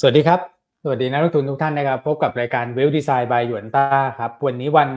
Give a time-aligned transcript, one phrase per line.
[0.00, 0.40] สวัสดีครับ
[0.82, 3.86] สวัสดีนักลงทุนทุกท่านนะครับ พบกับรายการเวลดีไซน์บายหยวนต้า
[4.18, 4.90] ครับ วันนี้วัน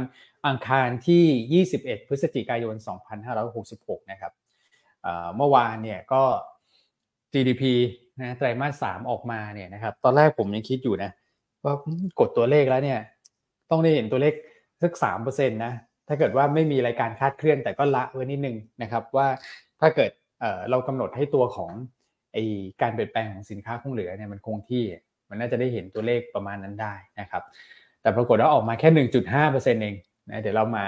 [0.48, 2.76] อังคารที่ 21 พฤศจิกายน
[3.42, 4.32] 2566 นะครับ
[5.36, 6.24] เมื่อวานเนี่ยก็
[7.34, 7.64] GDP
[8.22, 11.12] นะไตรมาส 3 ออกมาเนี่ยนะครับ ตอนแรกผมยังคิดอยู่นะ
[11.64, 11.74] ว่า
[12.20, 13.00] กดตัวเลขแล้วเนี่ย
[13.70, 14.34] ต้องได้เห็นตัวเลข
[14.84, 14.94] สัก
[15.26, 15.74] 3%นะ
[16.08, 19.28] ถ้าเกิดว่าไม่มีรายการคาดเคลื่อนแต่ก็ละไว้นิดนึงนะครับว่า
[19.82, 20.12] ถ้าเกิด
[20.70, 21.72] เรากำหนดให้ตัวของ
[22.34, 22.38] ไอ
[22.82, 24.84] การเปลี่ยนแปลงของสินค้าคงเหลือเนี่ยมันคงที่
[25.30, 27.44] มันน่าจะได้เห็นตัวเลขประมาณนั้นได้นะครับ
[28.02, 29.96] แต่ปรากฏว่าออกมาแค่ 1.5%เอง
[30.30, 30.84] นะเดี๋ยวเรามา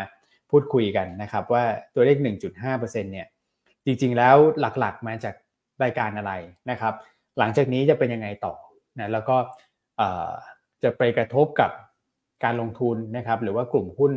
[0.51, 1.63] พูดคุยกันนะครับว่า
[1.95, 2.17] ตัวเลข
[2.61, 3.27] 1.5%เนี่ย
[3.85, 4.35] จริงๆแล้ว
[4.79, 5.35] หลักๆมาจาก
[5.83, 6.33] รายการอะไร
[6.71, 6.93] นะครับ
[7.39, 8.53] หลังจากนี้จะเป็นยังไงต่อ
[8.99, 9.35] นะแล้วก็
[10.83, 11.71] จะไปกระทบกับ
[12.43, 14.11] การลงทุนนะครับ หรือว่ากลุ่มหุ้น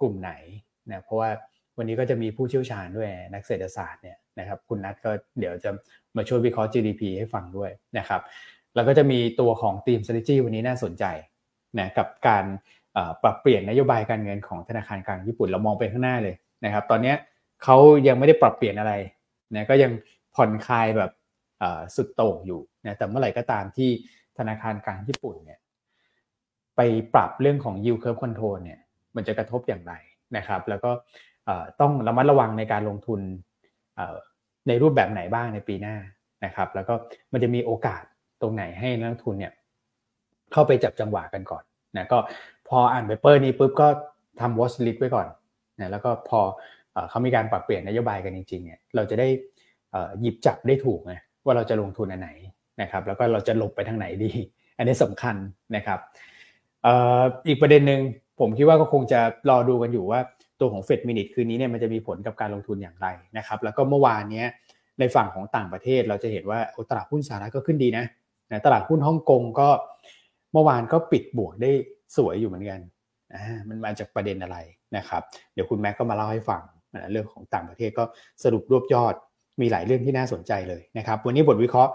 [0.00, 0.32] กลุ่มไหน
[0.90, 1.30] นะเพราะว่า
[1.76, 5.70] วันนี้ก็จะมีผู้เชี่ยวชาญด้วยนักเศรษฐศาสตร์เนี่ยนะครับ คุณนัทก็เดี๋ยวจะ
[6.18, 8.20] มาช่วยวิเคราะห์ GDP ให้ฟังด้วยนะครับ
[8.74, 11.04] แล้วก็จะมีตัวของทีม strategy วันนี้น่าสนใจ
[11.78, 12.44] นะกับการ
[13.22, 17.14] ปรับเปลี่ยนนโยบายการเงินของธนาคารกลางญี่ปุ่นเรามองไปข้างหน้าเลยนะครับ ตอนนี้
[17.62, 18.92] เขายังไม่ได้ปรับเปลี่ยนอะไร
[19.54, 19.92] นะก็ยัง
[20.34, 21.10] ผ่อนคลายแบบ
[21.96, 23.90] สุดโต่งอยู่นะแต่เมื่อไหร่ก็ตามที่
[24.38, 25.58] ธนาคารกลางญี่ปุ่นเนี่ย
[26.76, 26.80] ไป
[27.14, 28.80] ปรับเรื่องของ yield curve control เนี่ย
[29.16, 29.92] มันจะกระทบอย่างไร
[30.36, 30.90] นะครับ แล้วก็
[31.80, 33.20] ต้องระมัดระวังในการลงทุน
[34.68, 35.96] ในรูปแบบไหนบ้างในปีหน้า
[36.44, 36.94] นะครับ แล้วก็
[37.32, 38.02] มันจะมีโอกาส
[38.42, 39.52] ตรงไหนให้นักทุนเนี่ย
[40.52, 41.62] เข้าไปจับจังหวะกันก่อน
[41.96, 42.18] นะก็
[42.68, 43.88] พออ่านเปเปอร์นี้ปุ๊บก็
[44.40, 45.26] ทำ watch list ไว้ก่อน
[45.80, 46.40] นะแล้วก็พอ
[47.10, 49.28] เขามีการปรับเปลี่ยนนโยบายกันจริงๆเนี่ยเราจะได้
[50.20, 52.30] หยิบจับได้ถูกไงว่าเราจะลงทุนอันไหน
[52.82, 54.30] นะครับ แล้วก็เราจะหลบไปทางไหนดี
[54.78, 55.36] อันนี้สำคัญ
[55.76, 55.98] นะครับ
[57.48, 58.00] อีกประเด็นหนึ่ง
[58.40, 60.20] ผมคิดว่าก็คงจะรอดูกันอยู่ว่า
[60.60, 64.46] ตัวของเฟดมินิทคืนนี้เนี่ยมันจะมีผลกับการลงทุนอย่างไรนะครับแล้วก็เมื่อวานเนี้ย
[65.00, 66.58] ในฝั่งของต่างประเทศเราจะเห็นว่า
[66.90, 68.04] ตลาดหุ้นสหรัฐก็ขึ้นดีนะ
[68.50, 69.68] นะตลาดหุ้นฮ่องกงก็
[70.52, 71.70] เมื่อวานก็ปิดบวกได้
[72.16, 72.80] สวยอยู่เหมือนกัน
[73.34, 74.56] อ่ามันมาจากประเด็นอะไร
[74.96, 75.22] นะครับ
[75.54, 76.62] เดี๋ยวคุณแม็กก็มาเล่าให้ฟัง
[76.94, 78.04] นะเรื่องของต่างประเทศก็
[78.44, 79.14] สรุปรวบยอด
[79.60, 81.92] มีหลายเรื่องที่น่าสนใจเลยนะครับ วันนี้บทวิเคราะห์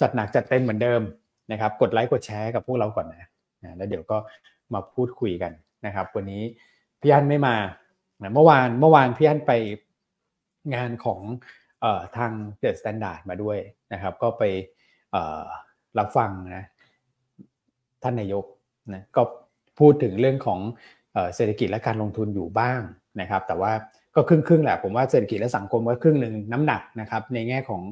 [0.00, 1.00] จัดหนักจัดเต็มเหมือนเดิม
[1.52, 3.28] นะครับ กดไลค์กดแชร์กับพวกเราก่อนนะ
[3.64, 4.18] นะแล้วเดี๋ยวก็
[4.72, 5.52] มาพูดคุยกัน
[5.86, 6.42] นะครับ วันนี้
[7.00, 7.54] พี่อั้นไม่มา
[8.22, 9.52] นะเมื่อวานเมื่อวานพี่อั้นไป
[10.74, 13.58] งานของเอ่อทาง THE STANDARD มาด้วย
[13.92, 14.42] นะครับ ก็ไป
[15.98, 16.64] รับฟังนะ
[18.02, 18.44] ท่านนายก
[18.94, 19.22] นะก็
[19.78, 20.60] พูดถึงเรื่องของ
[21.34, 22.80] เศรษฐกิจและการลงทุนอยู่บ้าง
[23.20, 23.72] นะครับ แต่ว่า
[24.14, 27.82] ก็ครึ่งครึ่งแหละผมว่าเศรษฐกิจและสังคมก็ครึ่งหนึ่งน้ำหนักนะครับในแง่ของ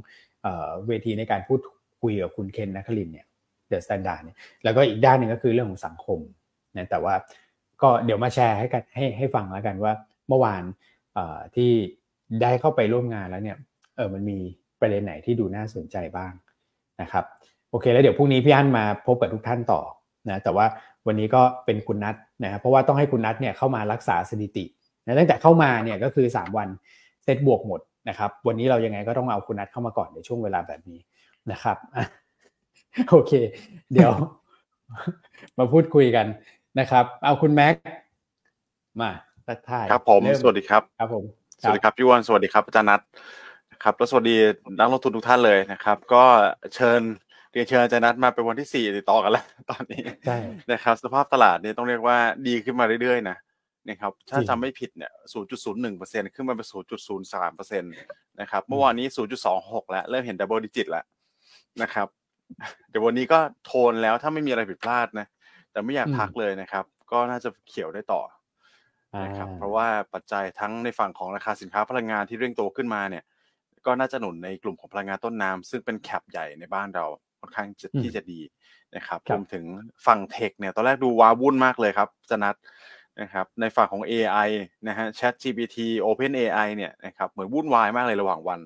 [0.87, 1.61] เวทีในการพูด
[2.03, 3.27] คุยกับคุณเคนนครินทร์เนี่ย
[3.69, 6.21] THE STANDARD เนี่ยแล้วก็อีกด้านหนึ่งก็คือเรื่องของสังคม
[6.77, 7.15] นะแต่ว่า
[7.83, 9.93] ก็เดี๋ยวมาแชร์ให้กันให้ให้ฟังแล้วกันว่า
[10.29, 10.63] เมื่อวาน
[11.57, 11.71] ที่
[12.43, 13.57] ได้เข้าไปร่วมงานแล้วเนี่ย
[13.97, 14.39] เออมันมี
[14.81, 16.33] ประเด็นไหนที่ดูน่าสนใจบ้าง
[17.03, 17.25] นะครับ
[17.71, 19.81] โอเค แล้วเดี๋ยวพรุ่งนี้พี่อั้นมาพบกับทุกท่านต่อ
[20.29, 20.67] นะแต่ว่า
[21.07, 24.65] วันนี้ก็เป็นคุณนัทนะครับเพราะว่าต้องให้คุณนัทเนี่ยเข้ามารักษาสถิติ
[25.05, 26.69] นะตั้งแต่เข้ามาเนี่ยก็คือ 3 วัน
[27.25, 31.01] เซตบวกหมดนะครับวันนี้เรายังไงก็ต้องเอาคุณนัทเข้ามาก่อนในช่วงเวลาแบบนี้
[31.53, 31.77] นะครับ
[33.09, 33.33] โอเค
[33.93, 34.13] เดี๋ยว
[35.59, 36.27] มาพูดคุยกัน
[36.81, 37.75] นะครับ เอาคุณแม็ก
[39.01, 39.11] มา
[39.49, 41.25] ทักทายครับผมสวัสดีครับครับผม
[41.63, 43.01] สวัสดีครับพี่วันสวัสดีครับอาจารย์นัท
[43.83, 44.37] ครับแล้วสวัสดี
[44.79, 46.25] นักลงทุนทุกท่านเลยนะครับ ก็
[46.75, 47.01] เชิญ
[47.53, 50.39] เรียนเชิญอาจารย์นัทมาเป็นวันที่สี่ติดต่อกันแล้ว ตอนนี้ใช่
[50.73, 52.17] นะครับ สภาพตลาดเนี่ยต้องเรียกว่า
[52.47, 53.37] ดีขึ้นมาเรื่อยๆนะ
[53.89, 55.13] นะครับถ้าจำไม่ผิดเนี่ย
[55.73, 56.69] 0.01%ขึ้นมาเป็น
[57.29, 59.07] 0.03%นะครับ เมื่อวานนี้
[59.49, 61.05] 0.26 แล้ว เริ่มเห็นดับเบิลดิจิตแล้ว
[61.83, 62.09] นะครับ
[62.91, 65.27] เดี๋ยววันนี้ก็โทนแล้วถ้าไม่มีอะไรผิดพลาดนะ
[65.71, 68.21] แต่ไม่อยากพักเลยนะครับ ก็น่าจะเขียวได้ต่อ
[69.25, 73.25] นะครับเพราะว่าปัจจัยทั้งในฝั่งของราคาสินค้าพลังงานที่เร่งโตขึ้นมาเนี่ย
[73.87, 77.05] ก็น่าจะหนุนในกลุ่มของพลังงานต้นน้ำซึ่งเป็นแคปใหญ่ในบ้านเรา
[77.41, 77.69] ค่อนข้าง
[78.03, 78.41] ที่จะดี
[78.97, 79.65] นะครับรวมถึง
[80.07, 82.57] ฝั่งเทคเนี่ยตอนแรกดูว้าวุ่นมากเลยครับจนัด
[83.21, 84.49] นะครับในฝั่งของ AI
[84.89, 85.77] นะฮะ Chat GPT
[86.07, 88.61] Open AI เนี่ยนะครับเหมือนวุ่นวายมากเลยระหว่างวัน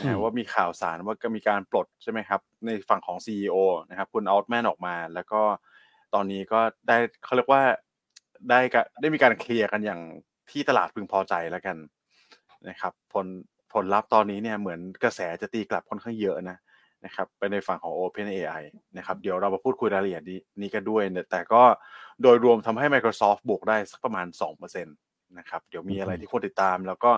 [0.00, 3.56] นะว่ามีข่าวสารว่าก็มีการปลดใช่ไหมครับ ในฝั่งของ CEO
[3.90, 5.42] นะครับคุณอัลต์แมนออกมา แล้วก็
[6.14, 7.62] ตอนนี้ก็ได้เขาเรียกว่า
[8.48, 8.60] ได้
[9.00, 10.00] ได้มีการเคลียร์กันอย่าง
[10.50, 11.76] ที่ตลาดพึงพอใจแล้วกัน
[12.68, 13.26] นะครับผล
[13.72, 16.58] ผลลัพธ์ตอนนี้เนี่ยเหมือนกระแสจะตีกลับค่อนข้างเยอะนะ
[17.04, 18.62] นะครับไปในฝั่งของ Open AI
[18.96, 20.22] นะครับเดี๋ยวเรามาพูดคุยรายละเอียด
[20.60, 21.62] นี้กันด้วย แต่ก็
[22.22, 24.26] โดยรวมทำให้ Microsoft บวกได้สักประมาณ
[24.60, 27.10] 2%นะครับเดี๋ยวมีอะไรที่ควรติดตาม แล้วก็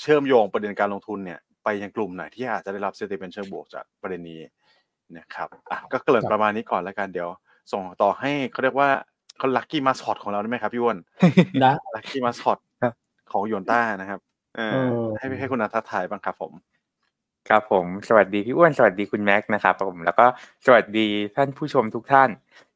[0.00, 4.40] เชื่อมโยงประเด็นการลงทุนเนี่ยไปยังกลุ่มไหนที่อาจจะได้รับเซติเป็นเชิงบวกจากประเด็นนี้
[5.18, 7.28] นะครับอะก็เกริ่นประมาณนี้ก่อนแล้วกันเดี๋ยว
[7.72, 8.90] ส่งต่อให้เขาเรียกว่า
[9.38, 10.98] เขาลัคกี้มาสคอตของเราได้ไหมครับพี่วอน
[11.64, 12.58] นะลัคกี้มาสคอต
[13.30, 14.20] ของโยนต้านะครับ
[14.56, 14.88] เออ
[15.18, 16.52] ให้ให้คุณนัททายบ้างครับผม
[17.48, 20.26] ครับผม สวัสดีพี่อ้วนสวัสดีคุณแม็กนะครับผมแล้วก็
[20.66, 22.30] สวัสดีท่านผู้ชมทุกท่าน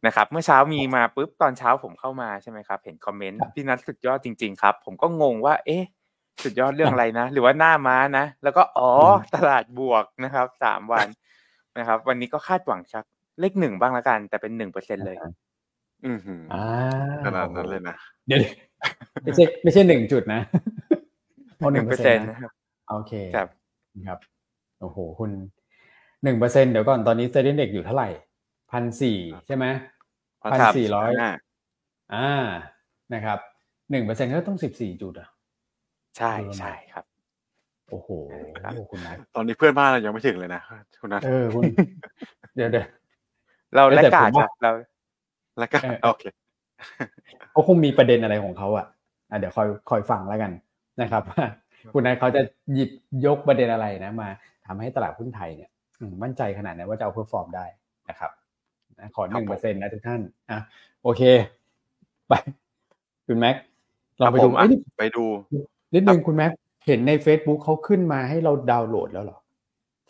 [0.06, 5.84] นะครับ เมื่อเช้ามีมาปุ๊บตอนเช้าผมเข้ามาใช่ไหมครับ เห็นคอมเมนต์พี่นัทสุดยอดจริง ๆ ครับ ผมก็งงว่า เอ๊ะ
[6.43, 8.90] สุดยอดเรื่องอะไรนะ หรือว่าหน้าม้านะ แล้วก็อ๋อ
[9.34, 11.06] ตลาดบวกนะครับสามวัน
[11.78, 13.04] นะครับ วันนี้ก็คาดหวังชัก
[13.40, 15.16] เลขหนึ่งบ้างละกัน แต่เป็นหนึ่งเปอร์เซ็นเลย
[16.05, 16.19] อืม
[16.53, 16.65] อ่า
[17.25, 17.97] ขนาดนั้นเลยนะ
[18.27, 18.41] เดี๋ยว
[19.23, 20.41] ไม่ใช่ไม่ใช่หนึ่งจุดนะ
[21.73, 22.53] หนึ่งเปอร์เซ็นต์นะครับ
[22.91, 23.49] โอเคครับ
[24.09, 24.19] ครับ
[24.81, 25.31] โอ้โหคุณ
[26.23, 28.09] หนึ่งเปอร์เซ็นเดี๋ยวก่อนตอนนี้เซ็นดีเด็กอยู่เท่าไหร่
[28.73, 29.67] พันสี่ใช่ไหม
[30.53, 31.11] พันสี่ร้อย
[32.15, 32.29] อ่า
[33.15, 33.39] นะครับ
[33.91, 35.29] หนึ่งเปอร์เซ็นก็ต้องสิบสี่จุดอะ
[36.17, 37.05] ใช่ใช่ครับ
[37.91, 38.09] โอ้โห
[38.91, 40.62] คุณนัทตอนนี้เพื่อนบ้านเรายังไม่ถึงเลยนะ
[41.00, 41.62] คุณนัทเออคุณ
[42.56, 42.87] เดี๋ยวเดี๋ยว
[43.75, 44.31] เรา laggard
[44.62, 44.73] เรา
[45.58, 46.25] laggard โอเค
[47.52, 48.87] เขาคงมีประเด็นอะไรของเขาอะ
[49.31, 50.52] อะเดี๋ยวคอยคอยฟังแล้วกัน
[51.02, 51.22] นะครับ
[51.93, 52.40] คุณนัทเขาจะ
[52.75, 52.90] หยิบ
[53.26, 54.28] ยกประเด็นอะไรนะ มา
[54.66, 55.70] ทำให้ตลาดหุ้นไทยเนี่ย
[56.22, 57.66] มั่นใจขนาดไหนว่าจะ outperform ได้
[58.10, 58.31] นะครับ
[59.14, 60.20] ขอหนึ่งเปอร์เซ็นต์นะทุกท่าน
[60.50, 60.58] อะ
[61.02, 61.22] โอเค
[62.28, 62.32] ไป
[63.26, 63.56] คุณแม็ก
[64.19, 64.49] เราไปดู
[64.99, 65.25] ไปดู
[65.94, 66.50] นิดนึงคุณแม็ก
[66.87, 69.38] เห็นใน Facebook เขาขึ้นมาให้เราดาวน์โหลดแล้วหรอ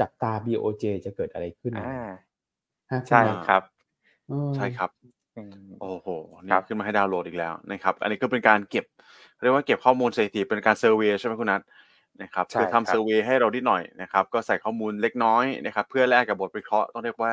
[0.00, 3.62] จับตา BOJ จะเกิดอะไรขึ้นอ่าใช่ครับ
[4.56, 4.90] ใช่ครับ
[5.81, 6.06] โอ้โห
[6.44, 8.85] นี่ขึ้นมาให้ดาวน์โหลดอีกแล้วนะครับ อันนี้ก็เป็นการเก็บ
[9.43, 11.61] เรียกว่าเก็บข้อมูลสถิติเป็นการเซอร์เวยใช่ไหมคุณนัท
[12.23, 17.32] นะครับคือทำเซอร์เวยให้เราดิหน่อยนะครับ ก็ใส่ข้อมูลเล็กน้อยนะครับ เพื่อแลกกับบทวิเคราะห์ต้องเรียกว่า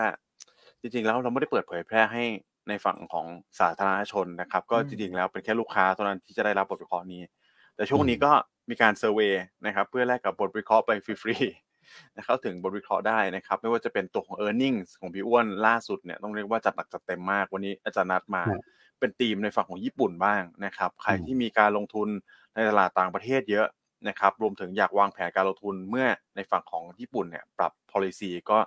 [0.81, 2.23] จริงๆ แล้วเราไม่ได้เปิดเผยแพร่ให้
[2.69, 3.25] ในฝั่งของ
[3.59, 7.21] สาธารณชนนะครับ ก็จริงๆแล้วเป็นแค่ลูกค้าเท่านั้นที่จะได้รับบทวิเคราะห์นี้
[7.75, 8.31] แต่ช่วงนี้ก็
[8.69, 9.33] มีการเซอร์เวย
[9.65, 11.64] นะครับ เพื่อแลกกับบทวิเคราะห์ไปฟรีๆนะ
[12.25, 18.43] เข้าถึงบทวิเคราะห์ได้นะครับไม่ว่าจะเป็นตัวของ e a r n i n g ของพี่อ้วนล่าสุดเนี่ยต้องเรียกว่าจัดหนักจัดเต็มมากวันนี้อาจารย์นัดมา
[18.99, 22.07] เป็นทีมในฝั่งของญี่ปุ่นบ้างนะครับใครที่มีการลงทุน
[22.55, 23.67] ในตลาดต่างประเทศเยอะ
[24.07, 28.59] นะครับรวมถึงอยากวางแผนการลงทุนเมื่อในฝั่งของญี่ปุ่นเนี่ยปรับ policy ก็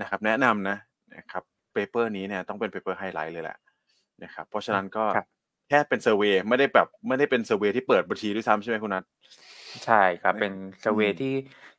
[0.00, 0.76] นะครับแนะนำนะ
[1.16, 1.42] นะครับ
[1.72, 3.58] paper นี้เนี่ยต้องเป็น paper highlight เลยแหละ
[4.22, 5.04] นะครับเพราะฉะนั้นก็
[5.68, 9.04] แค่เป็น survey ไม่ได้แบบไม่ได้เป็น survey ที่เปิดบัญชีด้วยซ้ำใช่ไหมคุณนัท
[9.84, 11.34] ใช่ครับ เป็น survey ที่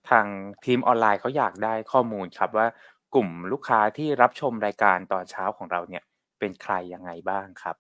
[0.09, 0.25] ทาง
[0.65, 2.67] ทีมออนไลน์เขาอยากได้ข้อมูลครับว่า
[3.13, 6.03] กลุ่มลูกค้าที่รับชมรายการตอนเช้าของเราเนี่ย
[6.39, 7.75] เป็นใครยังไงบ้างครับ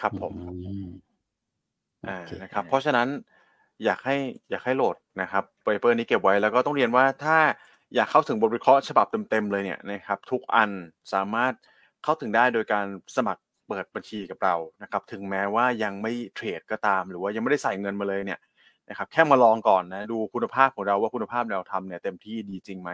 [0.00, 0.34] ครับผม
[2.08, 3.08] อ่านะครับ เพราะฉะนั้น
[3.84, 4.16] อยากให้
[4.50, 7.38] อยากให้โหลดนะครับเปเปอร์นี้เก็บไว้แล้วก็ต้องเรียนว่าถ้า
[7.94, 10.70] อยากเข้าถึงบทวิเคราะห์ฉบับเต็มๆเลยเนี่ยนะครับ ทุกอัน
[11.12, 11.52] สามารถ
[12.04, 12.86] เข้าถึงได้โดยการ
[13.16, 18.38] สมัครเปิดบัญชีกับเรานะครับ ถึงแม้ว่ายังไม่เทรดก็ตาม หรือว่ายังไม่ได้ใส่เงินมาเลยเนี่ย
[18.90, 22.90] นะครับแค่มาลองก่อนนะดูคุณภาพของเราว่าคุณภาพแนวทำเนี่ยเต็มที่ดีจริงไหม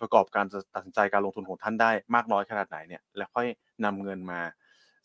[0.00, 0.44] ประกอบการ
[0.74, 3.46] ตัดสินใจการลงทุนของท่านได้มากน้อยขนาดไหนเนี่ยแล้วค่อย
[3.84, 4.40] นำเงินมา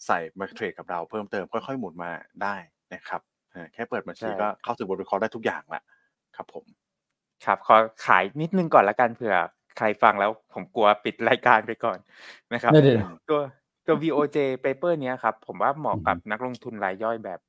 [0.06, 2.12] ใส่มาเทรดกับเราเพิ่มเติมค่อยๆหมุนมา
[2.44, 2.56] ได้
[2.94, 3.22] นะครับ
[3.74, 5.84] แค่เปิดบัญชีก็เข้าถึงบทวิเคราะห์ได้ทุกอย่างแหละ
[6.36, 6.66] ครับผม
[7.46, 7.76] ครับขอ
[8.06, 9.36] ขายนิดนึงก่อนละกันเผื่อ
[9.78, 11.98] ใครฟังแล้วผมกลัวปิดรายการไปก่อน
[12.54, 12.72] นะครับ
[13.30, 13.42] ตัว
[13.86, 17.40] ตัว VOJ paper เนี้ยครับ ผมว่าเหมาะกับนักลงทุนรายย่อยแบบ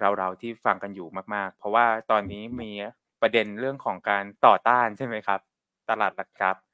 [0.00, 2.70] เราๆที่ฟังกันอยู่มาก ๆ เพราะว่าตอนนี้มี
[3.22, 5.40] ประเด็นเรื่องของการต่อต้านใช่ไหมครับ
[5.90, 6.64] ตลาดหลักทรัพย์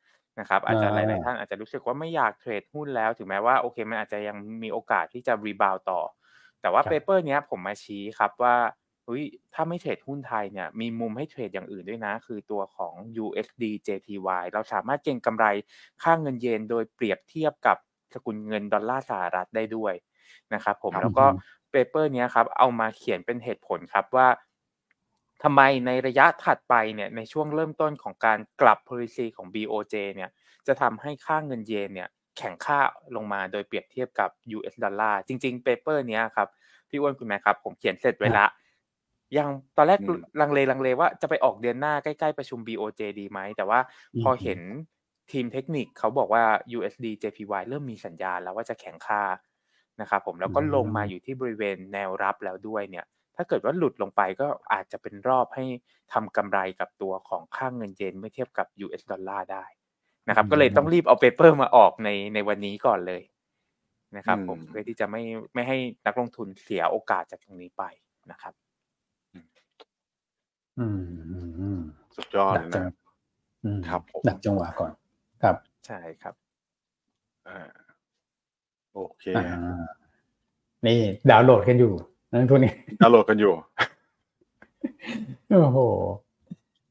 [0.40, 6.00] นะครับอาจจะหลายๆท่านอาจจะรู้สึกว่าไม่อยากเทรดหุ้นแล้ว ถึงแม้ว่าโอเคมันอาจจะยังมีโอกาสที่จะ rebound ต่อ
[6.60, 8.56] แต่ว่า paper เนี้ยผมมาชี้ครับว่า
[9.04, 9.24] เฮ้ย
[9.54, 12.94] ถ้าไม่ trade หุ้นไทยเนี่ยมีมุมให้ trade อย่างอื่นด้วยนะ คือตัวของ
[13.24, 15.46] USD JPY เราสามารถเก็งกำไร
[16.02, 17.76] ค่าเงินเยนโดยเปรียบเทียบกับ
[18.14, 19.94] สกุลเงินดอลลาร์สหรัฐได้ด้วย
[20.54, 21.26] นะครับผมแล้วก็
[21.70, 24.28] paper นี้ครับเอามาเขียนเป็นเหตุผลครับว่า
[25.42, 30.30] ทำไมในระยะถัดไปเนี่ยในช่วงเริ่มต้นของการกลับ policy ของ BOJ เนี่ย
[30.66, 32.78] จะทำให้ค่าเงินเยนเนี่ยแข็งค่า
[33.16, 36.48] ลงมาโดยเปรียบเทียบกับ US ดอลลาร์จริงๆเปเปอร์เนี้ยครับ
[36.88, 38.46] พี่อ้วนคุณแม่ครับ ผมเขียนเสร็จไว้ละ
[39.36, 40.00] ยังตอนแรก
[40.40, 43.80] ลังเลลังเลว่าจะไปออกเดือนหน้าใกล้ๆประชุม BOJ ดีไหม แต่ว่า
[44.22, 44.60] พอเห็น
[45.30, 46.42] ทีมเทคนิคเขาบอกว่า
[46.76, 49.22] USD JPY เริ่มมีสัญญาณแล้วว่าจะแข็งค่า
[50.00, 53.04] นะครับผมแล้วก็ลงมาอยู่ที่บริเวณแนวรับแล้วด้วยเนี่ย
[53.36, 55.64] ถ้าเกิดว่าหลุดลงไปก็อาจจะเป็นรอบให้
[56.12, 59.64] ทำกำไรกับตัวของค่าเงินเยนเมื่อเทียบกับ US ดอลลาร์ได้
[60.28, 63.22] นะครับ ก็เลยต้องรีบเอา paper มาออกในในวันนี้ก่อนเลย
[64.16, 65.22] นะครับผมเพื่อที่จะไม่
[65.54, 65.76] ไม่ให้
[66.06, 67.84] นักลงทุนเสียโอกาสจากตรงนี้ไป
[68.30, 68.54] นะครับ
[70.78, 70.86] อื
[71.76, 71.80] ม
[72.16, 72.84] สุดยอดนะ
[73.88, 74.92] ครับดักจังหวะก่อน
[75.42, 76.34] ครับ ใช่ครับ
[77.48, 77.87] อ่า
[78.94, 79.24] โอเค
[80.86, 80.98] นี่
[81.30, 81.92] ดาวน์โหลดกันอยู่
[82.30, 83.52] นักทุนนี่ดาวน์โหลดกันอยู่
[85.50, 85.78] โอ้โห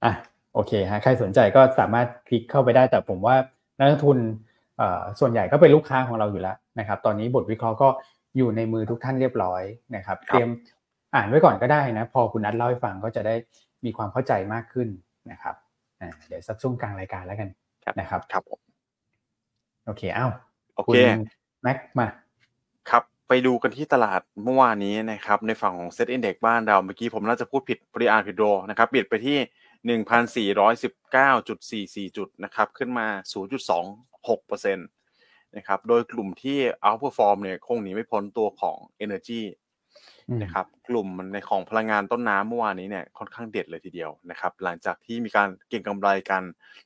[0.04, 0.14] อะ
[0.54, 3.36] โอเคฮะใครสนใจก็สามารถคลิกเข้าไปได้แต่ผมว่า
[3.78, 4.18] นักทุน
[5.20, 7.90] ส่วนใหญ่ก็เป็นลูกค้าของเราอยู่แล้วนะครับ ตอนนี้บทวิเคราะห์ก็
[8.38, 9.62] อยู่ในมือทุกท่านเรียบร้อย
[9.96, 10.50] นะครับเตรียม
[11.16, 13.36] อ่านไว้ก่อนก็ได้นะ พอคุณนัทเล่าให้ฟังก็จะได้
[13.86, 14.88] มีความเข้าใจมากขึ้น
[15.32, 15.56] นะครับ
[16.02, 17.50] อ่าเดี๋ยวสักช่วงกลางรายการแล้วกัน
[18.00, 18.60] นะครับครับผม
[19.86, 20.32] โอเคอ้าว
[20.76, 20.98] โอเค
[21.62, 22.08] แม็กมา
[22.90, 29.38] ครับไปดูกันที่ตลาดเมื่อวานนี้นะครับในฝั่งของ SET Index บ้านเราเมื่อกี้ผมน่าจะพูดผิดปริอาร์ผิดโดนะครับปิดไปที่
[29.86, 33.86] หนึ่งพันสี่ร้อยสิบเก้าจุดสี่สี่จุดนะครับขึ้นมาศูนย์จุดสอง
[34.28, 34.84] หกเปอร์เซ็นต์
[35.56, 39.42] นะครับโดยกลุ่มที่ outperform เนี่ยคงหนีไม่พ้นตัวของ Energy
[40.42, 46.44] นะครับกลุ่มในของพลังงานต้นน้ำเมื่อวานนี้เนี่ยค่อนข้างเด็ดเลยทีเดียวนะครับหลังจากที่มีการเก็งกำไรกัน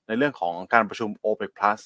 [0.07, 1.81] ในเรื่องของการประชุม OPEC Plus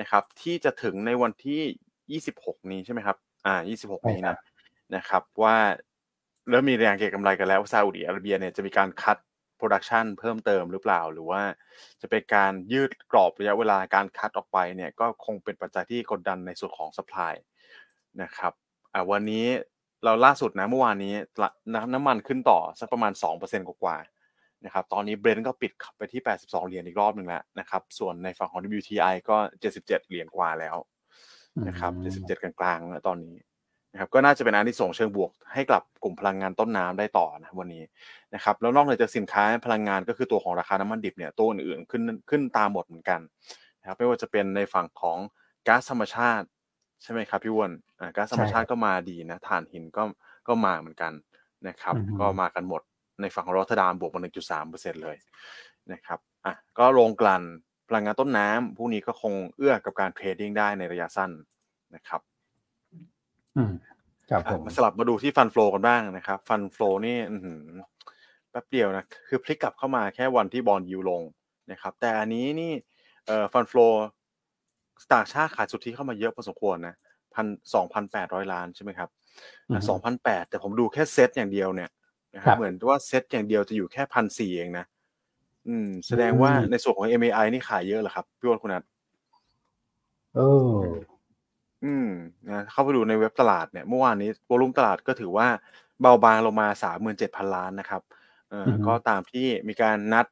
[0.00, 1.62] นะครับที่จะถึงในวันที่
[2.12, 4.36] 26 นี้ใช่ไหมครับ อ่า 26 นี้นะ
[4.96, 5.56] นะครับ ว่า
[6.50, 9.18] เริ่มมีแรงเก็งกำไรกันแล้วซาอุดิอาระเบียเนี่ยจะมีการ cut
[9.56, 11.42] production เพิ่มเติมหรือเปล่า หรือว่า
[12.00, 17.34] จะเป็นการยืดกรอบระยะเวลาการ cut ออกไปเนี่ยก็คงเป็นปัจจัยที่กดดันในส่วนของ supply
[18.22, 18.52] นะครับ
[18.94, 19.46] อ่าวันนี้
[20.04, 21.14] เราล่าสุดนะเมื่อวานนี้
[21.94, 30.76] น้ำมันขึ้นต่อสักประมาณ 2%กว่าๆนะครับตอนนี้เบรนท์ก็ปิดไปที่ 82 เหรียญอีกรอบหนึ่งแล้วนะครับส่วนในฝั่งของ WTI ก็ 77 เหรียญกว่าแล้ว
[31.68, 31.92] นะครับ
[32.38, 33.36] 77กลางๆแล้วตอนนี้
[33.92, 37.82] นะครับก็น่าจะเป็นอันที่ส่งเชิงบวกให้กับกลุ่มพลังงานต้นน้ำได้ต่อนะวันนี้
[38.34, 43.20] นะครับแล้วนอกจากสินค้าพลังงานก็คือตัวของราคาน้ำมันดิบเนี่ยตัวอื่นๆขึ้นขึ้นตามหมดเหมือนกัน
[43.80, 45.18] นะครับไม่ว่าจะเป็นในฝั่งของ
[45.68, 46.46] ก๊าซธรรมชาติ
[47.02, 50.02] ใช่ไหมครับพี่วอนอ่าก๊าซธรรมชาติก็มาดีนะถ่านหินก็
[50.48, 51.12] ก็มาเหมือนกัน
[51.68, 52.82] นะครับ ก็มากันหมด
[53.20, 54.20] ในฝั่งของรอตเตอร์ดามบวกมา
[54.62, 55.16] 1.3%เลย
[55.92, 57.42] นะครับอะก็โรงกลั่น
[57.88, 61.30] พลังงานต้นน้ำพวกนี้ก็คงเอื้อกับการ trading ได้ในระยะสั้น
[61.94, 62.20] นะครับ
[63.56, 63.72] อืม
[64.30, 67.16] ครับผมมาสลับมาดูที่ fund flow กันบ้างนะครับ fund flow นี่
[68.50, 71.22] แป๊บเดียวนะ คือพลิกกลับเข้ามาแค่วันที่ bond yield ลง
[71.72, 72.72] นะครับ แต่อันนี้นี่
[73.26, 73.88] เอ่อ fund flow
[75.14, 76.94] ต่างชาติขายสุทธิเข้ามาเยอะพอสมควรนะ
[77.34, 79.08] พันสองพันแปดร้อยล้านใช่ไหมครับ
[79.88, 81.90] สองพันแปดแต่ผมดูแค่เซตอย่างเดียวเนี่ย
[82.34, 84.84] นะครับเหมือนว่าเซตอย่างเดียวจะอยู่แค่พันสี่เองนะ
[85.68, 88.82] อืม แสดงว่าในส่วนของ MAI นี่ขายเยอะเหรอครับพี่วอนคุณนัท
[90.36, 90.40] เอ
[90.74, 90.80] อ
[91.84, 92.08] อืม
[92.50, 95.48] นะเข้าไปดูในเว็บตลาดเนี่ยเมื่อวานนี้ volume ตลาดก็ถือว่า
[96.00, 98.02] เบาบางลงมาสามหมื่นเจ็ดพันล้านนะครับ
[98.50, 100.26] เออก็ตามที่มีการนัด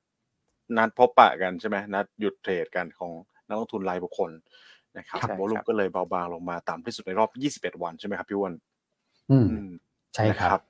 [0.78, 3.12] นัดพบปะกันใช่ไหมนัดหยุด trade กันของ
[3.48, 4.30] นักลงทุนรายบุคคล
[4.98, 8.54] นะครับวอลุ่มก็เลยเบาบางลงมาต่ำที่สุดในรอบยี่สิบเอ็ดวันใช่ไหมครับพี่วอน
[9.30, 9.68] อืม
[10.14, 10.60] ใช่ครับ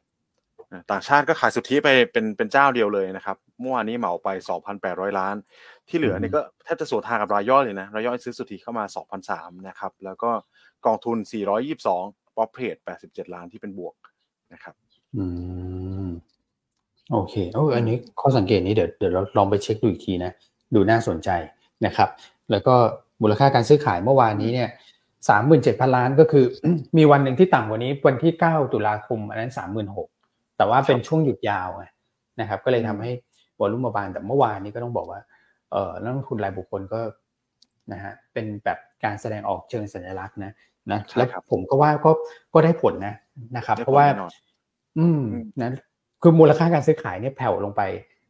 [0.90, 5.36] ต่างชาติก็ขายสุทธิไปเป็นเป็นเจ้าเดียวเลยนะครับเมื่อวานนี้เหมาไปสองพันแปดร้อยล้าน
[5.88, 10.30] ที่เหลือนี่ก็แทบจะสวนทางกับรายย่อยเลยนะรายย่อยซื้อสุทธิเข้ามาสองพันสามนะครับ แล้วก็
[10.86, 11.18] กองทุน
[11.76, 13.94] 422ป๊อปเพจ87 ล้านที่เป็นบวก
[14.52, 14.74] นะครับ
[15.16, 15.24] อื
[16.06, 16.08] ม
[17.12, 20.32] โอเคโอ้อันนี้ข้อสังเกตนี้เดี๋ยวเดี๋ยวเราลองไปเช็คดูอีกทีนะ
[20.74, 21.30] ดูน่าสนใจ
[21.86, 22.08] นะครับ
[22.50, 22.74] แล้วก็
[23.22, 24.68] มูลค่าการซื้อขายเมื่อวานนี้เนี่ย
[25.28, 26.44] สามหมื่นเจ็ดพันล้านก็คือ
[26.96, 30.08] มีวันหนึ่งที่ต่ำกว่านี้วันที่เก้าตุลาคม อันนั้นสามหมื่นหก
[30.56, 31.68] แต่ว่าเป็นช่วงหยุดยาว
[32.40, 33.12] นะครับ ก็เลยทำให้
[33.58, 35.20] วอลุ่มบานแต่เมื่อวานนี้ก็ต้องบอกว่า
[35.72, 37.00] เออนักลงทุนรายบุคคลก็
[37.92, 40.52] นะฮะเป็นแบบการแสดงออกเชิงสัญลักษณ์นะ
[40.92, 42.10] นะแล้วผมก็ว่าก็
[42.54, 43.14] ก็ได้ผลนะ
[43.56, 44.06] นะครับ เพราะว่า
[44.98, 45.22] อืม
[45.60, 45.70] นะ
[46.22, 47.82] คือมูลค่าการซื้อขายเนี่ยแผ่วลงไป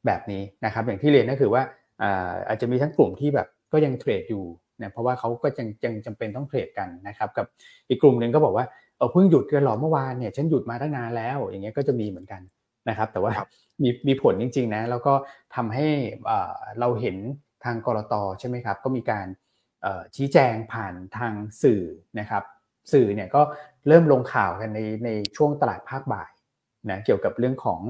[0.07, 1.63] แบบนี้นะครับ อย่างที่เรียนก็คือว่า
[2.03, 4.45] อ่าอาจจะมีทั้งกลุ่มที่แบบก็ยังเทรดอยู่
[4.83, 7.47] นะเพราะว่าเขาก็ยังยังจำเป็นต้องเทรดกันนะครับ กับ
[7.89, 8.65] อีกกลุ่มหนึ่งก็บอกว่า
[8.97, 12.43] เออเพิ่งหยุดกันหรอเมื่อวานเนี่ยฉันหยุดมาตั้งนานแล้ว อย่างเงี้ยก็จะมีเหมือนกัน
[12.89, 13.33] นะครับ แต่ว่า
[13.83, 15.15] มีมีผลจริง ๆนะแล้วก็
[15.57, 15.87] ทำให้
[16.81, 17.17] เราเห็น
[17.65, 19.27] ทางกรตใช่ไหมครับ ก็มีการ
[20.17, 21.83] ชี้แจงผ่านทางสื่อ
[22.19, 22.43] นะครับ
[22.93, 23.43] สื่อเนี่ยก็
[23.89, 26.31] เริ่มลงข่าวกันในในช่วงตลาดภาคบ่าย
[26.91, 27.81] นะเกี่ยวกับเรื่องของ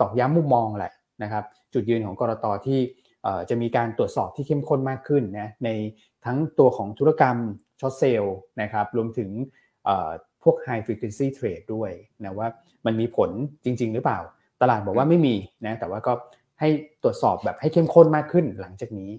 [0.00, 2.80] ตอกย้ำมุมมองแหละนะครับ จุดยืนของกรตที่
[3.50, 5.68] จะมีการตรวจสอบที่เข้มข้นมากขึ้นนะใน
[6.24, 7.36] ทั้งตัวของธุรกรรม
[7.80, 9.30] ช็อตเซลล์นะครับรวมถึง
[10.42, 11.90] พวก high frequency trade ด้วย
[12.24, 12.48] นะว่า
[12.86, 13.30] มันมีผล
[13.64, 14.18] จริง ๆ หรือเปล่า
[14.62, 15.34] ตลาดบอกว่าไม่มี
[15.66, 16.12] นะแต่ว่าก็
[16.60, 16.68] ให้
[17.02, 19.10] ตรวจสอบแบบให้เข้มข้นมากขึ้นหลังจากนี้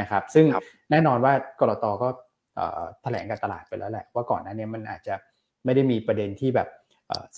[0.00, 0.46] นะครับ ซึ่ง
[0.90, 2.08] แน่นอนว่ากรตก็
[3.02, 5.14] แถลงกับตลาดไปแล้วแหละว่าก่อนหน้านี้มันอาจจะ
[5.64, 6.68] ไม่ได้มีประเด็นที่แบบ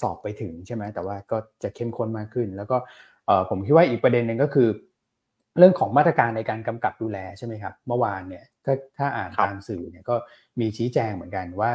[0.00, 2.76] สอบไปถึงใช่ไหมแต่ว่าก็จะเข้มข้นมากขึ้น แล้วก็
[3.49, 4.68] ผมคิดว่าอีกประเด็นหนึ่งก็คือ
[5.58, 10.14] เรื่องของมาตรการในการกำกับดูแลใช่ไหมครับ เมื่อวานเนี่ยถ้าถ้าอ่านตามสื่อเนี่ยก็
[10.61, 11.73] มีชี้แจงเหมือนกันว่า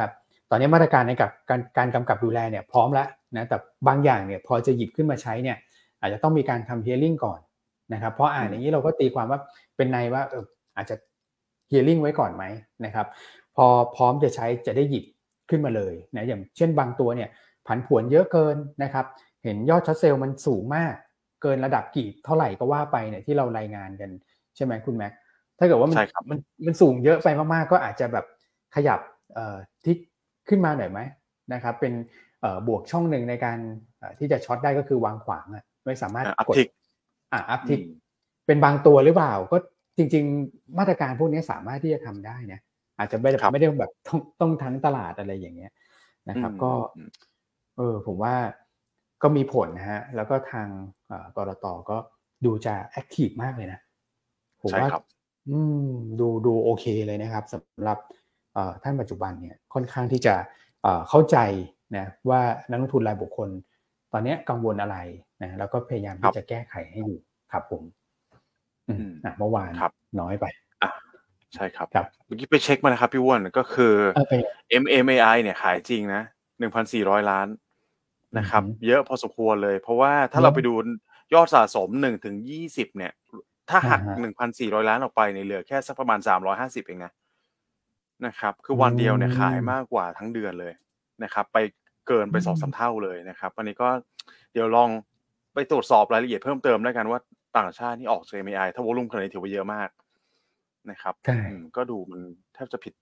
[0.50, 3.56] ตอนนี้มาตรการในกับการการกำกับดูแลเนี่ยพร้อมแล้วนะแต่
[3.88, 5.56] บางอย่างเนี่ยพอจะหยิบขึ้นมาใช้เนี่ย
[6.00, 7.40] อาจจะต้องมีการทำเฮียริ่งก่อน
[7.92, 9.40] นะครับเพราะอ่านอย่างนี้เราก็ตีความว่า
[9.76, 10.22] เป็นในว่า
[10.76, 10.96] อาจจะ
[11.68, 12.44] เฮียริ่งไว้ก่อนไหม
[12.84, 13.06] นะครับ
[13.56, 15.04] พอพร้อมจะใช้จะได้หยิบ
[15.50, 17.28] ขึ้นมาเลยนะอย่างเช่นบางตัวเนี่ย
[17.66, 19.06] ผันผวนเยอะเกินนะครับ
[19.44, 20.94] เห็นยอดช็อตเซลล์มันสูงมาก
[21.42, 24.10] เกินระดับกี่เท่าไหร่ก็ว่าไปเนี่ยที่เรารายงานกัน
[24.56, 25.12] ใช่ไหมคุณแม็ก
[25.58, 25.98] ถ้าเกิดว่ามัน
[26.30, 28.26] มันมันสูงเยอะไปมากๆ ก็อาจจะแบบ
[28.74, 29.00] ขยับ
[29.86, 29.96] ทิศ
[30.48, 31.00] ขึ้นมาหน่อยไหม
[31.52, 31.92] นะครับเป็น
[32.66, 33.58] บวกช่องหนึ่งในการ
[34.18, 35.46] ที่จะช็อตได้ก็คือวางขวาง
[35.84, 36.56] ไม่สามารถกด
[37.32, 37.80] อ่าอัพทิก
[38.46, 39.56] เป็นบางตัวหรือเปล่าก็
[39.96, 42.60] จริง ๆ มาตรการพวกนี้สามารถที่จะทำได้นะ
[42.98, 45.72] อาจจะไม่ได้ไม่ได้แบบต้องต้องทั้งตลาดอะไรอย่างเงี้ย
[46.28, 46.72] นะครับ ก็
[47.76, 48.34] เออ ผมว่า
[49.22, 50.68] ก็มีผลนะฮะ แล้วก็ทาง
[51.36, 51.96] กรตก็
[52.44, 53.80] ดูจะแอคทีฟมากเลยนะ
[54.62, 54.88] ผมว่า
[55.50, 55.88] อืม
[56.20, 57.98] ดูดูโอเคเลยนะครับสำหรับ
[58.82, 60.34] ท่านปัจจุบันเนี่ยค่อนข้างที่จะ
[61.08, 61.36] เข้าใจ
[61.96, 63.48] นะว่านักลงทุนรายบุคคล
[64.12, 64.96] ตอนนี้กังวลอะไร
[65.42, 67.18] นะแล้วก็พยายามที่จะแก้ไขให้อยู่
[67.52, 67.82] ครับผม
[69.38, 69.70] เมื่อวาน
[70.20, 70.44] น้อยไป
[70.82, 70.90] อะ
[71.54, 71.86] ใช่ครับ
[72.26, 73.94] เมื่อกี้ไปเช็คมานะครับพี่ว้วนก็คือ
[74.82, 76.22] MMAI เนี่ยขายจริงนะ
[76.58, 77.48] หนึ่งพันสี่ร้อยล้าน
[78.38, 80.74] นะครับ เยอะพอสมควรเลย เพราะว่าถ้าเราไปดู
[81.34, 83.12] ยอดสะสมหนึ่งถึงยี่สิบเนี่ย
[83.70, 87.12] ถ้าหักหนึ่งพันสี่ร้อยล้านออกไปในเหลือแค่สักประมาณสามร้อยห้าสิบเองนะ
[88.26, 90.72] นะครับ คือวันเดียวเนี่ยขายมากกว่าทั้งเดือนเลย
[91.24, 91.58] นะครับ ไป
[92.08, 93.88] เกินไปสองสาเท่าเลยนะครับวันนี้ก็
[94.52, 94.90] เดี๋ยวลอง
[95.54, 97.20] ไปตรวจสอบรายละเอียดเพิ่มเติมแล้วกันว่า
[97.58, 99.88] ต่างชาตินี่ออกจาก MAI ถ้าวอลุ่มขนาดนี้ถือว่าเยอะมาก
[100.90, 101.14] นะครับ
[101.76, 102.20] ก็ดูมัน
[102.54, 102.94] แทบจะผิด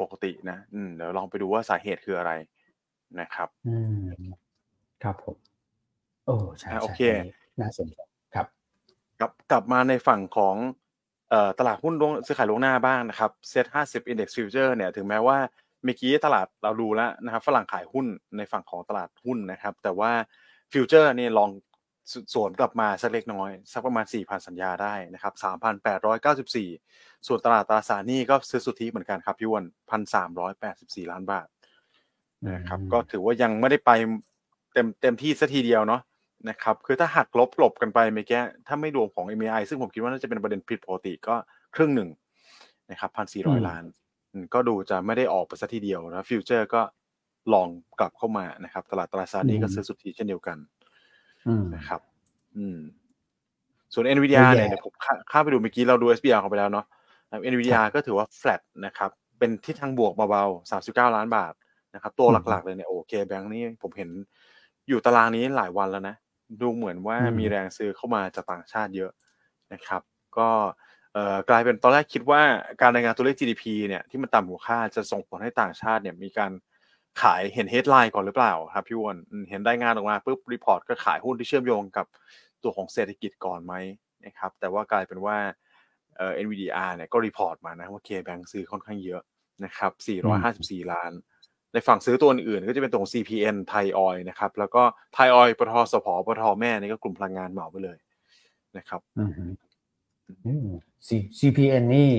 [0.00, 2.32] ปกตินะอืมเดี๋ยวลองไปดูว่าสาเหตุคืออะไร
[3.20, 4.06] นะครับ อืม
[5.02, 5.36] ครับผม
[6.26, 7.00] โอ้ใช่โอเค
[7.60, 7.98] น่าสนใจ
[8.34, 8.46] ครับ
[9.20, 10.87] กลับกลับมาในฝั่งของเอ่อ
[11.58, 15.38] ตลาดหุ้นลงซื้อขายล่วงหน้าบ้างนะครับเซ็ตห้าสิบ Index Futures เนี่ยถึงแม้ว่า
[15.84, 18.06] เมื่อกี้ตลาดเราดูแล้วนะครับฝรั่งขายหุ้น
[18.36, 20.12] ในฝั่งของตลาดหุ้นนะครับ แต่ว่า
[20.72, 21.50] Futures นี่ long
[22.34, 25.34] สวนกลับมาสักเล็กน้อย สักประมาณ 4,000 สัญญาได้นะครับ
[26.10, 29.64] 3,894 ส่วนตลาดตราสารหนี้ก็ซื้อสุทธิเหมือนกันครับพี่วัน
[30.38, 31.46] 1,384 ล้านบาท
[32.50, 33.90] นะครับก็ถือว่ายังไม่ได้ไป
[34.72, 36.00] เต็มเต็มที่สักทีเดียวเนาะ
[36.48, 41.34] นะครับคือถ้าหักลบกลบกันไปไม่แก้ถ้าไม่รวมของ MAI ซึ่งผมคิดว่าน่าจะเป็นประเด็นผิดปกติก็
[41.74, 42.08] ครึ่งหนึ่ง
[42.90, 43.84] นะครับพันสี่ร้อยล้าน
[44.54, 46.82] ก็ดูจะไม่ได้ออกไปสัทีเดียวนะฟิวเจอร์ก็
[47.52, 47.68] ลอง
[47.98, 50.58] กลับเข้ามานะครับ ตลาดตราสารนี้ก็ซื้อสุทธิเช่นเดียวกัน
[51.76, 52.00] นะครับ
[52.56, 52.78] อืม
[53.92, 54.94] ส่วน NVIDIA เนี่ยผม
[55.30, 56.86] ข้าไปดูเมื่อกี้เราดู SBR เข้าไปแล้วเนาะ
[57.50, 61.52] NVIDIA ก็ถือว่า flat นะครับ เป็นทิศทางบวกเบาๆ 39 ล้านบาท
[61.94, 64.10] นะครับ ตัวหลักๆเลยเนี่ยโอเคแบงค์นี่ผมเห็น
[64.88, 66.14] อยู่ตารางนี้หลายวันแล้วนะ
[66.60, 69.10] ดูเหมือนว่ามีแรงซื้อเข้ามาจากต่างชาติเยอะ
[69.72, 70.02] นะครับ
[70.38, 70.48] ก็
[71.48, 72.42] กลายเป็นตอนแรกคิดว่า
[72.80, 76.52] การรายงานตัวเลข GDP เนี่ยที่มันต่ำกว่าคาดจะส่งผลให้ต่างชาติเนี่ยมีการ
[77.22, 79.16] ขายเห็น headline ก่อนหรือเปล่าครับพี่วอน
[79.50, 82.06] เห็นได้งานออกมาปุ๊บ report ก็ขายหุ้นที่เชื่อมโยงกับ
[82.62, 83.74] ตัวของเศรษฐกิจก่อนไหม
[84.24, 85.36] นะครับแต่ว่ากลายเป็นว่า
[86.16, 89.22] เอ่อ NVDR เนี่ยก็ report มานะว่า KBANK ซื้อค่อนข้างเยอะ
[89.64, 89.92] นะครับ
[90.82, 91.12] 454 ล้าน
[91.72, 94.82] ในฝั่งซื้อตัวอื่นก็จะเป็นตรง CPN ไทยออยนะครับ แล้วก็
[95.14, 97.98] ไทยออยปตทสพปตทแม่นี่ก็กลุ่มพลังงานเหมาไปเลย
[98.76, 99.24] นะครับอื
[100.64, 100.68] ม
[101.38, 102.10] CPN นี่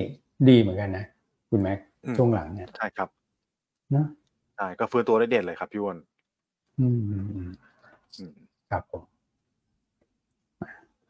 [0.49, 1.05] ดีเหมือนกันนะ
[1.49, 1.79] คุณแม็ก
[2.17, 3.09] ช่วงหลังเนี่ยใช่ครับ
[3.95, 4.05] นะ
[4.55, 5.97] ใช่ก็ฟื้นตัวได้เด่นเลยครับพี่วอน
[6.79, 7.49] อืม
[8.71, 9.03] ครับผม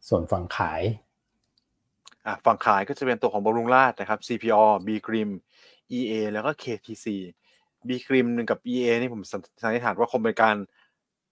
[0.08, 0.82] ส่วนฝั่งขาย
[2.26, 5.30] อ่าฝั่งขายก็จะเป็นตัวของบรุงราชนะครับ CPO B Grim
[5.98, 7.06] EA แล้วก็ KTC
[7.88, 9.38] B Grim หนึ่งกับ EA นี่ผมสั
[9.70, 10.56] นนิษฐานว่าคงเป็นการ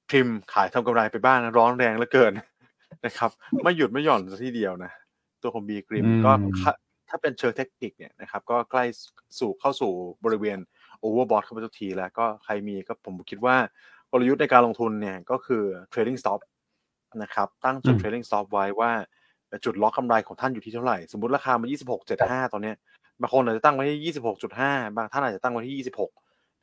[0.09, 2.31] พิมพ์ขายทำกำไรไปบ้างร้อนแรงเหลือเกิน
[3.05, 3.31] นะครับ
[3.63, 4.91] ไม่หยุดไม่หย่อนทีเดียวนะ
[5.41, 6.31] ตัวของ B Grim ก็
[7.09, 8.83] ถ้าเป็นเชิงเทคนิคเนี่ยนะครับ ก็ใกล้
[9.39, 9.91] สู่เข้าสู่
[10.25, 10.59] บริเวณ
[10.99, 13.55] overbought เข้าไปทุกทีแล้วก็ใครมีก็ผมคิดว่า
[14.11, 16.39] กลยุทธ์ในการลงทุนเนี่ยก็คือ trailing stop
[17.21, 18.91] นะครับ ตั้งจุด trading stop ไว้ว่า
[19.65, 21.67] จุดล็อกกำไรของท่านอยู่ที่เท่าไหร่ สมมติราคามา
[22.09, 22.73] 26.75 ตอนนี้
[23.21, 24.13] บางคนอาจจะตั้งไว้ที่
[24.55, 26.09] 26.5 บางท่านอาจจะตั้งไว้ที่ 26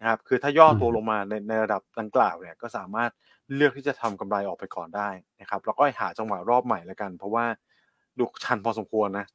[0.01, 3.11] นะครับคือถ้าย่อตัวลงมาในในระดับดังกล่าวเนี่ยก็สามารถ
[3.55, 5.09] เลือกที่จะทำกำไรออกไปก่อนได้
[5.41, 7.45] นะครับ แล้วก็หาจังหวะรอบใหม่แล้วกัน เพราะว่า
[8.19, 9.27] ดูชันพอสมควรนะ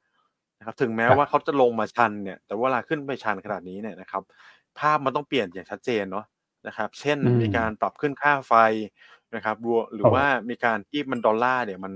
[0.60, 4.24] นะครับ ถึงแม้ว่าเขาจะลงมาชันเนี่ย แต่เวลาขึ้นไปชันขนาดนี้เนี่ยนะครับ
[4.80, 6.26] ภาพมันต้องเปลี่ยนอย่างชัดเจนเนาะ
[6.68, 8.54] นะครับ เช่นมีการปรับขึ้นค่าไฟ
[9.36, 11.94] นะครับรวหรือว่ามีการที่มันดอลลาร์เนี่ยมัน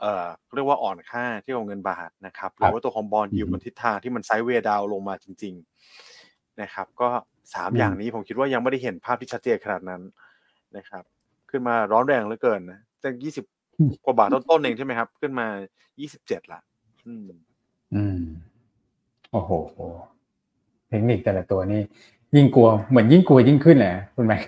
[0.00, 5.68] เอ่อเรียกว่าอ่อนค่าที่ของเงินบาทนะครับ หรือว่าตัวของบอลยูมันทิศทางที่มันไซด์เวย์ดาวลงมาจริงๆ
[6.62, 7.08] นะครับ ก็
[7.54, 10.02] สามอย่างนี้ผมคิดว่ายังไม่ได้เห็นภาพที่ชัดเจนขนาดนั้น
[10.76, 11.04] นะครับ
[11.50, 13.44] ขึ้นมาร้อนแรงเหลือเกินนะตั้งยี่สิบ
[14.04, 15.46] กว่าบาทต้นๆเองใช่ไหมครับ ขึ้นมา
[16.00, 16.60] ยี่สิบเจ็ดละ
[17.06, 17.28] อืม
[17.94, 18.20] อืม
[19.32, 19.50] โอ้โห
[20.88, 21.80] เทคนิคแต่ละตัวนี่
[22.36, 24.38] ยิ่งกลัวเหมือนยิ่งกลัวยิ่งขึ้นแหละคุณแม่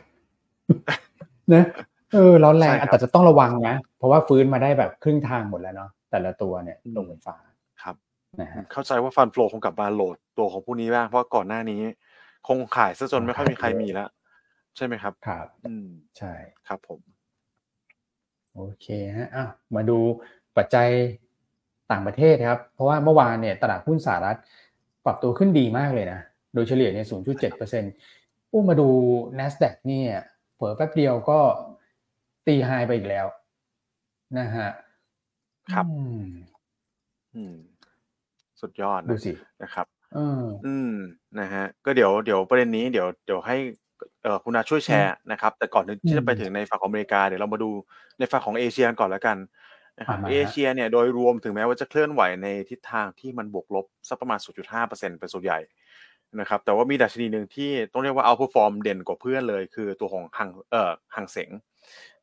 [1.53, 1.65] นะ
[2.13, 7.50] เออร้อนแรงแต่จะต้องระวังนะ เพราะว่าฟื้นมาได้แบบครึ่งทางหมดแล้วเนาะแต่ละตัวเนี่ยลงเป็นฟ้าครับ
[8.39, 11.81] นะฮะเข้าใจว่าฟันโฟลคงกลับมาโหลดตัวของพวกนี้บ้างเพราะก่อนหน้านี้
[12.49, 14.09] คงขายซะจนไม่ค่อยมีใครมีแล้ว
[14.77, 15.89] ใช่ไหมครับครับ อืม
[16.19, 16.33] ใช่
[16.69, 17.01] ครับผม
[18.55, 19.99] โอเคฮะอ้าวมาดู
[20.57, 20.89] ปัจจัย
[21.91, 24.39] ต่างประเทศครับ เพราะว่าเมื่อวานเนี่ยตลาดหุ้นสหรัฐ
[25.05, 26.21] ปรับตัวขึ้นดีมากเลยนะ
[26.55, 28.89] โดยเฉลี่ยเนี่ย0.7%อู้มาดู
[29.39, 30.11] NASDAQ เนี่ย
[30.55, 31.39] เผลอแป๊บเดียวก็
[32.47, 33.27] ตีไฮไปอีกแล้ว
[34.39, 34.69] นะฮะ
[35.73, 35.85] ครับ
[37.35, 37.57] อืม
[38.63, 40.93] สุดยอดดูสินะครับอืมอืม
[41.41, 43.57] นะฮะก็เดี๋ยวเดี๋ยวประเด็นนี้เดี๋ยวเดี๋ยวให้
[44.23, 47.71] เอ่อคุณอาช่วยแชร์นะครับ แต่ก่อนที่จะไปถึงในฝั่งของอเมริกาเดี๋ยวเรามาดู
[48.19, 49.37] ในฝั่งของเอเชียก่อนแล้วกัน
[49.99, 55.59] นะครับเอเชียเนี่ยโดยรวมถึงแม้ว่าจะเคลื่อนไหวในทิศทางที่มันบวกลบสักประมาณ 0.5%เป็นส่วนใหญ่
[56.41, 61.51] นะครับแต่ว่ามีดัชนีหนึ่งที่ต้องเรียกว่า outperform เด่นกว่าเพื่อนเลย คือตัวของหังเอ่อหังเสง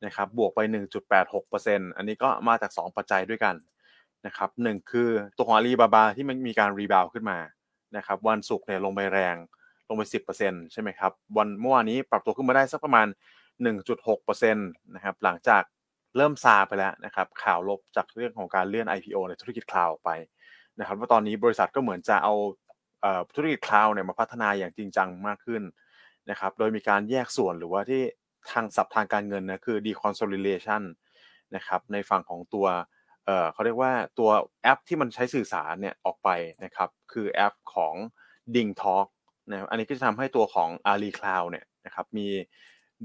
[0.05, 3.55] นะครับบวกไป 1.86%อันนี้ก็มาจาก 2 ปัจจัยด้วยกัน
[4.25, 7.39] นะครับหนึ่งคือตัวของอาลีบาบาที่มันมีการ rebound ขึ้นมา
[7.97, 9.35] นะครับวันศุกร์เนี่ยลงไปแรง
[9.87, 10.03] ลงไป
[10.37, 13.07] 10%ใช่ไหมครับวันเมื่อวานนี้ปรับตัวขึ้นมาได้สักประมาณ
[13.81, 15.63] 1.6%นะครับหลังจาก
[16.17, 20.09] เริ่มซาไปแล้วนะครับข่าวลบจากเรื่องของการเลื่อน IPO ในธุรกิจ cloud ไป
[20.79, 22.33] นะครับว่าตอนนี้บริษัทก็เหมือนจะเอา
[23.35, 25.61] ธุรกิจ cloud เนี่ยมาพัฒนาอย่างจริงจังมากขึ้น
[26.29, 28.01] นะครับโดยมีการแยกส่วนหรือว่าที่
[28.51, 30.81] ทางสับทางการเงินนะคือ deconsolidation
[31.55, 32.67] นะครับในฝั่งของตัว
[33.27, 34.29] เอ่อเขาเรียกว่าตัว
[34.63, 36.29] แอปที่มันใช้สื่อสารเนี่ยออกไป
[36.63, 37.95] นะครับคือแอปของ
[38.55, 39.07] DingTalk
[39.49, 42.27] นะอันนี้ก็จะทำให้ตัวของ Ali Cloud เนี่ยนะครับมี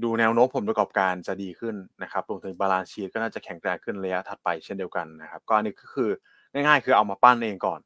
[0.03, 6.09] ดูแนวโน้มผลประกอบการจะดีขึ้นนะครับรวมถึง balance sheet ก็น่าจะแข็งแกร่งขึ้นระยะถัดไปเช่นเดียวกันนะครับก็อันนี้ก็คือ
[6.53, 7.79] ง่ายๆ คือเอามาปั้นเองก่อน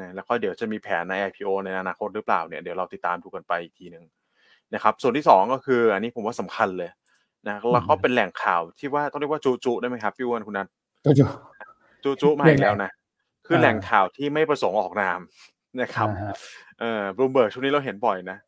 [0.00, 4.04] นะแล้วก็เดี๋ยวจะมีแผนใน IPO ในอนาคตหรือเปล่าเนี่ยเดี๋ยวเราติดตามดูกันไปอีกทีหนึ่ง
[4.74, 6.90] นะครับส่วนที่ 2 ก็คืออันนี้ผมว่าสำคัญเลย
[7.48, 10.66] นะแล้วก็เป็นแหล่งข่าวที่ว่าต้องเรียกว่าจูจูได้ไหมครับพี่วันคุณนัท
[11.18, 11.24] จู
[12.04, 12.90] จูจูจูมาอีกแล้วนะ
[13.46, 15.20] คือแหล่งข่าวที่ไม่ประสงค์ออกนาม
[15.80, 16.08] นะครับ
[16.80, 18.38] เออบลูเบิร์กช่วงนี้เราเห็นบ่อยนะ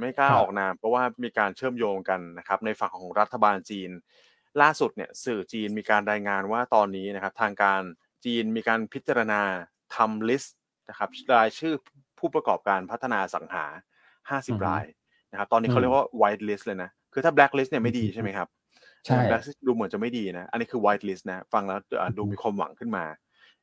[0.00, 3.90] ไม่กล้าออกนาม เพราะว่ามีการเชื่อมโยงกันนะครับ ในฝั่งของรัฐบาลจีน
[4.62, 7.82] ล่าสุดเนี่ยสื่อจีนมีการรายงานว่าตอนนี้นะครับ ทางการ
[8.24, 9.42] จีนมีการพิจารณา
[9.96, 10.56] ทำ list
[10.88, 11.74] นะครับรายชื่อ
[12.18, 13.64] ผู้ประกอบการพัฒนาอสังหา
[14.18, 14.84] 50 ราย
[15.30, 18.48] นะครับ ตอนนี้เขาเรียกว่า white list เลยนะ คือถ้า black list เนี่ยไม่ดีใช่ไหมครับ
[19.06, 21.80] ใช่ black list ดูเหมือนจะไม่ดีนะ อันนี้คือ white list นะ ฟังแล้ว
[22.16, 23.04] ดูมีความหวังขึ้นมา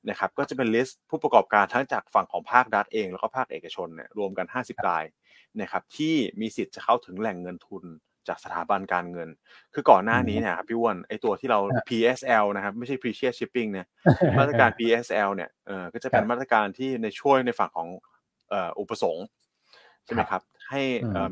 [0.09, 5.05] นะครับ ก็จะเป็น list ผู้ประกอบการทั้งจากฝั่งของภาครัฐเอง แล้วก็ภาคเอกชนเนี่ยรวมกัน 50 ราย
[5.61, 7.83] นะครับ ที่มีสิทธิ์จะเข้าถึงแหล่งเงินทุน
[8.27, 9.29] จากสถาบันการเงิน
[9.73, 13.87] คือก่อนหน้านี้เนี่ยครับพี่อ้วนไอตัวที่เรา PSL นะครับ ไม่ใช่ Precious Shipping เนี่ย
[14.39, 17.87] มาตรการ PSL เนี่ยเออก็จะเป็นมาตรการที่ในช่วยในฝั่งของ
[18.49, 19.25] เอ่ออุปสงค์
[20.05, 20.81] ใช่ไหมครับ ให้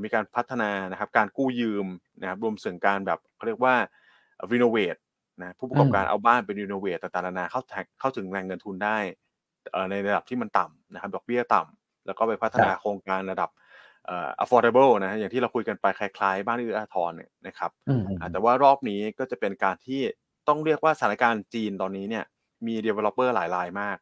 [0.04, 1.88] มีการพัฒนานะครับการกู้ยืม
[2.22, 3.76] นะครับรวมถึงการแบบเขาเรียกว่า
[4.52, 5.00] renovate
[5.42, 7.62] นะผู้ประกอบการเอาบ้านไปรีโนเวทต่างๆนานาเข้า
[8.00, 8.98] เข้าถึงแหล่งเงินทุนได้
[9.92, 13.50] ในระดับที่มันต่ำนะครับดอกเบี้ยต่ำแล้วก็ไปพัฒนาโครงการระดับ
[14.06, 17.72] เอ่อ affordable นะอย่างที่เราคุยกันไปคล้าย ๆ บ้านเอื้ออาทรเนี่ยนะครับ
[18.32, 20.02] แต่ว่ารอบนี้ก็จะเป็นการที่
[20.48, 22.26] ต้องเรียกว่าสถานการณ์จีนตอนนี้เนี่ย
[22.68, 23.98] มี developer หลายรายมาก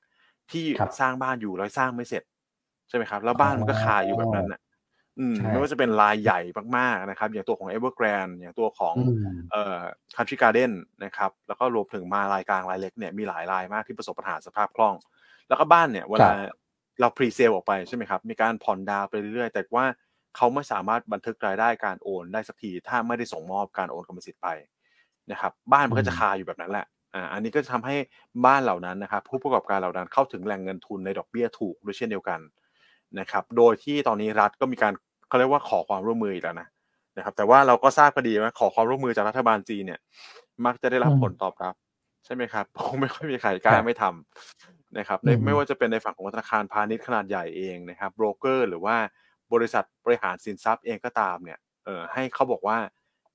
[0.51, 0.65] ที่
[0.99, 2.23] สร้างบ้านอยู่แล้วสร้างไม่เสร็จ
[2.89, 4.64] ใช่ไหมครับ แล้วบ้านมันก็คาอยู่แบบนั้นนะอืม
[5.49, 6.39] ไม่ว่าจะเป็นรายใหญ่
[6.77, 8.95] มากๆนะครับ อย่างตัวของ Evergrande อย่างตัวของ
[9.51, 9.79] เอ่อ
[10.15, 10.71] Country Garden
[11.05, 14.95] นะครับ แล้วก็รวมถึงมารายกลางรายเล็กเนี่ยมีหลายรายมากที่ประสบปัญหาสภาพคล่อง
[15.47, 16.29] แล้วก็บ้านเนี่ยเวลา
[16.99, 19.85] เราพรีเซลออกไปใช่ไหมครับ มีการผ่อนดาวไปเรื่อยๆ แต่ว่า
[20.35, 24.47] เขาไม่สามารถบันทึกรายได้การโอนได้สักที ถ้าไม่ได้ส่งมอบการโอนกรรมสิทธิ์ไป
[25.31, 27.95] นะครับ บ้านมันก็จะคาอยู่แบบนั้นแหละอ่าอันนี้ก็จะทำให้
[28.45, 32.39] บ้านเหล่านั้นนะครับ ผู้ประกอบการเหล่านั้นเข้าถึงแหล่งเงินทุนในดอกเบี้ยถูกด้วยเช่นเดียวกัน
[33.19, 34.93] นะครับ โดยที่ตอนนี้รัฐก็มีการ
[35.27, 36.67] เขาเรียกว่าขอความร่วมมืออีกแล้วนะ
[37.17, 39.99] นะครับ แต่ว่าเราก็ทราบพอดีว่าขอความร่วมมือจากรัฐบาลจีนเนี่ย
[40.65, 41.75] มักจะได้รับผลตอบรับ
[42.25, 48.95] ใช่ไหมครับคงไม่ค่อยมีใครกล้าไม่ทำนะครับในไม่ว่าจะเป็นในฝั่งของธนาคารพาณิชย์ขนาดใหญ่เองนะครับโบรกเกอร์ หรือว่า
[49.53, 52.77] บริษัทบริหารสินทรัพย์เองก็ตามเนี่ยเออให้เขาบอกว่า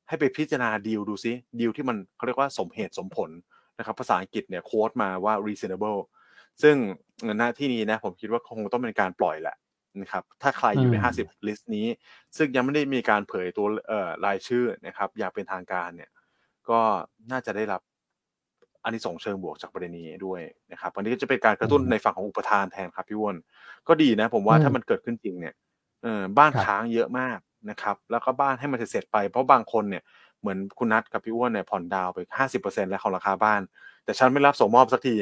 [0.09, 3.31] ให้ไปพิจารณาดีลดูซิดีลที่มันเขาเรียกว่าสมเหตุสมผล
[3.79, 6.01] นะครับภาษาอังกฤษเนี่ย quote มาว่า reasonable
[6.63, 6.77] ซึ่ง
[7.39, 9.57] หน้าที่นี้นะผมคิดว่าคงต้องเป็นการปล่อยแหละ
[10.01, 11.87] นะครับถ้าใครอยู่ใน 50 list นี้
[12.37, 16.11] ซึ่งยังไม่ได้มีการเผยตัวเอ่อรายชื่อนะครับ อยากเป็นทางการเนี่ย
[16.69, 16.81] ก็
[17.31, 17.81] น่าจะได้รับ
[18.85, 20.41] อันนี้ส่งเชิงบวกจากประเด็นนี้ด้วย
[20.73, 23.37] นะครับอันนี้ก็จะเป็นการกระตุ้นในฝั่งของอุปทานแทนครับพี่วอน
[23.89, 25.55] ก็ดีนะ ผมว่าถ้ามันเกิดขึ้นจริงเนี่ย
[26.03, 27.39] เออบ้านค้างเยอะมาก
[27.71, 30.03] นะครับ แล้วก็บ้านให้มันเสร็จไปเพราะบางคนเนี่ย
[30.41, 33.61] เหมือนคุณนัทกับพี่อ้วนเนี่ยผ่อนดาวไปห้าสิบเปอร์เซ็นต์แล้วของราคาบ้าน
[34.05, 35.15] แต่ฉันไม่รับส่งมอบสักที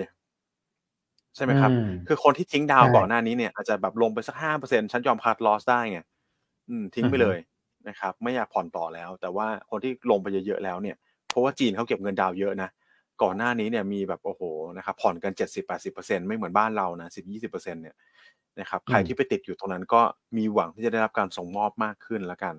[1.39, 1.71] ใช่ไหมครับ
[2.09, 6.01] คือคนที่ทิ้งดาวก่อนหน้านี้เนี่ยอาจจะแบบลงไปสักห้าเปอร์เซ็นฉันยอมคัดลอสได้ไง
[6.69, 7.39] อืมทิ้งไปเลย
[7.89, 10.97] นะครับ ไม่อยากผ่อนต่อแล้ว แต่ว่าคนที่ลงไปเยอะๆแล้วเนี่ย
[11.31, 12.71] เพราะว่าจีนเขาเก็บเงินดาวเยอะนะ
[13.23, 14.43] ก่อนหน้านี้เนี่ยมีแบบโอ้โห
[14.77, 17.95] นะครับผ่อนกันเจ็ดสิบแปดสิบเปอร์เซ็นไม่เหมือนบ้านเรานะสิบยี่สิบเปอร์เซ็นเนี่ย
[18.61, 20.01] นะครับใครที่ไปติดอยู่ตรงนั้นก็
[20.37, 22.55] มีหวังที่จะได้รับการส่งมอบมากขึ้นแล้วกัน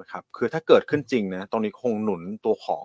[0.00, 2.84] นะครับคือถ้าเกิดขึ้นจริงนะตรงนี้คงหนุนตัวของ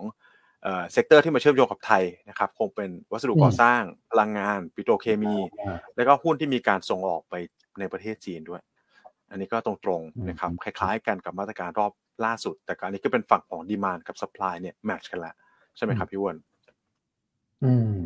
[0.92, 5.34] sector ที่มาเชื่อมโยงกับไทยนะครับคงเป็นวัสดุก่อสร้างพลังงานปิโตรเคมี
[5.96, 7.34] แล้วก็หุ้นที่มีการส่งออกไป
[7.78, 8.62] ในประเทศจีนด้วย
[9.30, 11.92] อันนี้ก็ตรงๆนะครับคล้าย ๆ กันกับมาตรการรอบ
[12.24, 15.34] ล่าสุด แต่การนี้ก็เป็นฝั่งของดีมานกับสป라이เนี่ยแมทช์กันแล้ว
[15.76, 16.36] ใช่ไหมครับพี่วอน
[17.64, 17.98] อืม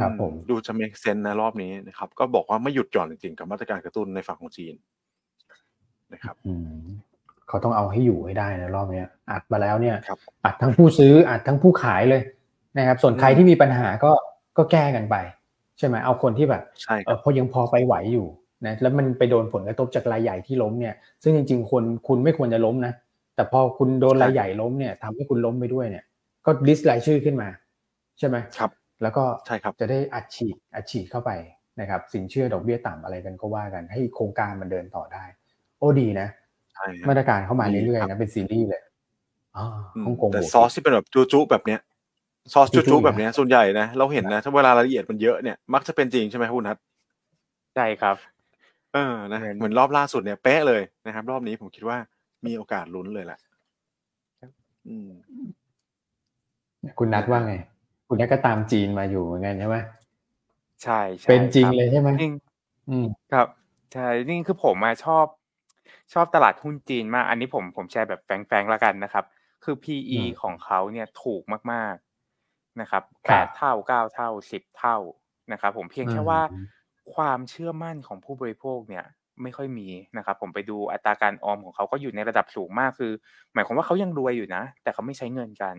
[0.00, 4.74] ครับผมดูจะมีเซนในรอบนี้นะครับ ก็บอกว่าไม่หยุดหย่อนจริงๆกับมาตรการกระตุ้นในฝั่งของจีน
[6.12, 6.36] นะครับ
[7.48, 9.96] เขาต้องเอาให้อยู่ให้ได้นะรอบนี้อัดมาแล้วเนี่ย
[10.44, 12.22] อัดทั้งผู้ซื้ออัดทั้งผู้ขายเลย
[12.78, 14.12] นะครับ ส่วนใครที่มีปัญหาก็
[14.58, 15.16] ก็แก้กันไป
[15.78, 16.62] ใช่ไหมเอาคนที่แบบ
[17.06, 18.26] เออพอยังพอไปไหวอยู่
[18.66, 22.92] นะแล้วมันไปโดนผลกระทบจากรายใหญ่ที่ล้มเนี่ย ซึ่งจริง ๆ คนคุณไม่ควรจะล้มนะ
[23.34, 26.04] แต่พอคุณโดนรายใหญ่ล้มเนี่ยทำให้คุณล้มไปด้วยเนี่ย
[26.46, 27.48] ก็ลิสต์รายชื่อขึ้นมา
[28.18, 28.70] ใช่ไหมครับ
[29.02, 31.30] แล้วก็ใช่ครับจะได้อัดฉีดอัดฉีดเข้าไป
[31.80, 35.24] นะครับ สินเชื่อดอกเบี้ยต่ำอะไรกันก็ว่ากัน ให้โครงการมันเดินต่อได้
[35.78, 36.28] โอ้ดีนะ
[37.08, 38.82] มาตรการเข้ามาเรื่อยๆนะเป็นซีรีส์เลย
[39.56, 39.64] อ๋อ
[40.06, 41.80] ฮ่องกงแต่ซอสที่เป็นแบบจุๆแบบเนี้ย
[42.52, 46.76] ซอสจุๆแบบเนี้ยส่วนใหญ่นะเราเห็นนะถ้าเวลารายละเอียดมันเยอะเนี่ยมักจะเป็นจริงใช่ไหมคุณนัท
[47.74, 48.16] ใช่ครับ
[48.94, 51.98] เออนะเหมือนรอบล่าสุดเนี่ยเป๊ะเลยนะครับ รอบนี้ผมคิดว่า
[52.46, 53.38] มีโอกาสลุ้นเลยแหละ
[54.88, 55.08] อืม
[56.98, 57.54] คุณนัดว่าไง
[58.08, 59.76] คุณนัดก็ตามจีนมาอยู่เหมือนกันใช่ไหม
[60.82, 62.34] ใช่เป็นจริงเลยใช่ไหมจริง
[62.88, 63.46] อืมครับ
[63.94, 65.24] ใช่นี่คือผมมาชอบ
[66.14, 69.24] ชอบตลาดหุ้นจีนมาก อันนี้ผมผมแชร์แบบแฝงๆแล้วกันนะครับ
[69.64, 71.42] คือ PE ของเขาเนี่ยถูก
[71.72, 74.96] มากๆนะครับแปดเท่าเก้าเท่าสิบเท่า
[75.52, 76.40] นะครับ ผมเพียงแค่ว่า
[77.14, 79.04] ความเชื่อมั่นของผู้บริโภคเนี่ย
[79.42, 83.12] ไม่ค่อยมีนะครับ ผมไปดูอัตราการออมของเขาก็อยู่ในระดับสูงมากคือ
[83.54, 85.74] หมายความว่าเขายังรวยอยู่นะ แต่เขาไม่ใช้เงินกัน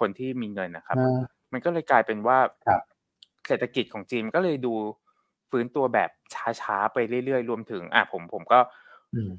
[0.00, 0.96] คนที่มีเงินนะครับ
[1.52, 2.38] มันก็เลยกลายเป็นว่า
[3.48, 4.74] เศรษฐกิจของจีนก็เลยดู
[5.50, 6.10] ฟื้นตัวแบบ
[6.60, 8.58] ช้าๆไปเรื่อยๆ รวมถึง อะผมผมก็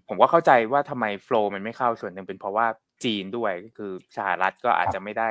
[0.07, 2.67] ผมก็เข้าใจว่าทำไม flow มันไม่เข้าส่วนหนึ่งเป็นเพราะว่า
[3.03, 5.29] จีนด้วยคือสหรัฐก็อาจจะไม่ได้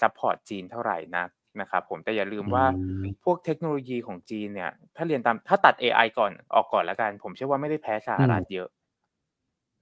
[0.00, 1.24] support จีนเท่าไหร่นะ
[1.60, 2.64] นะครับผมแต่อย่าลืมว่า
[3.24, 8.68] พวกเทคโนโลยีของจีนเนี่ย ถ้าเรียนตามถ้าตัด AI ก่อนออกก่อนแล้วกัน ผมเชื่อว่าไม่ได้แพ้สหรัฐเยอะ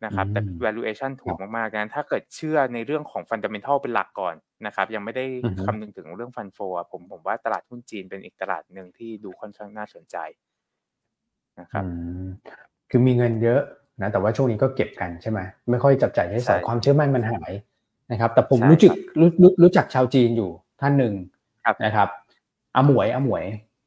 [0.04, 4.34] นะครับแต่ valuation ถูกมากๆงั้นถ้าเกิดเชื่อในเรื่องของ fundamental เป็นหลักก่อน
[4.66, 5.24] นะครับ ยังไม่ได้
[5.64, 6.58] คำนึงถึงเรื่องฟันโฟ
[6.92, 10.16] ผมผมว่าตลาดหุ้นจีนเป็นอีกตลาดหนึ่งที่ดูค่อนข้างน่าสนใจ
[11.60, 11.84] นะครับ
[12.96, 13.60] คือมีเงินเยอะ
[14.02, 17.52] นะแต่ว่าช่วงนี้ก็เก็บกันใช่ไหมไม่ค่อยจับจ่ายใช้สอยความเชื่อมั่นมันหาย
[18.12, 19.30] นะครับ แต่ผมรู้จักรู้
[19.62, 21.14] รู้จักชาวจีนอยู่ท่านหนึ่ง
[21.84, 22.08] นะครับ
[22.76, 23.44] อาหมวยอาหมวย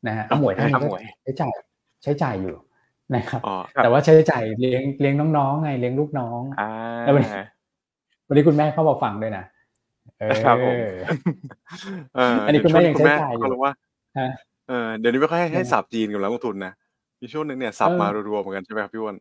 [0.08, 0.89] นะฮะอาหมวยท่านนี้
[1.24, 1.52] ใช้จ่าย
[2.04, 2.56] ใช้จ่ายอยู่
[3.15, 3.41] นะครับ
[3.84, 6.41] แต่ว่าใช้จ่ายเลี้ยงเลี้ยงน้องๆไงเลี้ยงลูกน้อง
[7.02, 7.32] แล้ววันนี้
[8.28, 9.43] วันนี้คุณแม่เขาบอกฟังด้วยนะ
[10.20, 10.93] เออ
[12.46, 13.74] อันนี้คุณแม่ยังใช้จ่ายอยู่ว่า
[14.67, 16.74] เออเดี๋ยวนี้ไม่ค่อยให้สับจีนกับนักลงทุนนะ
[17.21, 19.15] มีช่วงหนึ่งเนี่ยสับมารัวๆเหมือนกันใช่ไหมครับพี่วอน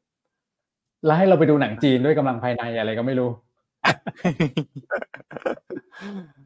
[1.05, 3.31] แล้วให้เราไปดูหนังจีนด้วยกำลังภายในอะไรก็ไม่รู้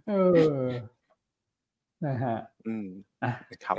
[0.08, 0.12] เอ
[0.54, 0.60] อ
[2.06, 2.36] นะฮะ
[2.66, 2.86] อืม
[3.22, 3.32] อะ
[3.64, 3.76] ครับ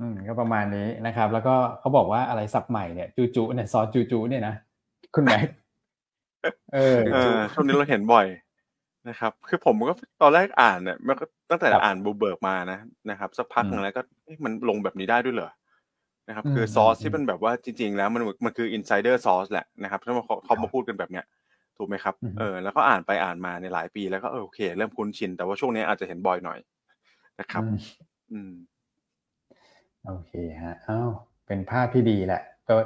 [0.00, 4.54] อืมก็ประมาณนี้นะครับ แล้วก็เขาบอกว่าอะไรศัพท์ใหม่เนี่ยจูจูเนี่ยซอสจูจูเนี่ยนะ
[5.14, 5.46] คุณแม็ก
[6.74, 6.96] เออ
[7.52, 8.26] ช่วงนี้เราเห็นบ่อย
[9.08, 12.78] นะครับ คือผมก็ตอนแรกอ่านเนี่ยมันก็ตั้งแต่อ่านบูเบิร์กมานะ
[13.10, 14.02] นะครับ สักพักหนึ่งแล้วก็
[14.44, 15.50] มันลงแบบนี้ได้ด้วยเหรอ
[16.28, 20.12] นะครับคือซอสที่เป็นแบบว่าจริง ๆ แล้วมันมันคือ insider source แหละนะครับถ้า
[20.44, 21.24] เขามาพูดกันแบบเนี้ย
[21.76, 26.58] ถูกไหมครับเออแล้วก็อ่านไปอ่านมาในหลายปีแล้วก็เออโอเค เริ่มคุ้นชิน แต่ว่าช่วงนี้อาจจะเห็นบ่อยหน่อย
[27.40, 27.62] นะครับ
[28.32, 28.52] อืม
[30.06, 31.10] โอเคฮะอ้าว
[31.46, 32.76] เป็นภาพที่ดีแหละ ก็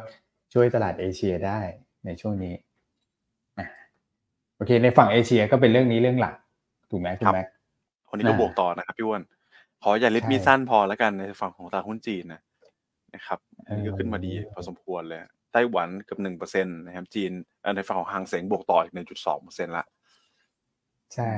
[0.55, 1.59] ช่วยตลาดเอเชียได้
[2.07, 2.55] ในช่วงนี้
[4.57, 6.35] โอเค ในฝั่งเอเชียก็เป็นเรื่องนี้เรื่องหลัก
[6.91, 7.47] ถูกไหมคุณแม็ก
[8.09, 9.23] คนนี้ก็บวกต่อนะครับพี่วอน
[9.83, 12.41] ขออย่าลิดมีสั้นพอแล้วกันในฝั่งของตลาดหุ้นจีนนะ
[13.15, 13.39] นะครับ
[13.77, 15.21] นี่ก็ขึ้นมาดีพอสมควรเลย
[15.53, 17.33] ไต้หวันกับหนึ่งเปอร์เซ็นตนะครับ จีน
[17.77, 19.85] ในฝั่งของหางเสงบวกต่ออีกหนึ่งจุดสองเปอร์เซ็นต์ละ
[21.15, 21.33] ใช่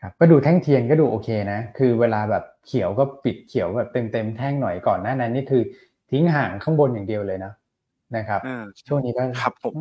[0.00, 5.62] ครับก็ดูแท่งเทียนก็ดูโอเคนะ คือเวลาแบบเขียวก็ปิดเขียวแบบเต็มเต็มแท่งหน่อยก่อนหน้านั้นนี่คือ
[6.10, 7.52] ทิ้งห่างข้างบนอย่างเดียวเลยนะ
[8.16, 8.40] นะครับ
[8.88, 9.72] ช่วงนี้ก็ครับผม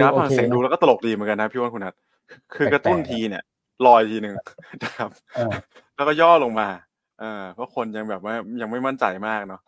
[0.00, 1.94] กราฟหางเสงดูแล้วก็ตลกดีเหมือนกันนะพี่วันคุณนัท
[2.54, 3.42] คือกระตุ้นทีเนี่ย
[3.86, 4.34] ลอยทีหนึ่ง
[4.84, 5.10] นะครับ
[5.94, 6.68] แล้วก็ย่อลงมา
[7.20, 9.60] เออเพราะคนยังแบบว่ายังไม่มั่นใจมากเนาะ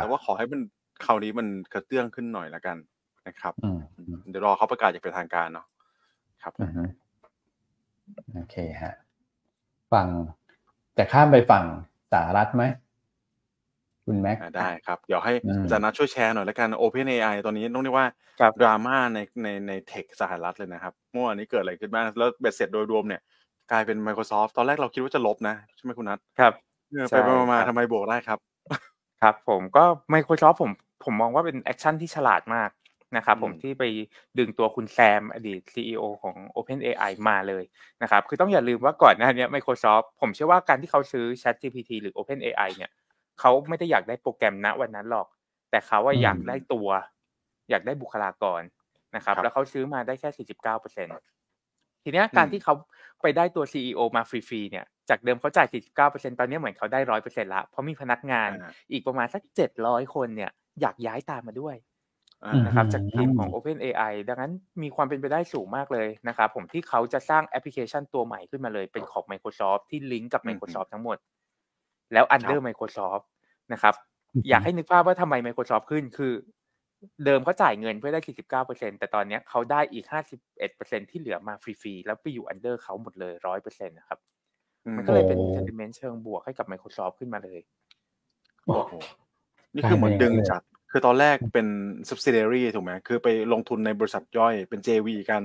[0.00, 0.60] แต่ว่าขอให้มัน
[1.04, 2.76] คราวนี้มันกระเตื้องขึ้นหน่อยละกัน
[3.28, 3.54] นะครับ
[4.30, 5.66] เดี๋ยวรอเขาประกาศอย่างเป็นทางการเนาะ
[6.42, 6.52] ครับ
[8.34, 8.94] โอเคฮะ
[9.92, 10.08] ฝั่ง
[10.98, 11.64] จะข้ามไปฝั่ง
[12.12, 12.64] สหรัฐไหม
[14.06, 18.06] คุณแม็กได้ครับ เดี๋ยวให้อาจารย์นัทช่วยแชร์หน่อยละกัน Open AI ตอนนี้ต้องเรียกว่า
[18.60, 23.20] ดราม่าในในในเทคสหรัฐเลยนะครับเมื่อวานนี้เกิดอะไรขึ้นบ้างแล้วเบ็ดเสร็จโดยรวมเนี่ย
[23.70, 26.52] กลายเป็น Microsoft ตอนแรกเราคิดว่าจะลบนะ ใช่ไหมคุณนัทครับ
[27.10, 27.14] ไป
[27.52, 28.38] มาทำไมบวกได้ครับ
[29.22, 30.70] ครับผมก็ Microsoft ผม
[31.04, 32.70] ผมมองว่าเป็น action ที่ฉลาดมาก
[33.16, 33.84] นะครับผมที่ไป
[34.38, 37.64] ดึงตัวคุณแซมอดีต CEO ของ OpenAI มาเลย
[38.02, 42.90] นะครับคือต้องอย่าลืมว่าก่อนหน้านี้ Microsoft ผมเชื่อว่าการที่เขาซื้อ ChatGPT หรือ OpenAI เนี่ย
[43.40, 45.26] เขาไม่ได้อยากได้โปรแกรมณวันนั้นหรอก
[45.70, 46.88] แต่เขาว่าอยากได้ตัว
[47.70, 48.62] อยากได้บุคลากร
[49.16, 51.16] นะครับแล้วเขาซื้อมาได้แค่ 49%
[52.02, 52.74] ทีนี้การที่เขา
[53.22, 55.68] ไปได้ตัว CEO มาฟรีๆเนี่ย จากเดิมเขาจ่าย
[56.02, 58.50] 49%ตอนนี้เหมือนเขาได้ 100%ละเพราะมีพนักงาน
[58.92, 59.42] อีกประมาณสัก
[59.78, 61.76] 700 คนเนี่ยอยากย้ายตามมาด้วย
[62.66, 71.18] นะครับจากทีมของ Open AI ดังนั้นมีความเป็นไปได้สูงมากเลยนะครับผมที่เขาจะสร้างแอปพลิเคชันตัวใหม่ขึ้นมาเลยเป็นของ Microsoft ที่ลิงก์กับ Microsoft ทั้งหมด
[72.12, 73.24] แล้ว under Microsoft
[73.72, 73.94] นะครับ
[74.48, 76.32] อยากให้นึกภาพว่าทำไม Microsoft ขึ้นคือ
[77.24, 78.20] เดิมเขาจ่ายเงินเพื่อได้
[78.64, 80.04] 49%แต่ตอนนี้เขาได้อีก
[80.58, 84.18] 51%ที่เหลือมาฟรีๆ แล้วไปอยู่ under เขาหมดเลย 100%นะครับ
[84.96, 87.60] มันก็เลยเป็น sentiment เชิงบวกให้กับ Microsoft ขึ้นมาเลย
[88.64, 88.92] โอ้โห
[89.74, 91.66] นี่คือเหมือนดึงจาก คือตอนแรกเป็น
[92.08, 95.42] subsidiary ถูกไหมคือไปลงทุนในบริษัทย่อยเป็น JV กัน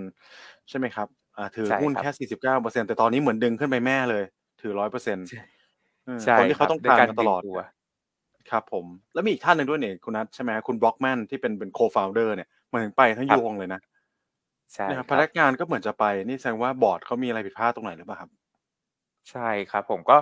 [0.70, 2.12] ใช่ไหมครับอ่าถือหุ้นแค่
[2.60, 4.24] 49%แต่ตอนนี้เหมือนดึงขึ้นไปแม่เลย
[4.62, 7.42] ถือ100%ใช่คนที่เขาต้องการตลอด
[8.52, 13.82] ครับผม แล้วมีอีกท่านหนึ่งด้วยเนี่ยคุณนัทใช่ไหมคุณบล็อกแมนที่เป็นเป็นโคฟาวเดอร์เนี่ยมันถึงไปทั้งยวงเลยนะ
[14.74, 18.30] ใช่ครับพนักงานก็เหมือนจะไปนี่แสดงว่าบอร์ดเขามีอะไรผิดพลาดตรงไหนหรือเปล่าครับ
[19.30, 20.18] ใช่ครับ ผมก็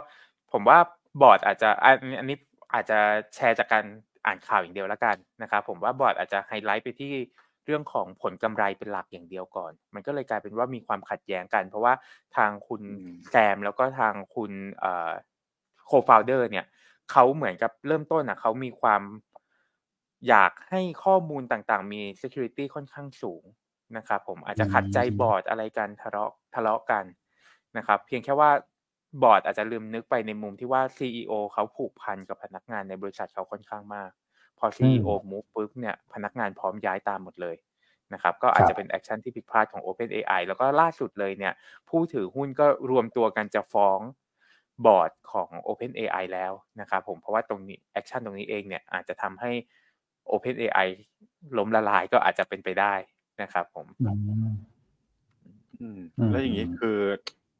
[0.51, 0.77] ผมว่า
[1.21, 2.37] บอร์ดอาจจะอันนี้
[2.73, 2.99] อาจจะ
[3.35, 3.85] แชร์จากการ
[4.25, 7.13] อ่านข่าวอย่างเดียวแล้วกันนะครับผมว่าบอร์ดอาจจะไฮไลท์ไปที่
[7.65, 11.93] เรื่องของผลกำไรเป็นหลักอย่างเดียวก่อน มันก็เลยกลายเป็นว่ามีความขัดแย้งกัน เพราะว่า
[12.37, 12.81] ทางคุณ
[13.29, 14.51] แซมแล้วก็ทางคุณ
[15.85, 16.65] co-founder เนี่ย
[17.11, 19.01] เขาเหมือนกับเริ่มต้นอะเขามีความ
[20.27, 23.43] อยากให้ข้อมูลต่างๆ มี security ค่อนข้างสูง
[23.97, 27.05] นะครับผมอาจจะขัดใจบอร์ดอะไรกันทะเลาะทะเลาะกัน
[27.77, 28.51] นะครับ เพียงแค่ว่า
[29.21, 34.11] บอร์ดอาจจะลืมนึกไปในมุมที่ว่า CEO เขาผูกพันกับพนักงานในบริษัทเขาค่อนข้างมาก
[34.59, 37.55] พอ CEO move ปุ๊บเนี่ยพนักงานพร้อมย้ายตามหมดเลย
[38.13, 41.53] นะครับก็อาจจะเป็น action ที่ผิดพลาดของ OpenAI แล้วก็ล่าสุดเลยเนี่ย
[41.89, 43.99] ผู้ถือหุ้นก็รวมตัวกันจะฟ้อง
[44.85, 49.51] บอร์ดของ OpenAI แล้วนะครับผมเพราะว่าตรงนี้แอคชั่นตรงนี้เองเนี่ยอาจจะทำให้
[50.31, 50.87] OpenAI
[51.57, 52.93] ล้มละลายก็อาจจะเป็นไปได้
[53.41, 53.85] นะครับผม
[55.81, 55.99] อืม
[56.31, 56.99] แล้วอย่างนี้คือ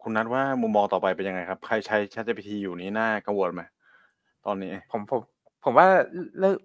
[0.01, 3.61] คุณนัทว่ามุมมองต่อไปเป็นยังไงครับ ใครใช้ ChatGPT อยู่นี้น่ากังวลไหม
[4.45, 5.21] ตอนนี้ ผมผม
[5.63, 5.87] ผมว่า
[6.39, 6.57] เริ่ม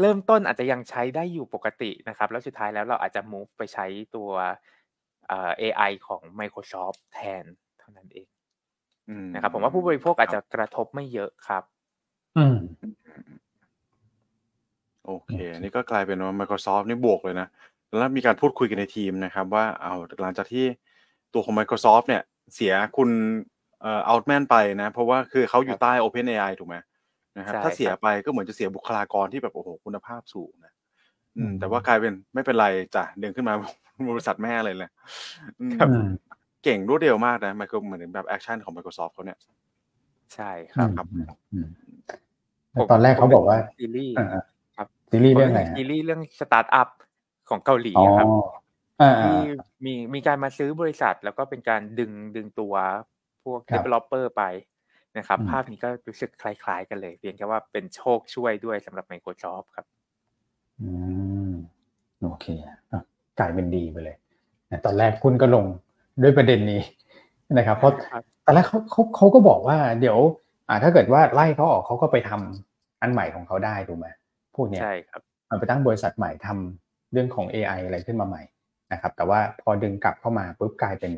[0.00, 4.30] เริ่มต้นอาจจะยังใช้ได้อยู่ปกตินะครับ แล้วสุดท้ายแล้วเราอาจจะ move ไปใช้ตัว
[5.28, 7.44] เอ่อ AI ของ Microsoft แทน
[7.78, 8.28] เท่านั้นเอง
[9.34, 11.62] นะครับ ผมว่าผู้บริโภคอาจจะกระทบไม่เยอะครับ
[12.36, 12.56] อืม
[15.06, 17.48] โอเค นี่ก็กลายเป็นว่า Microsoft นี่บวกเลยนะ
[17.96, 20.64] แล้วมีการพูดคุยกันในทีมนะครับ ว่าเอาหลังจากที่
[21.32, 22.22] ตัวของ Microsoft เนี่ย
[22.54, 23.10] เสียคุณ
[23.82, 26.76] เอ่อ Outman ไปนะ เพราะว่าคือเขาอยู่ใต้ OpenAI ถูกไหม
[27.36, 30.72] นะครับ ถ้าเสียไปก็เหมือนจะเสียบุคลากรที่แบบโอ้โหคุณภาพสูงนะ
[31.36, 33.54] อืม แต่ว่ากลายเป็นไม่เป็นไรจ้ะเดินขึ้นมา
[34.10, 34.90] บริษัทแม่เลยเลย
[36.64, 39.38] เก่งรวดเร็วมากนะมันก็เหมือนแบบ action ของ Microsoft เขาเนี่ย
[40.34, 41.06] ใช่ครับครับ
[42.90, 44.14] ตอนแรกเขาบอกว่าซีรีส์
[44.76, 46.88] ครับซีรีส์เรื่องอะไรซีรีส์เรื่องสตาร์ทอัพ
[47.48, 48.28] ของเกาหลีครับ
[49.24, 49.38] ที่
[49.84, 52.74] มีมีการมาซื้อบริษัท แล้วก็เป็นการดึงดึงตัว
[53.44, 54.42] พวก developer ไป
[55.18, 59.86] นะครับ ภาพนี้ก็รู้สึกคล้ายๆกันเลยเพียงแค่ว่าเป็นโชคช่วยด้วยสำหรับ Microsoft ครับ
[60.80, 60.90] อื
[61.48, 61.52] ม
[62.22, 62.46] โอเค
[63.38, 64.16] กลายเป็นดีไปเลย
[64.84, 65.66] ตอนแรกคุณก็ลง
[66.22, 66.80] ด้วยประเด็นนี้
[67.58, 67.92] นะครับ เพราะ
[68.44, 70.18] ตอนแรกเขาเขาเขาก็บอกว่า เดี๋ยว
[70.68, 74.06] อ่า ถ้าเกิดว่าไล่เขาออกเขาก็ไปทำอันใหม่ของเขาได้ถูกไหม
[74.56, 78.42] พวกเนี้ยใช่ครับมันไปตั้งบริษัทใหม่ทำเรื่องของ AI อะไรขึ้นมาใหม่
[78.92, 81.12] นะครับ แต่ว่าพอดึงกลับเข้ามาปุ๊บกลายเป็น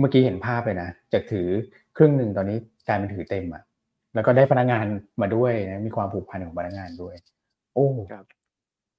[0.00, 1.48] เมื่อกี้เห็นภาพเลยนะจะถือ
[1.96, 3.62] ครึ่งหนึ่งตอนนี้กลายเป็นถือเต็มอะ
[4.14, 4.86] แล้วก็ได้พนักงาน
[5.20, 7.14] มาด้วยนะมีความผูกพันของพนักงานด้วย
[7.74, 7.88] โอ้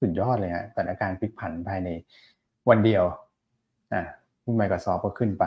[0.01, 1.89] สุดยอดเลยฮะสถานการณ์พลิกผันภายใน
[2.69, 3.03] วันเดียว
[3.93, 4.03] อ่า
[4.43, 5.45] หุ้น Microsoft ก็ขึ้นไป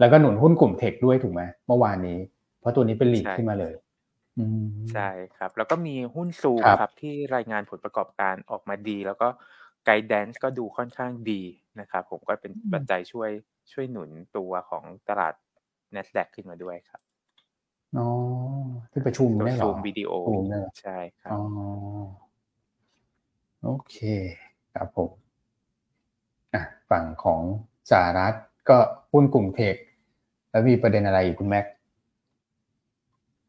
[0.00, 2.18] แล้วก็หนุนหุ้นกลุ่มเทคด้วยถูกไหมเมื่อวานนี้
[2.60, 3.74] เพราะตัวนี้เป็นลีดขึ้นมาเลย
[4.92, 9.28] ใช่ครับ แล้วก็มีหุ้นซูครับ ที่รายงานผลประกอบการออกมาดี แล้วก็
[9.90, 11.42] ไกด์แดนซ์ก็ดูค่อนข้างดี
[11.80, 13.30] นะครับ ผมก็เป็นปัจจัยช่วย
[13.72, 15.34] ช่วยหนุนตัวของตลาด
[15.94, 17.00] NASDAQ ขึ้นมาด้วยครับ
[17.96, 18.06] อ๋อ
[18.92, 20.10] ที่ประชุมได้หรอซูมวิดีโอ
[20.80, 21.40] ใช่ครับอ๋อ
[23.62, 23.96] โอเค
[24.74, 25.10] ครับผม
[26.54, 27.40] อะฝั่งของ
[27.90, 28.34] สหรัฐ
[28.68, 28.78] ก็
[29.12, 29.76] หุ้นกลุ่มเทค
[30.50, 31.66] แล้วมีประเด็นอะไรอีกคุณแม็ก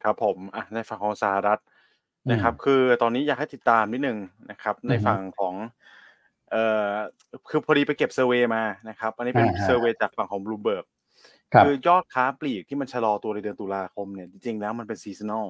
[0.04, 1.62] ครับผมอะในฝั่งของสหรัฐ
[2.32, 4.18] นะครับ คือตอนนี้อยากให้ติดตามนิดนึง
[4.52, 5.54] นะครับ ในฝั่งของ
[6.52, 6.92] เอ่อ
[7.50, 10.86] คือพอดีไปเก็บ survey มานะครับ อันนี้เป็น survey จากฝั่งของบลูเบิร์ก
[11.64, 15.48] คือยอดค้าปลีกที่มันชะลอตัวในเดือนตุลาคมเนี่ยจริงๆแล้วมันเป็น seasonal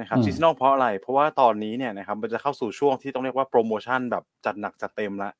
[0.00, 5.30] นะครับ seasonal เพราะอะไร เพราะว่าตอนนี้เนี่ยนะครับมันจะเข้าสู่ช่วงที่ต้องเรียกว่าโปรโมชั่นแบบจัดหนักจัดเต็มละ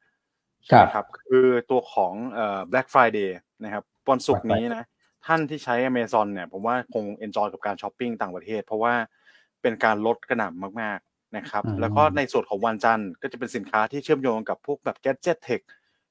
[0.95, 3.30] ครับคือตัวของเอ่อ Black Friday
[3.64, 4.84] นะครับวันศุกร์นี้นะ
[5.26, 8.95] ท่านที่ใช้ Amazon เนี่ยผมว่าคง enjoy กับการช้อปปิ้งต่างประเทศ เพราะว่า
[9.62, 15.62] เป็นการลดกระหน่ำมากๆ นะครับ แล้วก็ในส่วนของวันจันทร์ก็จะเป็นสินค้าที่เชื่อมโยงกับพวกแบบ Gadget Tech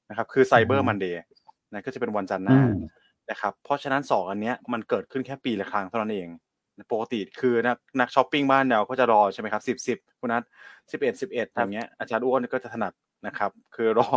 [0.08, 1.14] นะครับ คือ Cyber Monday
[1.72, 2.60] นะก็จะเป็นวันจันทร์หน้า
[3.30, 6.28] นะครับ เพราะฉะนั้นสองอันเนี้ยมันเกิดขึ้นแค่ปีละครั้งเท่านั้นเอง
[6.92, 10.42] ปกติคือนักนักช้อปปิ้งบ้านเราก็จะรอใช่ไหมครับสิบสิบคุณนัท
[10.92, 12.92] สิบเอ็ดสิบเอ็ดอย่างเงี้ยอาจารย์อ้วนก็จะถนัด
[13.26, 14.08] นะครับ คือรอ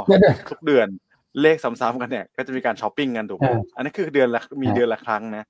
[0.50, 0.88] ทุกเดือน
[1.42, 5.46] เลขซ้ำๆกันเนี่ยก็จะมีการช้อปปิ้งกันถูกไหมอันนี้คือเดือนละมีเดือนละครั้งนะ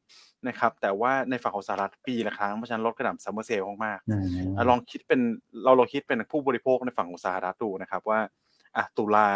[0.47, 5.19] นะครับ แต่ว่าในฝั่งของสหรัฐปีละครั้งเพราะฉะนั้นลดกระหน่ำ summer sale มากๆลองคิดเป็น
[5.65, 8.19] เราลองคิดเป็นผู้บริโภคในฝั่งของสหรัฐดูนะครับว่า
[8.77, 9.27] อะตุลา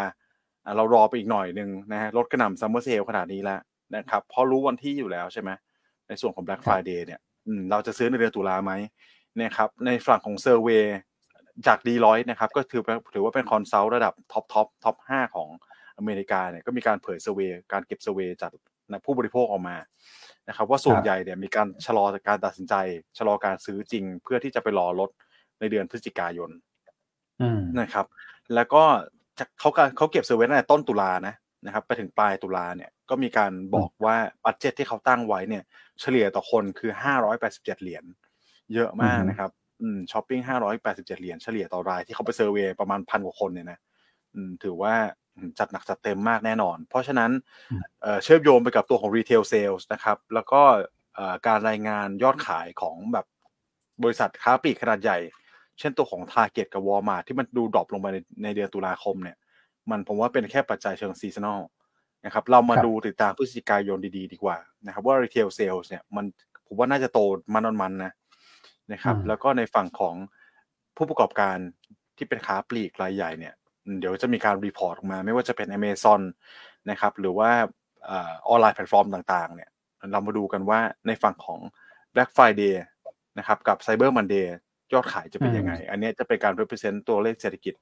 [0.76, 3.60] เรารอไปอีกหน่อยหนึ่งนะฮะลดกระหน่ำ summer sale ขนาดนี้แล้ว
[3.96, 5.50] นะครับเพราะรู้วันที่อยู่แล้วใช่ไหม
[6.08, 7.20] ในส่วนของ Black Friday เนี่ย
[7.70, 8.72] เราจะซื้อในเดือนตุลาไหม
[9.40, 10.84] นะครับในฝั่งของ survey
[11.66, 12.82] จาก Deloitte นะครับก็ถือ
[13.14, 15.48] ถือว่าเป็น consult ระดับ top top top ห้าของ
[15.98, 18.50] อเมริกาเนี่ยก็มีการเผย survey การเก็บ survey จาก
[19.04, 19.76] ผู้บริโภคออกมา
[20.48, 22.74] นะครับว่าส่วนใหญ่เนี่ยมีการชะลอการตัดสินใจ
[23.18, 25.10] ชะลอการซื้อจริง เพื่อที่จะไปรอลด
[25.60, 26.50] ในเดือนพฤศจิกายน
[27.80, 28.06] นะครับ
[28.54, 28.82] แล้วก็
[29.60, 31.34] เขาการเขาเก็บ survey ตั้งแต่ต้นตุลานะ
[31.66, 35.62] นะครับไปถึงปลายตุลาเนี่ยก็มีการบอกว่า budget ที่เขาตั้งไว้เนี่ย
[36.00, 38.04] เฉลี่ยต่อคนคือห้าร้อยแปดสิบเจ็ดเหรียญ
[38.74, 43.78] เยอะมากนะครับอืมช้อปปิ้งห้าร้อยแปดสิบเจ็ดเหรียญเฉลี่ยต่อรายที่เขาไป survey ประมาณพันกว่าคนเนี่ยนะ
[44.34, 44.94] อืมถือว่า
[45.58, 47.30] จัดหนักจัดเต็มมากแน่นอน เพราะฉะนั้น
[48.22, 50.60] เชื่อมโยงไปกับตัวของ retail sales นะครับ แล้วก็
[51.46, 53.26] การรายงานยอดขายของแบบ
[54.02, 55.18] บริษัทค้าปลีกขนาดใหญ่
[55.78, 59.36] เช่นตัวของ Target กับ Walmart ที่มันดู drop ลงไปในในเดือนตุลาคมเนี่ย
[59.90, 61.60] มันผมว่าเป็นแค่ปัจจัยเชิง seasonal
[62.24, 66.24] นะครับ เรามาดูติดตามพฤศจิกายนดีๆ ดีกว่านะครับ ว่า retail sales เนี่ยมัน
[66.66, 67.18] ผมว่าน่าจะโต
[67.54, 68.12] มันนมันนะ
[68.92, 70.14] นะครับ แล้วก็ในฝั่งของ
[70.96, 71.56] ผู้ประกอบการ
[72.16, 73.54] ที่เป็นค้าปลีกรายใหญ่เนี่ย
[74.00, 76.20] เดี๋ยวจะมีการ report ออกมา ไม่ว่าจะเป็น Amazon
[76.90, 77.50] นะครับ หรือว่า
[78.10, 78.14] อ
[78.52, 79.70] อนไลน์แพลตฟอร์มต่างๆ เนี่ย
[80.12, 81.60] เรามาดูกันว่าในฝั่งของ
[82.14, 82.74] Black Friday
[83.38, 84.46] นะครับกับ Cyber Monday
[84.92, 87.74] ยอดขายจะเป็นยังไง อันนี้จะเป็นการ represent ตัวเลขเศรษฐกิจ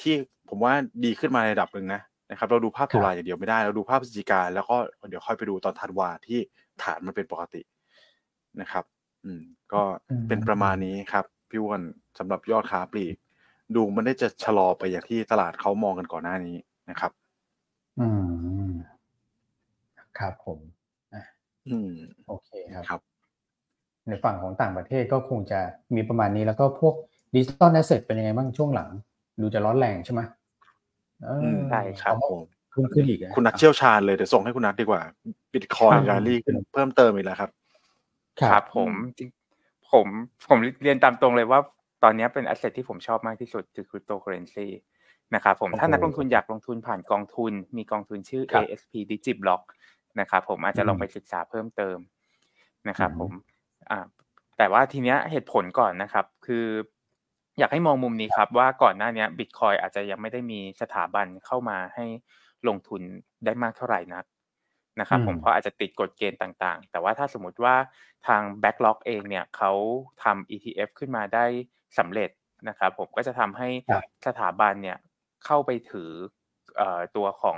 [0.00, 0.14] ที่
[0.48, 0.72] ผมว่า
[1.04, 4.76] ดีขึ้นมาในระดับหนึ่งนะนะครับ เราดูภาพตุลาอย่างเดียวไม่ได้ เราดูภาพพฤศจิกาแล้วก็
[5.08, 6.38] เดี๋ยวค่อยไปดูตอนธันวาที่
[6.82, 7.62] ฐานมันเป็นปกติ
[8.60, 8.84] นะครับ
[9.24, 9.82] อืม ก็
[10.28, 11.82] เป็นประมาณนี้ครับพี่อ้วน
[12.18, 13.16] สำหรับยอดค้าปลีก
[13.74, 16.56] ดูไม่ได้จะชะลอไปอย่างที่ตลาดเขามองกันก่อนหน้านี้
[16.90, 17.12] นะครับ
[18.00, 18.08] อื
[18.66, 18.70] ม
[20.18, 20.58] ครับผม
[21.68, 21.92] อืม
[22.26, 23.00] โอเคครับครับ
[24.08, 25.60] ในฝั่งของต่างประเทศก็คงจะ
[25.94, 26.94] มีประมาณนี้แล้วก็พวก
[27.34, 28.88] digital asset เป็นยังไงบ้างช่วงหลัง
[29.40, 30.20] ดูจะร้อนแรงใช่ไหม
[31.70, 32.40] ใช่ครับผม
[32.72, 35.02] ขึ้นขึ้นอีกคุณนัทเชี่ยวชาญเลยเดี๋ยวส่งให้คุณนัทดีกว่า
[35.52, 37.50] บิตคอยน์รลลี่ขึ้นเพิ่มเติมอีกแล้วครับ
[38.50, 38.90] ครับผม
[39.92, 40.06] ผม
[40.48, 41.60] ผมเรียนตามตรงเลยว่า
[42.02, 44.68] ตอนนี้เป็น asset ที่ผมชอบมากที่สุดคือคริปโตเคอร์เรนซี
[45.34, 49.62] นะครับผมถ้านักลงทุนอยากลงทุนผ่านกองทุน มีกองทุนชื่อ ASP-DIGIBLOC
[50.20, 51.98] นะครับผมอาจจะลองไปศึกษาเพิ่มเติม
[52.88, 53.32] นะครับผม
[53.90, 53.98] อ่า
[54.58, 56.66] แต่ว่าทีเนี้ยเหตุผลก่อนนะครับ คือ
[57.58, 62.06] อยากให้มองมุมนี้ครับ ว่าก่อนหน้านี้บิตคอยน์อาจจะยังไม่ได้มีสถาบันเข้ามาให้
[62.68, 63.02] ลงทุน
[63.44, 64.24] ได้มากเท่าไหร่นัก
[65.00, 67.74] นะครับผมเพราะอาจจะติดกฎเกณฑ์ต่างๆ แต่ว่าถ้าสมมติว่า
[68.26, 69.72] ทาง BlackRock เองเนี่ยเขา
[70.22, 71.46] ทำ ETF ขึ้นมาได้
[71.98, 72.30] สำเร็จ
[72.68, 73.68] นะครับผมก็จะทำให้
[74.26, 74.98] สถาบันเนี่ย
[75.44, 76.10] เข้าไปถือ
[77.16, 77.56] ตัวของ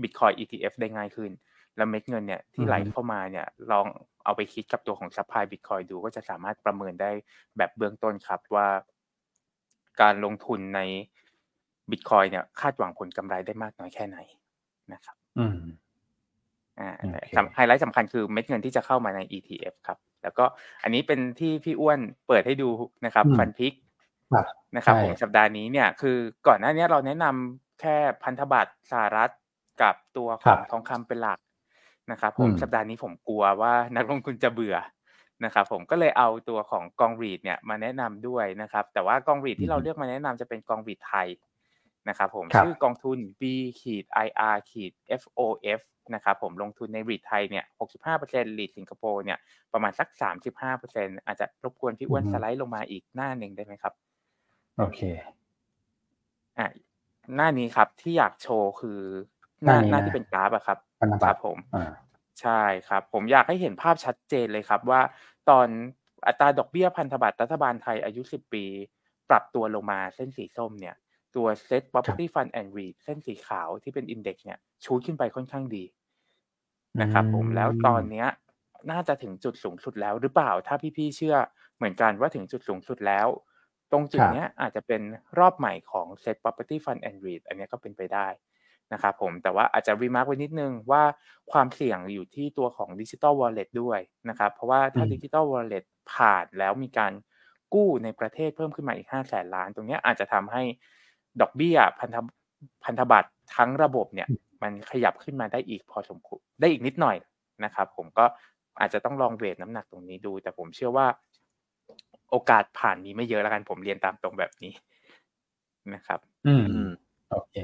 [0.00, 1.30] Bitcoin ETF ได้ง่ายขึ้น
[1.76, 3.86] แล้วเม็ดเงินเนี่ยที่ไหลเข้ามาเนี่ยลอง
[4.24, 7.10] เอาไปคิดกับตัวของ supply บิตคอยน์ดูก็จะสามารถประเมินได้
[7.56, 8.68] แบบเบื้องต้นครับว่า
[10.00, 10.80] การลงทุนใน
[11.90, 14.18] บิตคอยเนี่ยคาดหวังผลกำไรได้มากน้อยแค่ไหน
[14.92, 15.58] นะครับ อืม
[16.80, 16.90] อ่า
[17.54, 20.44] ไฮไลท์สำคัญคือเม็ดเงินที่จะเข้ามาใน ETF ครับ แล้วก็
[20.82, 22.70] อันนี้เป็นที่พี่อ้วนเปิดให้ดู
[23.04, 23.72] นะครับ ฟันพิก
[24.76, 26.16] นะครับผมสัปดาห์นี้เนี่ยคือ
[26.46, 29.30] ก่อนหน้านี้เราแนะนำแค่พันธบัตรสหรัฐ
[29.82, 31.38] กับตัวของทองคำเป็นหลัก
[32.10, 34.76] นะครับผมสัปดาห์นี้ผมกลัวว่านักลงทุนจะเบื่อ
[35.44, 41.28] นะครับผมก็เลยเอาตัวของกอง REIT เนี่ยมาแนะนำด้วยนะครับ แต่ว่ากอง REIT ที่เราเลือกมาแนะนำจะเป็นกอง REIT ไทย
[42.08, 43.42] นะครับผมชื่อกองทุน B
[43.80, 45.80] ขีด IR ขีด FOF
[46.14, 47.64] นะครับผมลงทุนใน REIT ไทยเนี่ย
[48.10, 49.38] 65% REIT สิงคโปร์เนี่ย
[49.72, 50.08] ประมาณสัก
[50.68, 53.92] 35%อาจจะรบกวนพี่อ้วนสไลด์ลงมาอีกหน้าหนึ่งได้ไหมครับ
[54.78, 55.00] โอเค
[56.58, 56.66] อ่า
[57.36, 59.00] หน้านี้ครับที่อยากโชว์คือ
[59.64, 60.78] หน้าหน้าที่เป็นกราฟอะครับ
[61.24, 61.58] ครับผม
[62.40, 65.00] ใช่ครับ ผมอยากให้เห็นภาพชัดเจนเลยครับว่า
[65.50, 65.66] ตอน
[66.26, 68.64] อัตราดอกเบี้ยพันธบัตรรัฐบาลไทยอายุ 10 ปี
[69.30, 70.94] ปรับตัวลงมาเส้นสีส้มเนี่ย
[71.36, 75.84] ตัว Set Property Fund and REIT เส้นสีขาวที่เป็นอินเด็กซ์เนี่ยชูขึ้นไปค่อนข้างดี
[77.00, 78.28] นะครับผมแล้วตอนเนี้ย
[78.90, 81.36] น่าจะถึงจุดสูงสุดแล้วหรือเปล่า ถ้าพี่ๆเชื่อ
[81.76, 83.28] เหมือนกันว่าถึงจุดสูงสุดแล้ว
[83.92, 85.02] ตรงจุดเนี้ยอาจจะเป็น
[85.38, 88.28] รอบใหม่ของ Set Property Fund and REIT อันนี้ก็เป็นไปได้
[88.92, 91.02] นะครับผมแต่ว่าอาจจะ remark ไว้นิดนึงว่า
[91.52, 97.12] ความเสี่ยงอยู่ที่ตัวของดิจิ t a ลวอลเล็ตด้วยนะครับ เพราะว่าถ้าดิจิ t a ลวอลเล็ตผ่านแล้วมีการ
[97.74, 100.62] กู้ในประเทศเพิ่มขึ้นมาอีก5แสนล้าน ตรงนี้อาจจะทำให้
[101.40, 102.16] ดอกเบี้ยพันธ
[102.84, 104.28] พันธบัตรทั้งระบบเนี่ย
[104.62, 107.16] มันขยับขึ้นมาได้อีกพอสมควรได้อีกนิดหน่อย
[107.64, 108.24] นะครับ ผมก็
[108.80, 111.06] อาจจะต้องลอง weight น้ำหนักตรงนี้ดู แต่ผมเชื่อว่า
[112.30, 114.72] โอกาสผ่านมีไม่เยอะแล้วกันผมเรียนตามตรงแบบนี้
[115.94, 116.54] นะครับ อื
[116.86, 116.88] ม
[117.30, 117.56] โอเค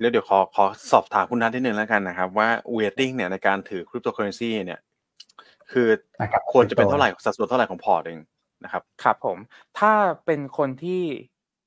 [0.00, 4.80] แล้วเดี๋ยวขอขอสอบถามคุณนัทนิดนึงแล้วกันนะครับ ว่า weighting เนี่ยในการถือคริปโตเคอร์เรนซีเนี่ย
[5.72, 5.88] คือ
[6.52, 8.20] ควรจะเป็นเท่าไหร่สัดส่วนเท่าไหร่ของพอร์ตเอง
[8.64, 9.38] นะครับ ครับผม
[9.78, 9.92] ถ้า
[10.26, 11.02] เป็นคนที่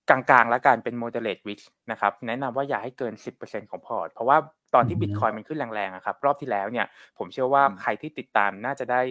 [0.09, 4.37] กลางๆ และการเป็น moderate risk นะครับแนะนำว่าอย่าให้เกิน 10%ของพอร์ต เพราะว่า
[4.75, 6.85] ตอนที่บิตคอยน์มันขึ้นแรงๆครับรอบที่แล้วเนี่ย
[7.17, 9.01] ผมเชื่อว่าใครที่ติดตามน่าจะได้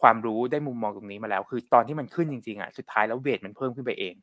[0.00, 4.14] ความรู้ได้มุมมองตรงนี้มาแล้ว คือตอนที่มันขึ้นจริงๆอะสุดท้ายแล้ว weight มันเพิ่มขึ้นไปเอง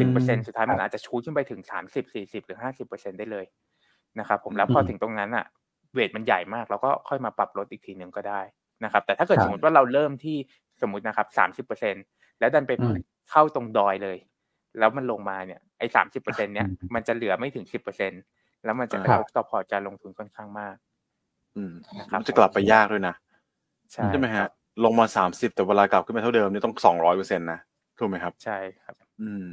[0.00, 3.44] สิบเปอร์เซ็นสุดท้ายมันอาจจะ shoot ขึ้นไปถึงสามสิบสี่สิบหรือห้าสิบเปอร์เซ็นได้เลย
[4.18, 5.46] นะครับผมแล้วพอถึงตรงนั้นอะ
[5.94, 8.40] weight มันใหญ่มากเราก็ค่อยมาปรับลดอีกทีหนึ่งก็ได้
[8.84, 10.36] นะครับ แต่ถ้าเกิดสมมติว่าเราเริ่มที่
[10.82, 11.94] สมมตินะครับสามสิบเปอร์เซ็น
[12.40, 12.72] แล้วดันไป
[13.30, 14.16] เข้าตรงดอยเลย
[14.78, 18.12] แล้วมันลงมาเนี่ยไอ้สามสิบเปอร์เซ็นเนี้ยมันจะเหลือไม่ถึงสิบเปอร์เซ็น
[18.64, 20.76] แล้วมันจะกระทบต่อพอร์ตการลงทุนค่อนข้างมาก
[21.56, 23.14] อืมนะครับจะกลับไปยากด้วยนะ
[24.10, 24.46] ใช่ไหมฮะ
[24.84, 27.58] ลงมาสามสิบแต่เวลากลับขึ้นมาเท่าเดิมนี่ต้องสองร้อยเปอร์เซ็นต์นะ
[27.98, 29.48] ถูกไหมครับ ใช่ครับ อืม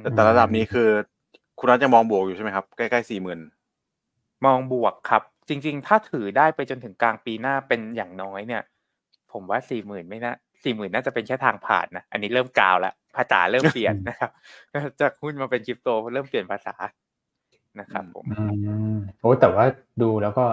[0.00, 0.88] แต่แต่ระดับนี้คือ
[1.58, 3.40] คุณนัทจะมองบวกอยู่ใช่ไหมครับ ใกล้ๆสี่หมื่น
[4.46, 8.62] มองบวกครับ จริง ๆ ถ้าถือได้ไปจนถึงกลางปีหน้าเป็นอย่างน้อยเนี่ย
[9.32, 10.32] ผมว่าสี่หมื่นไม่น่า
[10.64, 14.30] สี่หมื่นน่าจะเป็นแค่ทางผ่านนะ อันนี้เริ่มกาวแล้ว ภาษาเริ่มเปลี่ยนนะครับ
[15.00, 16.74] จากหุ้นมาเป็นคริปโตเริ่มเปลี่ยนภาษา
[17.80, 18.24] นะครับผม
[19.20, 19.64] โอ้แต่ว่า
[20.02, 20.44] ดูแล้วก็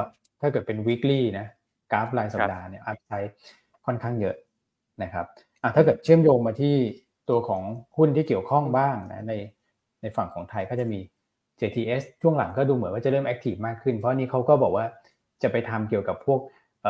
[0.42, 1.48] ถ้าเกิดเป็น weekly นะ
[1.92, 3.34] กราฟรายสัปดาห์เนี่ยอัพไซด์
[3.86, 4.36] ค่อนข้างเยอะ
[5.04, 5.26] นะครับ
[5.62, 6.76] อะถ้าเกิดเชื่อมโยงมาที่
[7.30, 7.62] ตัวของ
[7.98, 9.34] หุ้นที่เกี่ยวข้องบ้างนะใน
[10.02, 11.00] ในฝั่งของไทยก็จะมี
[11.60, 14.86] JTS ช่วงหลังก็ดูเหมือนว่าจะเริ่มแอคทีฟมากขึ้น เพราะนี้เขาก็บอกว่า
[15.44, 16.40] จะไปทำเกี่ยวกับพวก
[16.84, 16.86] เ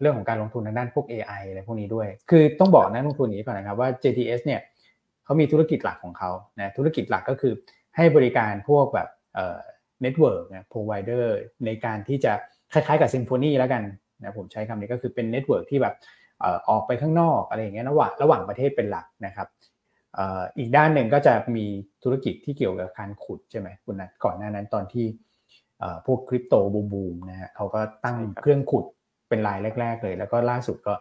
[0.00, 4.60] เรื่องของการลงทุนทางด้านพวก AI อะไรพวกนี้ด้วย คือต้องบอกนะลงทุนนี้ก่อนนะครับว่า JTS เนี่ย
[5.24, 7.52] เขามีธุรกิจหลักของเขานะธุรกิจหลักก็คือ
[7.96, 9.08] ให้บริการพวกแบบ
[10.02, 11.24] network นะ provider
[11.66, 12.32] ในการที่จะ
[12.72, 13.82] คล้ายๆกับ Symphony แล้วกัน
[14.22, 15.94] นะผมใช้คำนี้ก็คือเป็น network ที่แบบ
[16.68, 19.48] ออกไปข้างนอกอะไรอย่างเงี้ยระหว่างระหว่างประเทศเป็นหลักนะครับ
[20.58, 21.66] อีกด้านหนึ่งก็จะมี
[22.04, 25.06] ธุรกิจที่เกี่ยวกับการขุดใช่ไหมคุณนัทก่อนหน้านั้นตอนที่
[26.06, 28.84] พวกคริปโตบูมบูมนะฮะเขาก็ตั้งเครื่องขุด
[29.28, 30.94] เป็นรายแรก ๆ เลย แล้วก็ล่าสุดก็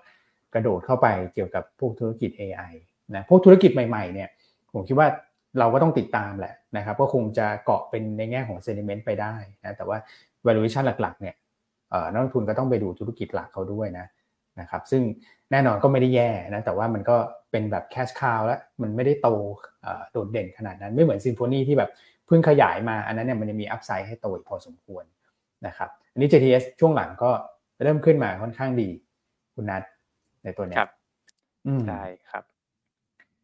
[0.54, 2.74] กระโดดเข้าไปเกี่ยวกับพวกธุรกิจ AI
[3.16, 4.30] นะพวกธุรกิจใหม่ๆเนี่ย
[4.74, 5.08] ผมคิดว่า
[5.60, 9.34] เราก็ต้องติดตามแหละนะครับก็คงจะเกาะเป็นในแง่ของ sentiment ไปได้
[9.64, 9.98] นะแต่ว่า
[10.46, 11.36] valuation หลักๆเนี่ย
[12.12, 14.06] นักลงทุนก็ต้องไปดูธุรกิจหลักเขาด้วยนะ
[14.60, 15.02] นะครับซึ่ง
[15.52, 17.18] แน่นอนก็ไม่ได้แย่นะแต่ว่ามันก็
[17.52, 19.30] เป็นแบบ cash cow แล้วมันไม่ได้โต
[20.12, 21.90] โดดเด่นขนาดนั้น ไม่เหมือน Symphony ที่แบบ
[22.28, 25.04] เพิ่งขยายมาอันนั้นเนี่ยมันจะมี upside ให้โตอีกพอสมควร
[25.68, 27.32] นะครับอันนี้ JTS ช่วงหลังก็
[27.84, 28.90] เริ่มขึ้นมาค่อนข้างดี
[29.56, 29.84] คุณนัท
[30.44, 30.92] ในตัวนี้ครับ
[31.88, 32.44] ใช่ครับ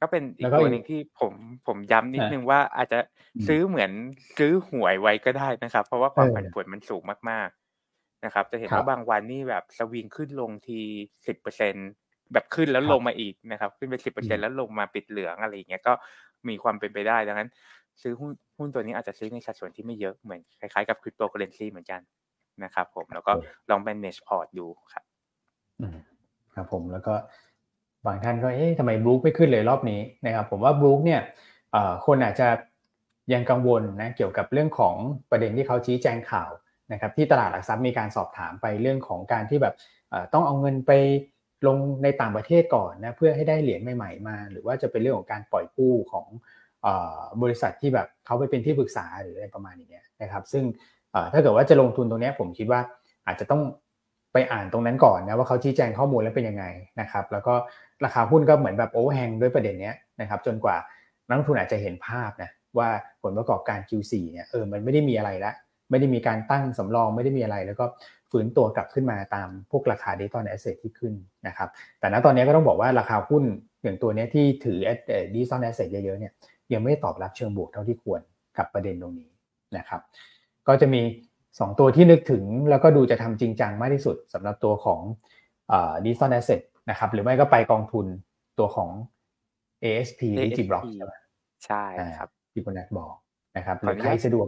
[0.01, 1.33] ก็เป็นอีกตัวหนึ่งที่ผม
[1.67, 2.99] ผมย้ำนิดนึงว่าอาจจะ
[3.47, 3.91] ซื้อเหมือน
[4.37, 7.49] ซื้อหวยไว้ก็ได้นะครับ เพราะว่าความผันผวนมันสูงมาก
[8.25, 10.79] นะครับ จะเห็นว่าบางวันนี่แบบสวิงขึ้นลงที
[11.27, 11.75] สิบเปอร์เซ็น
[12.33, 15.93] แบบขึ้นแล้วลงมาอีกนะครับ ขึ้นไปสิบเปอร์เซ็นแล้วลงมาปิดเหลืองอะไรอย่างเงี้ยก็
[16.47, 17.49] มีความเป็นไปได้ดังนั้น
[18.01, 22.01] ซื้อหุ้นหุ้นตัวนี้อาจจะซื้อในสัดส่วนที่ไม่เยอะเหมือนคล้ายๆกับคริปโตเคอเรนซีเหมือนกัน
[22.63, 23.33] นะครับ ผมแล้วก็
[23.69, 25.03] ลอง manage port ดูครับ
[26.53, 27.13] ครับผมแล้วก็
[28.07, 31.21] บางท่านก็เอ๊ะทำไมบลูคไม่ขึ้นเลยรอบนี้นะครับผมว่าบลูคเนี่ย
[32.05, 32.47] คนอาจจะ
[33.33, 34.95] ยังกังวลนะเกี่ยวกับเรื่องของ
[35.31, 36.51] ประเด็นที่เขาชี้แจงข่าว
[36.91, 39.75] นะครับที่ตลาดหลักทรัพย์มีการสอบถามไปเรื่องของการที่แบบ
[40.33, 40.91] ต้องเอาเงินไป
[41.67, 46.27] ลงในต่างประเทศก่อนนะเพื่อให้ได้เหรียญใหม่ๆมา หรือว่าจะเป็นเรื่องของการปล่อยกู้ของ
[47.41, 50.63] บริษัทที่แบบเขาไปเป็นที่ปรึกษาหรืออะไรประมาณนี้นะครับ ซึ่ง
[51.33, 52.81] ถ้าเกิดว่าจะลงทุนตรงนี้ผมคิดว่า
[53.27, 53.61] อาจจะต้อง
[54.33, 56.65] ไปอ่านตรงนั้นก่อนนะว่าเขาชี้แจงข้อมูลแล้วเป็นยังไง
[57.01, 57.55] นะครับ แล้วก็
[58.05, 59.91] ราคาหุ้นก็เหมือนแบบ overhang ด้วยประเด็นนี้
[60.21, 60.75] นะครับจนกว่า
[61.27, 62.89] นักลงทุนอาจจะเห็นภาพนะว่า
[63.23, 65.51] ผลประกอบการ Q4 เนี่ยเออมันไม่ได้มีอะไรละ
[65.89, 67.85] ไม่ได้มีการตั้งสำรองไม่ได้มีอะไร แล้วก็
[68.31, 71.13] ฟื้นตัวกลับขึ้นมาตามพวกราคา digital asset ที่ขึ้น
[71.47, 71.69] นะครับ
[71.99, 73.43] แต่ณตอนนี้ก็ต้องบอกว่าราคาหุ้น
[73.83, 74.79] อย่างตัวนี้ที่ถือ
[75.33, 76.33] digital asset เยอะๆเนี่ย
[76.73, 78.21] ยังไม่ตอบรับเชิงบวกเท่าที่ควร
[78.57, 79.29] กับประเด็นตรงนี้
[79.77, 80.01] นะครับ
[80.67, 81.01] ก็จะมี
[81.41, 85.01] 2 ตัวที่นึกถึงแล้วก็ดูจะทำจริงจังมากที่สุดสำหรับตัวของ
[86.05, 88.05] digital asset นะครับหรือไม่ก็ไปกองทุน
[88.59, 88.89] ตัวของ
[89.83, 91.13] ASP-DIGIBLOCใช่ไหม
[91.65, 91.85] ใช่
[92.19, 93.13] ครับที่คุณนัทบอก
[93.57, 94.47] นะครับหรือใครสะดวก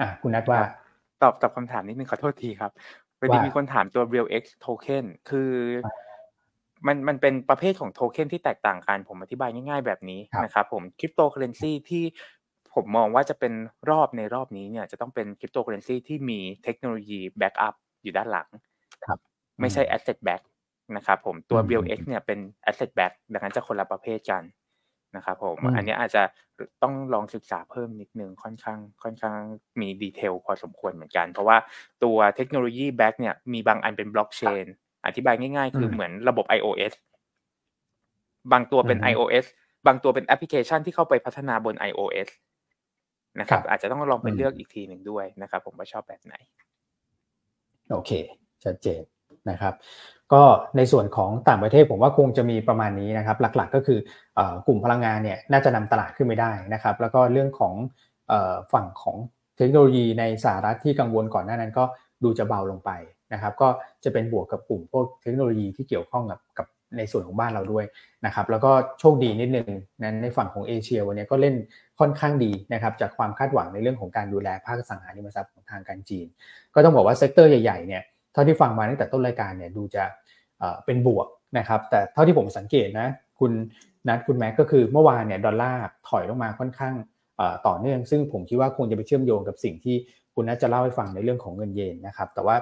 [0.00, 0.60] อะคุณนัทว่า
[1.22, 2.70] ตอบตอบคำถามนิดนึงขอโทษทีครับ
[3.18, 5.50] พอดีมีคนถามตัว RealX token คือ
[6.86, 12.04] มันมันเป็นประเภทของโทเค็นที่แตกต่างกัน ผมอธิบายง่ายๆแบบนี้นะครับผมคริปโตเคอเรนซีที่
[12.74, 13.52] ผมมองว่าจะเป็น
[13.90, 18.48] รอบในรอบนี้เนี่ย จะต้องเป็นคริปโตเคอเรนซีที่มีเทคโนโลยี backup อยู่ด้านหลัง
[19.06, 19.18] ครับ
[19.60, 20.42] ไม่ใช่ asset backed
[20.96, 22.38] นะครับผมตัว RealX เนี่ยเป็น
[22.70, 24.42] asset backed ดังนั้นจะคนละประเภทกัน
[25.16, 26.22] นะครับผมอันนี้อาจจะ
[26.82, 29.40] ต้องลองศึกษาเพิ่มนิดนึงค่อนข้างค่อนข้าง
[29.80, 31.56] มี detail พอสมควรเหมือนกัน เพราะว่า
[32.04, 34.66] ตัวเทคโนโลยี back เนี่ยมีบางอันเป็นบล็อกเชน
[35.06, 36.92] อธิบายง่ายๆ คือเหมือนระบบ iOS
[38.52, 39.44] บางตัวเป็น iOS
[39.86, 42.28] บางตัวเป็นแอปพลิเคชันที่เข้าไปพัฒนาบน iOS
[43.40, 46.34] นะครับ อาจจะต้องลองไปเลือกอีกทีหนึ่งด้วยนะครับ ผมว่าชอบแบบไหน
[47.90, 48.10] โอเค
[48.64, 49.02] ชัดเจน
[49.50, 49.74] นะครับ
[50.34, 50.44] ก็
[50.76, 53.98] ในส่วนของต่างประเทศผมว่าคงจะมีประมาณนี้นะครับ หลักๆก็คือ
[54.66, 57.74] กลุ่มพลังงานเนี่ยน่าจะนำตลาดขึ้นไม่ได้นะครับ แล้วก็เรื่องของ
[58.72, 59.16] ฝั่งของ
[59.56, 61.84] เทคโนโลยีในสหรัฐที่กังวลก่อนหน้านั้นก็
[62.24, 62.90] ดูจะเบาลงไป
[63.32, 63.68] นะครับ ก็
[64.04, 66.66] จะเป็นบวกกับกลุ่มพวกเทคโนโลยีที่เกี่ยวข้องกับกับ
[66.96, 67.84] ในส่วนของบ้านเราด้วย
[68.26, 69.68] นะครับ แล้วก็โชคดีนิดนึง
[70.02, 71.54] นั้นในฝั่งของเอเชียวันนี้ก็เล่น
[72.00, 76.26] ค่อนข้างดีนะครับ จากความคาดหวังในเรื่องของการดูแลภาคสังหาริมทรัพย์ของทางการจีน
[76.74, 80.04] ก็ต้องบอกว่า sector ใหญ่ๆเนี่ยเท่าที่ฟังมาตั้งแต่ต้นรายการเนี่ยดูจะ
[80.86, 81.26] เป็นบวก
[81.58, 83.08] นะครับแต่เท่าที่ผมสังเกตนะ
[83.40, 83.52] คุณ
[84.08, 86.94] นัดคุณแม็กก็คือเมื่อวานเนี่ยดอลลาร์ถอยลงมาค่อนข้าง
[87.66, 89.96] ต่อเนื่อง ซึ่งผมคิดว่าคงจะไปเชื่อมโยงกับสิ่งที่
[90.34, 92.56] คุณนัทจะเล่าให้ฟังในเรื่องของเงินเยนนะครับแต่ว่า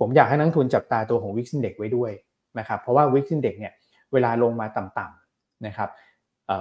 [0.00, 2.10] ผมอยากให้นักทุนจับตาตัวของวิกซินเด็กไว้ด้วย
[2.58, 3.72] นะครับเพราะว่าวิกซินเด็กเนี่ย
[4.12, 5.88] เวลาลงมาต่ำๆนะครับ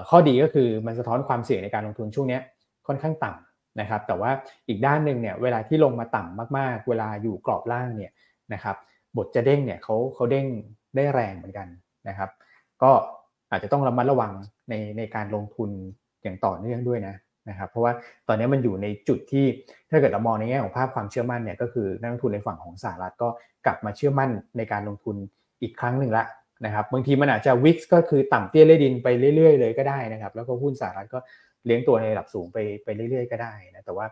[0.09, 2.39] ข้อดีก็คือมันสะท้อนความเสี่ยงในการลงทุนช่วงนี้
[2.87, 4.31] ค่อนข้างต่ำนะครับแต่ว่า
[4.67, 8.11] อีกด้านหนึ่งเนี่ยเวลาที่ลงมาต่ำมากๆ เวลาอยู่กรอบล่างเนี่ย
[8.53, 8.75] นะครับ
[9.17, 10.45] บทจะเด้งเนี่ยเขาเขาเด้ง
[10.95, 11.67] ได้แรงเหมือนกัน
[12.07, 12.29] นะครับ
[12.83, 12.91] ก็
[13.51, 14.31] อาจจะต้องระมัดระวัง
[14.69, 15.69] ในในการลงทุน
[16.23, 17.15] อย่างต่อเนื่องด้วยนะ
[17.49, 17.93] นะครับเพราะว่า
[18.27, 19.45] ตอนนี้มันอยู่ในจุดที่
[19.89, 23.29] ถ้าเกิดเรามองในแง่ของภาพความเชื่อมั่นเนี่ยก็คือนักลงทุนในฝั่งของสหรัฐก็
[23.65, 25.15] กลับมาเชื่อมั่นในการลงทุน
[25.61, 26.25] อีกครั้งหนึ่งละ
[26.65, 31.19] นะครับบางทีมันอาจจะวิกก็คือต่ำเตี้ยเล่ดินไปเรื่อยๆเลยก็ได้นะครับแล้วก็หุ้นสหรัฐก็
[31.65, 34.05] เลี้ยงตัวในระดับสูงไปไปเรื่อยๆ ก็ได้นะแต่ว่า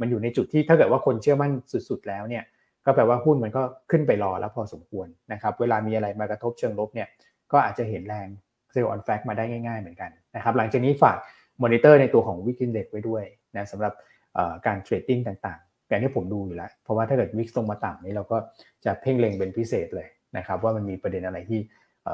[0.00, 1.52] มันอยู่ในจุดที่ถ้าเกิดว่าคนเชื่อมั่น
[1.88, 2.44] สุด ๆ แล้วเนี่ย
[2.86, 7.08] ก็แปลว่าหุ้นมันก็ขึ้นไปรอแล้วพอสมควรนะครับเวลามีอะไรมากระทบเชิงลบเนี่ย
[7.52, 8.28] ก็อาจจะเห็นแรง
[8.72, 11.16] sell on fact มาได้ง่าย ๆ เหมือนกันนะครับหลังจากนี้ฝาก
[11.62, 13.24] มอนิเตอร์ในตัวของ VIX Index ไว้ด้วย
[13.56, 13.92] นะสำหรับ
[14.66, 18.36] การ trading ต่างๆอย่างที่ผมดูอยู่แล้ว เพราะว่าถ้าเกิด VIX ลงมาต่ำนี้เราก็
[18.84, 21.60] จะเพ่งเล็งเป็นพิเศษเลยนะครับว่ามันมีประเด็นอะไรที่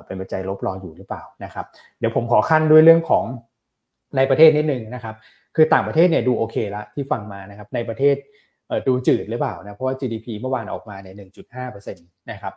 [0.06, 1.66] เป็นปัจจัยลบรออยู่หรือเปล่านะครับ
[1.98, 3.24] เดี๋ยวผมขอคั่นด้วยเรื่องของ
[4.16, 5.14] ในประเทศนิดนึงนะครับ
[5.56, 8.16] คือต่างประเทศเนี่ยดูโอเคละที่ฟังมานะครับในประเทศ
[8.86, 11.14] ดูจืดหรือเปล่านะเพราะว่า GDP เมื่อวานออกมาเนี่ย
[11.56, 12.54] 1.5%นะครับ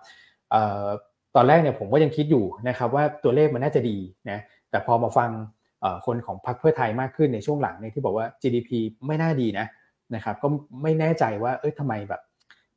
[1.35, 3.97] ตอนแรกเนี่ยผมก็ยังคิดอยู่นะครับว่าตัวเลขมันน่าจะดี
[4.29, 4.39] นะ
[4.69, 5.29] แต่พอมาฟัง
[6.05, 8.69] คนของพรรคเพื่อไทยมากขึ้นในช่วงหลังเนี่ยที่บอกว่า GDP
[9.07, 9.65] ไม่น่าดีนะ
[10.15, 10.47] นะครับก็
[10.83, 12.21] ไม่แน่ใจว่าเอ้ยทำไมแบบ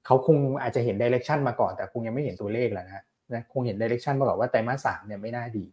[0.07, 5.65] เขาคงอาจจะเห็นดิเรกชันมาก่อนแต่คงยังไม่เห็นตัวเลขแล้วนะนะคงเห็นดิเรกชันมาก่อนว่าไตรมาสสามเนี่ยไม่น่าดี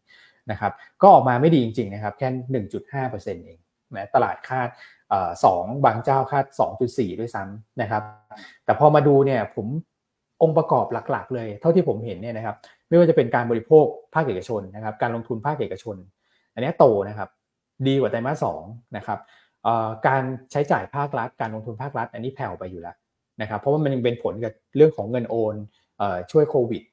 [0.51, 3.59] นะครับก็ออกมาไม่ดีจริงๆนะครับแค่หนึ่งจุดห้าเปอร์เซ็นต์เอง
[3.95, 4.69] นะตลาดคาด
[5.45, 8.03] สองบางเจ้าคาดสองจุดสี่ด้วยซ้ำนะครับ
[8.65, 9.67] แต่พอมาดูเนี่ยผม
[10.41, 12.55] องค์ประกอบหลักๆ เลย เท่าที่ผมเห็นเนี่ยนะครับ
[12.89, 15.95] ไม่ว่าจะเป็นการบริโภคภาคเอกชนนะครับ การลงทุนภาคเอกชน
[16.53, 17.29] อันนี้โตนะครับ
[17.87, 18.61] ดีกว่าไตรมาสสอง
[18.97, 19.19] นะครับ
[20.07, 22.95] การใช้จ่ายภาครัฐ การลงทุนภาครัฐ อันนี้แผ่วไปอยู่แล้ว
[23.41, 25.55] นะครับ เพราะว่ามันยังเป็นผลกับเรื่องของเงินโอน
[26.31, 26.83] ช่วยโควิด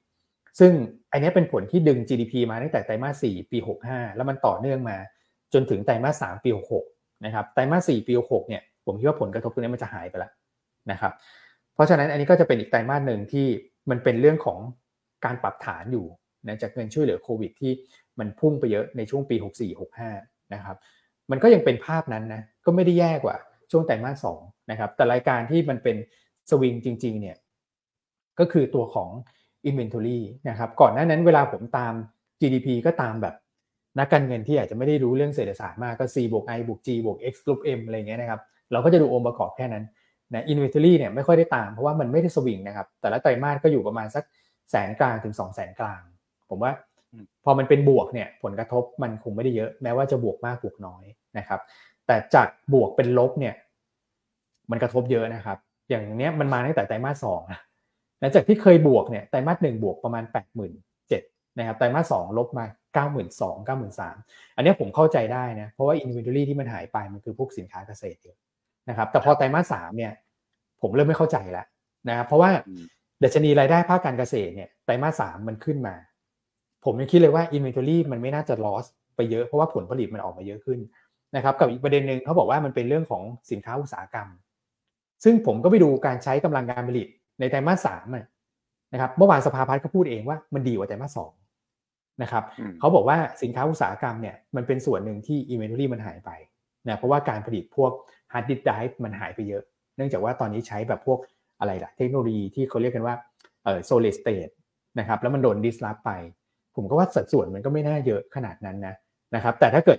[0.61, 0.73] ซึ่ง
[1.13, 4.97] อันนี้เป็นผลที่ดึง GDP มาตั้งแต่ไตรมาส4ปี 65 แล้วมันต่อเนื่องมา
[5.53, 10.33] จนถึงไตรมาส3ปี 66 นะครับไตรมาส4ปี66เนี่ยผมคิดว่าผลกระทบตรงนี้มันจะหายไปแล้ว
[10.91, 11.13] นะครับ
[11.75, 13.47] เพราะฉะนั้นอันนี้ก็จะเป็นอีกไตรมาสหนึ่งที่
[13.91, 14.59] มันเป็นเรื่องของ
[15.25, 16.07] การปรับฐานอยู่
[16.47, 17.73] นะจากเงินช่วยเหลือโควิดที่
[18.19, 19.37] มันพุ่งไปเยอะในช่วงปี
[19.95, 20.77] 64-65 นะครับ
[21.31, 23.37] มันก็ยังเป็นภาพนั้นนะ ก็ไม่ได้แย่กว่า
[23.71, 25.97] ช่วงไตรมาส2นะครับ แต่รายการที่มันเป็น
[26.51, 27.37] สวิงจริงๆเนี่ย
[28.39, 29.11] ก็คือตัวของ
[29.69, 31.95] inventory นะครับ ก่อนหน้านั้นเวลาผมตาม
[32.41, 33.35] GDP ก็ตามแบบ
[33.99, 38.41] นักการเงินที่อาจจะไม่ได้รู้เรื่องเศรษฐศาสตร์มากก็ C บวก I บวก G บวก X ลบ M อะไรเงี้ยนะครับ
[38.73, 39.85] เราก็จะดูองค์ประกอบแค่นั้น
[40.35, 44.25] นะ inventory เนี่ยไม่ค่อยได้ตามเพราะว่ามันไม่ได้สวิงนะครับแต่ละไตรมาสก็อยู่ประมาณสัก
[44.71, 46.01] แสนกลางถึง2แสนกลาง
[46.51, 46.73] ผมว่า
[47.45, 51.05] พอมันเป็นบวกเนี่ยผลกระทบมันคงไม่ได้เยอะแม้ว่าจะบวกมากบวกน้อย
[51.39, 51.61] นะครับ
[52.07, 53.55] แต่จากบวกเป็นลบเนี่ย
[54.71, 57.61] มันกระทบเยอะนะครับ อย่างเนี้ยมันมาตั้งแต่ไตรมาสสองนะ
[58.21, 65.95] หลังจากที่เคยบวกเนี่ยไตรมาสหนึ่งบวกประมาณ8 7 0 0 0นะครับไตรมาสสองลบมา 9 2 0 0 0 9 3 0 0 0 อันนี้ผมเข้าใจได้นะเพราะว่า
[66.01, 68.21] inventory ที่มันหายไปมันคือพวกสินค้าเกษตร
[68.89, 70.13] นะครับแต่พอไตรมาสสามเนี่ย
[70.83, 71.67] ผมเริ่มไม่เข้าใจแล้ว
[72.09, 72.51] นะครับเพราะว่า
[73.23, 75.95] ดัชนีรายได้ภาคการเกษตรเนี่ยไตรมาสสามมันขึ้นมา
[76.85, 78.85] ผมยังคิดเลยว่า inventory มันไม่น่าจะ loss
[79.17, 80.79] ไปเยอะเพราะว่าผลผลิตมันออกมาเยอะขึ้น
[81.37, 84.29] นะครับกับอีกประเด็นหนึ่งเขาบอกว่ามันเป็นเรื่องของสินค้าอุตสาหกรรม
[85.25, 87.07] ซึ่งผมก็ไปดูการใช้กำลังการผลิต
[87.41, 88.07] ในไตรมาสสาม
[88.93, 91.31] นะครับเมื่อวานสภาพัฒน์ก็พูดเองว่ามันดีกว่าไตรมาสสอง
[92.23, 92.45] นะครับ
[92.79, 96.31] เขาบอกว่าสินค้าอุตสาหกรรมเนี่ยมันเป็นส่วนหนึ่งที่ inventory มันหายไป
[96.87, 97.93] นะเพราะว่าการผลิตพวก
[98.33, 99.63] ฮาร์ดดิสก์ไดรฟ์มันหายไปเยอะ
[99.97, 101.19] เนื่องจากว่าตอนนี้ใช้แบบพวก
[101.61, 103.15] อะไรล่ะเทคโนโลยีที่เขาเรียกกันว่า
[103.65, 104.49] เออ solid state
[104.99, 106.11] นะครับแล้วมันโดนดิสลอฟไป
[106.77, 108.95] ผมก็ว่าสัดส่วนมันก็ไม่น่าเยอะขนาดนั้นนะ
[109.35, 109.99] นะครับแต่ถ้าเกิด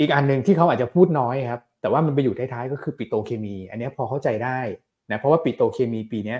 [0.00, 4.58] อีกอันหนึ่งที่เขาอาจจะพูดน้อยครับแต่ว่ามันไปอยู่ท้ายๆก็คือปิโตเคมี อันนี้พอเข้าใจได้
[5.10, 6.36] นะเพราะว่าปิโตเคมีปีนี้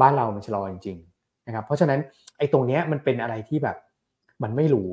[0.00, 2.00] บ้านเรามันชะลอจริงๆนะครับเพราะฉะนั้น
[2.38, 3.76] ไอ้ตรงนี้มันเป็นอะไรที่แบบ
[4.42, 4.90] มันไม่รู้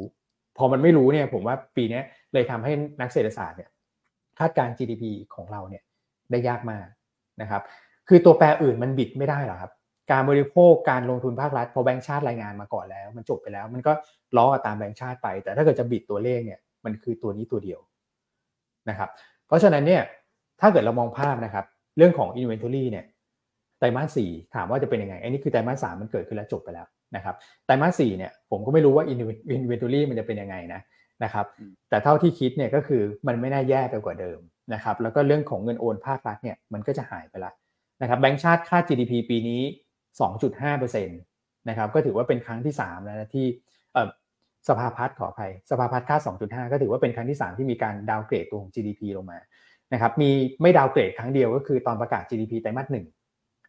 [0.57, 2.01] พอมันไม่รู้เนี่ยผมว่าปีนี้
[2.33, 2.71] เลยทำให้
[3.01, 3.69] นักเศรษฐศาสตร์เนี่ย
[4.39, 5.03] คาดการ GDP
[5.35, 5.83] ของเราเนี่ย
[6.31, 6.85] ได้ยากมาก
[7.41, 7.61] นะครับ
[8.07, 9.71] คือตัวแปรอื่นมันบิดไม่ได้หรอครับ
[10.11, 13.91] การบริโภคการลงทุนภาครัฐพอแบงก์ชาติรายงานมาก่อนแล้ว มันจบไปแล้ว มันก็
[14.37, 17.79] ล้อตามแบงก์ชาติไป แต่ถ้าเกิดจะบิดตัวเลขเนี่ยมันคือตัวนี้ตัวเดียว
[18.89, 19.09] นะครับ
[19.47, 20.01] เพราะฉะนั้นเนี่ย
[20.61, 21.65] ถ้าเกิดเรามองภาพนะครับ
[21.97, 23.05] เรื่องของ inventory เนี่ย
[23.79, 27.35] ไตรมาสสี่ถามว่าจะเป็นยังไง อันนี้คือไตรมาสสามมันเกิดขึ้นแล้วจบไปแล้ว นะครับ
[27.65, 29.05] ไตรมาสสี่เนี่ยผมก็ไม่รู้ว่า
[29.55, 30.81] inventory มันจะเป็นยังไงนะ
[31.23, 31.45] นะครับ
[31.89, 34.39] แต่เท่าที่คิดเนี่ยก็คือมันไม่น่าแย่ไปกว่าเดิม
[34.73, 37.51] นะครับแล้วก็เรื่องของเงินโอนภาครัฐเนี่ยมันก็จะหายไปละ
[38.01, 39.61] นะครับแบงก์ชาติคาด GDP ปีนี้
[40.29, 43.45] 2.5%นะครับก็ถือว่าเป็นครั้งที่3แล้วนะที่
[44.69, 49.39] สภาพัฒน์ขออภัยสภาพัฒน์คาด2.5 ก็ถือว่าเป็นครั้งที่ 3 ที่มีการดาวเกรดตัวของ GDP ลงมา
[49.93, 50.29] นะครับมี
[50.61, 53.05] ไม่ดาวเกรดครั้งเดียวก็คือตอนประกาศ GDP ไตรมาสหนึ่ง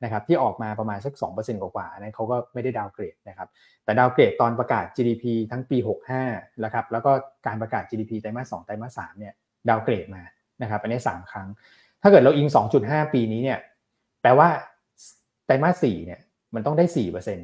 [0.04, 3.48] นะครับที่ออกมาประมาณสัก 2%กว่าๆนั้นเขาก็ไม่ได้ดาวเกรดนะครับ
[3.84, 5.78] แต่ดาวเกรดตอนประกาศ GDP ทั้งปี
[6.20, 7.12] 65นะครับแล้วก็
[7.46, 9.34] การประกาศ GDP ไตรมาส2ไตรมาส3เนี่ย
[9.68, 10.22] ดาวเกรดมา
[10.62, 11.48] นะครับอันนี้ 3 ครั้ง
[12.02, 12.48] ถ้าเกิดเราอิง
[12.80, 13.58] 2.5 ปีนี้เนี่ย
[14.22, 14.48] แปลว่า
[15.46, 16.20] ไตรมาส4เนี่ย
[16.54, 16.84] มันต้องได้
[17.26, 17.38] 4%น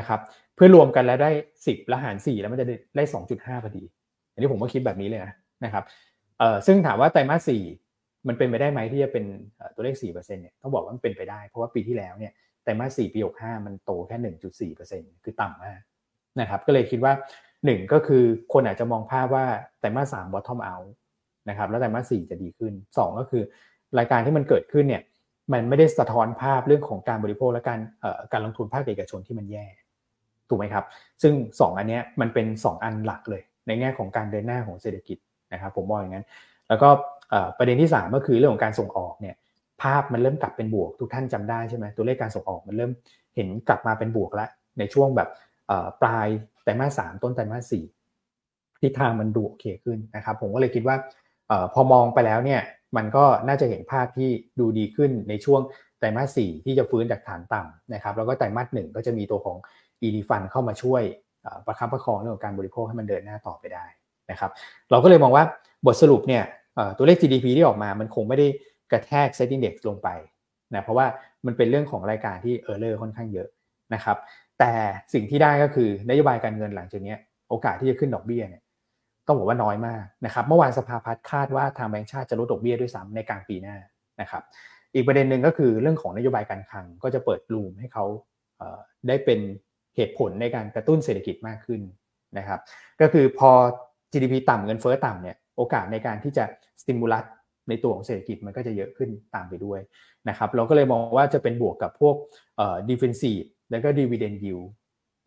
[0.00, 0.20] ะครับ
[0.54, 1.30] เพื่อรวมกันแล้วได้
[1.64, 2.66] 10แล้วหาร 4 แล้วมันจะ
[2.96, 3.84] ได้ 2.5พอดี
[4.32, 5.32] อันนี้ผมก็คิดแบบนี้เลยนะ
[5.64, 5.84] นะครับ
[6.38, 7.85] เอ่อซึ่งถามว่าไตรมาส4
[8.28, 9.24] มันเป็นไปได้ไหมที่จะเป็น
[9.74, 15.80] ตัวเลข4%เนี่ยต้องบอกว่ามันเป็นไปได้ เพราะว่าปีที่แล้วเนี่ยไตรมาส4ปี65มันโตแค่ 1.4%คือต่ำมาก
[16.40, 17.12] นะครับก็เลยคิดว่า
[17.52, 19.46] 1 ก็คือคนอาจจะมองภาพว่า
[19.80, 20.88] ไตรมาส3 bottom out
[21.48, 23.42] นะครับแล้วไตรมาส4จะดีขึ้น 2 ก็คือ
[23.98, 25.02] รายการที่มันเกิดขึ้นเนี่ย
[25.52, 27.80] มันไม่ได้สะท้อนภาพเรื่องของการบริโภคและการ
[28.32, 29.66] การลงทุนภาคเอกชนที่มันแย่
[30.48, 30.84] ถูกไหมครับ
[31.22, 35.18] ซึ่ง 2 อันนี้มันเป็น 2 อันหลักเลย ในแง่ของการเดินหน้าของเศรษฐกิจ
[35.52, 36.26] นะครับผมมองอย่างนั้น
[36.68, 36.88] แล้วก็
[37.58, 39.36] ประเด็นที่ 3 ก็คือเรื่องของการส่งออกเนี่ย
[39.82, 42.90] ภาพมันเริ่มกลับเป็นบวกทุกท่านจำได้ใช่ไหมตัวเลขการส่งออกมันเริ่ม
[43.36, 44.48] เห็นกลับมาเป็นบวกแล้ว
[44.78, 45.28] ในช่วงแบบ
[46.02, 46.26] ปลาย
[46.62, 47.84] ไตรมาสสามต้นไตรมาสสี่
[48.82, 50.96] ทิศทางมันดูโอเคขึ้นนะครับ ผมก็เลยคิดว่า
[51.74, 52.60] พอมองไปแล้วเนี่ย
[52.96, 55.60] มันก็น่าจะเห็นภาพที่ดูดีขึ้นในช่วง
[55.98, 59.56] ไตรมาสสี่ที่จะฟื้นจากฐานต่ำนะครับแล้วก็ไตรมาสหนึ่งก็จะมีตัวของ
[60.06, 61.02] e d ฟันเข้ามาช่วย
[61.66, 63.84] ประคับประคองเรื่องของการบริโภคให้มันเดินหน้าต่อไปได้
[64.30, 64.50] นะครับ
[64.90, 65.44] เราก็เลยมองว่า
[65.86, 66.42] บทสรุปเนี่ย
[66.96, 68.46] ตัวเลข GDP ที่ออกมามันคงไม่ได้
[68.90, 70.08] กระแทก Set Index ลงไป
[70.74, 71.06] นะเพราะว่า
[71.46, 73.48] มันเป็นเรื่องของรายการที่เออร์เลอร์ค่อนข้างเยอะ
[73.94, 74.16] นะครับ
[74.58, 74.72] แต่
[75.14, 77.14] สิ่งที่ได้ก็คือนโยบายการเงินหลังจากนี้
[77.48, 78.62] โอกาสที่จะขึ้นดอกเบี้ยเนี่ย
[79.26, 83.76] ต้องบอกว่าน้อยมากนะครับเมื่อวานสภาพัฒน์คาดว่าทางแบงก์ชาติจะลดดอกเบี้ยด้วยซ้ำในกลางปีหน้า
[84.20, 84.42] นะครับ
[84.94, 88.04] อีกประเด็นหนึ่งก็คือเรื่องของนโยบายการคลังก็จะเปิดรูมให้เขา
[89.08, 89.40] ได้เป็น
[89.96, 91.80] เหตุผลในการกระตุ้นเศรษฐกิจมากขึ้น
[92.38, 92.60] นะครับ
[93.00, 93.50] ก็คือพอ
[94.12, 96.44] GDP ต่ำเงินเฟ้อต่ำเนี่ย โอกาสในการที่จะ
[96.80, 97.24] stimulus
[97.68, 99.80] ในตัวของเศรษฐกิจมันก็จะเยอะขึ้นตามไปด้วย
[100.28, 102.14] นะครับเราก็เลยมองว่าจะเป็นบวกกับพวก
[102.56, 104.58] เอ่อ defensive แล้วก็ดีเวเดนยิว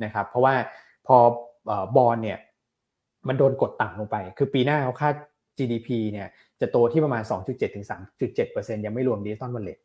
[0.04, 0.54] นะครับเพราะว่า
[1.08, 1.18] พอ
[1.96, 2.38] บอลเนี่ย
[3.28, 5.16] มันโดนกดต่ำลงไป คือปีหน้าเขาคาด
[5.58, 6.28] GDP เนี่ย
[6.62, 7.86] จะโตที่ประมาณ 2.7ถึง
[8.36, 9.78] 3.7%ยังไม่รวมดิจิตอลวอลเล็ต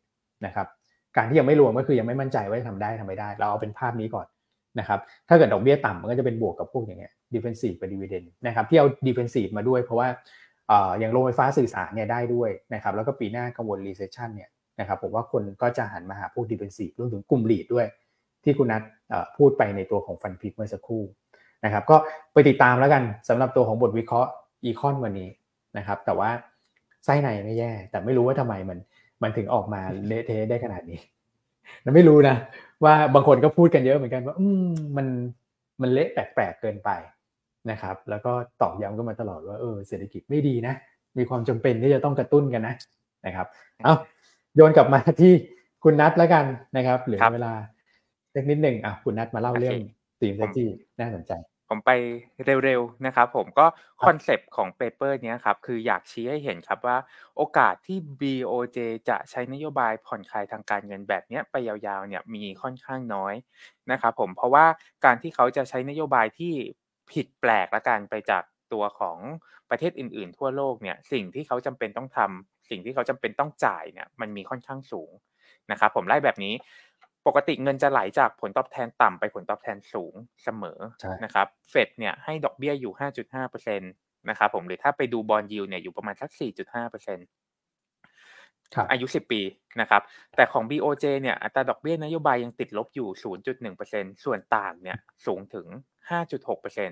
[0.45, 0.67] นะครับ
[1.17, 4.27] การที่ยังไม่รวมก็คือยังไม่มั่นใจว่าจะทำได้ทำไม่ได้ เราเอาเป็นภาพนี้ก่อน
[4.79, 10.07] นะครับถ้าเกิดดอกเบี้ยต่ำมันก็จะเป็นบวกกับพวกอย่างเงี้ย defensive กับ dividend นะครับที่เอา defensive มาด้วยเพราะว่า
[10.99, 17.85] อย่างโรงไฟฟ้าสื่อสารเนี่ยได้ด้วยนะครับแล้วก็ปีหน้ากังวล recession เนี่ยนะครับผมว่าคนก็จะหันมาหาพวก defensive รวมถึงกลุ่ม REIT ด้วย
[18.43, 18.81] ที่คุณนัท
[19.37, 21.03] พูดไปในตัวของ Fund Pick เมื่อสักครู่
[21.65, 21.97] นะครับก็
[22.33, 24.29] ไปติดตามแล้วกันสำหรับตัวของบทวิเคราะห์
[24.63, 25.29] Econ วันนี้
[25.77, 26.29] นะครับแต่ว่า
[27.05, 28.77] ไส้ในไม่แย่ แต่ไม่รู้ว่าทำไมมัน
[29.23, 30.99] มันถึงออกมาเละเทะได้ขนาดนี้
[31.83, 32.35] เราไม่รู้นะ
[32.83, 35.07] ว่าบางคนก็พูดกันเยอะเหมือนกันว่า อืมมัน
[35.81, 36.89] มันเละแปลกๆเกินไป
[37.71, 40.73] นะครับแล้วก็ตอกย้ำกันมาตลอดว่าเออเศรษฐกิจไม่ดีนะ
[41.17, 42.75] มีความจำเป็นที่จะต้องกระตุ้นกันนะ
[43.25, 43.47] นะครับ
[43.83, 43.93] เอา
[44.55, 45.33] โยนกลับมาที่
[45.83, 46.45] คุณนัทแล้วกัน
[46.77, 47.53] นะครับเหลือเวลา
[48.31, 49.77] เล็กนิดหนึ่งอะคุณนัทมาเล่าเรื่อง
[50.19, 51.33] ตีมเซจี้น่าสนใจ
[51.69, 51.91] ผมไป
[52.65, 53.65] เร็วๆนะครับผมก็
[54.05, 56.97] concept ของ paper นี้ครับคืออยากชี้ให้เห็นครับว่า
[57.37, 58.77] โอกาสที่ BOJ
[59.09, 63.33] จะใช้นโยบายผ่อนคลายทางการเงินแบบนี้ไปยาวๆเนี่ยมีค่อนข้างน้อย
[63.91, 64.65] นะครับผมเพราะว่า
[65.05, 66.53] การที่เขาจะใช้นโยบายที่
[67.11, 68.43] ผิดแปลกละกันไปจาก
[68.73, 69.17] ตัวของ
[69.69, 75.11] ประเทศอื่น ๆ ทั่วโลกเนี่ยสิ่งที่เขาจำเป็นต้องทำสิ่งที่เขาจำเป็นต้องจ่ายเนี่ยมันมีค่อนข้างสูง
[75.71, 76.53] นะครับผมไล่แบบนี้
[77.27, 80.79] ปกติเงินจะไหลจากผลตอบแทนต่ำไปผลตอบแทนสูงเสมอ
[81.23, 83.79] นะครับเฟดเนี่ยให้ดอกเบี้ยอยู่ 5.5%
[84.29, 87.19] นะครับผมหรือถ้าไปดูบอลยูเนี่ยอยู่ประมาณสัก 4.5%
[88.91, 89.41] อายุ10ปี
[89.81, 90.01] นะครับ
[90.35, 93.09] แต่ของ BOJ เนี่ยอัตราดอกเบี้ยนโยบายยังติดลบอยู่
[93.67, 95.67] 0.1%ส่วนต่างเนี่ยสูงถึง
[96.09, 96.91] 5.6%น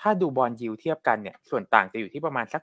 [0.00, 2.62] ถ้าดูบอลยิวเทียบกันเนี่ยส่วนต่างจะอยู่ที่ประมาณสัก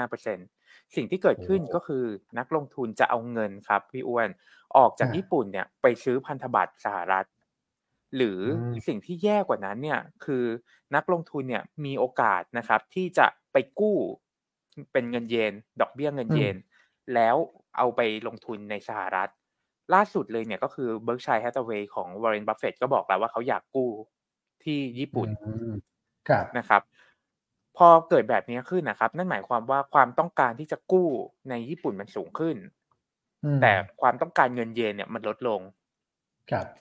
[0.00, 2.04] 3.5%สิ่งที่เกิดขึ้นก็คือ
[2.38, 4.28] นักลงทุนจะเอาเงินครับพี่อ้วน
[4.76, 7.26] ออกจากญี่ปุ่นเนี่ยไปซื้อพันธบัตรสหรัฐ
[8.16, 8.40] หรือ
[8.86, 10.44] สิ่งที่แย่กว่านั้นเนี่ยคือ
[10.94, 13.96] นักลงทุนเนี่ยมีโอกาสนะครับที่จะไปกู้
[14.92, 16.56] เป็นเงินเยนดอกเบี้ยเงินเยน
[17.14, 17.36] แล้ว
[17.78, 19.28] เอาไปลงทุนในสหรัฐ
[19.94, 23.90] ล่าสุดเลยเนี่ยก็คือเบิร์กเชียร์แฮธาเวย์ของวอร์เรนบัฟเฟตก็บอกแล้วว่าเขาอยากกู้
[24.64, 25.28] ที่ญี่ปุ่น
[26.58, 26.82] นะครับ
[27.76, 31.08] พอเกิดแบบนี้ขึ้นนะครับ นั่นหมายความว่าความต้องการที่จะกู้
[31.50, 32.56] ในญี่ปุ่นมันสูงขึ้น
[33.62, 35.60] แต่ความต้องการเงินเยนเนี่ยมันลดลง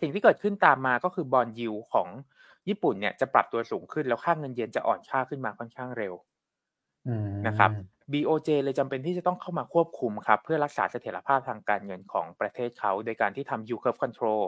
[0.01, 2.07] สิ่งที่เกิดขึ้นตามมาก็คือบอลยูของ
[2.69, 6.13] ญี่ปุ่นเนี่ยจะปรับตัวสูงขึ้นแล้วค่าเงินเยนจะอ่อนค่าขึ้นมาค่อนข้างเร็ว
[7.47, 7.71] นะครับ
[8.11, 14.43] BOJ เลยจำเป็นที่จะต้องเข้ามาควบคุมครับ เพื่อรักษาเสถียรภาพทางการเงินของประเทศเขา โดยการที่ทำ yield curve control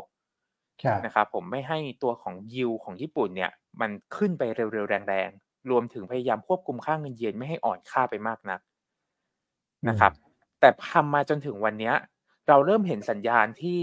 [1.05, 3.51] นะครับผมไม่ให้ตัวของ yield ของญี่ปุ่นเนี่ย
[3.81, 8.59] มันขึ้นไปเร็วๆ แรงๆ รวมถึงพยายามควบคุมค่าเงินเยนไม่ให้อ่อนค่าไปมากนัก
[9.89, 10.11] นะครับ
[10.59, 11.93] แต่ทำมาจนถึงวันนี้
[12.47, 13.81] เราเริ่มเห็นสัญญาณที่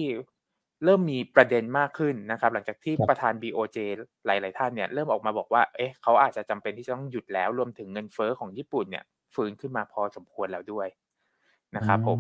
[0.85, 3.79] เริ่มมีประเด็นมากขึ้นนะครับ หลังจากที่ประธาน BOJ
[4.27, 9.05] หลาย ๆ ท่านเนี่ยเริ่มออกมาบอกว่า เอ๊ะเขาอาจจะจำเป็นที่จะต้องหยุดแล้ว รวมถึงเงินเฟอ้อของญี่ปุ่นเนี่ย
[9.35, 10.89] ฟื้นขึ้นมาพอสมควรแล้วด้วย
[11.77, 12.19] นะครับผม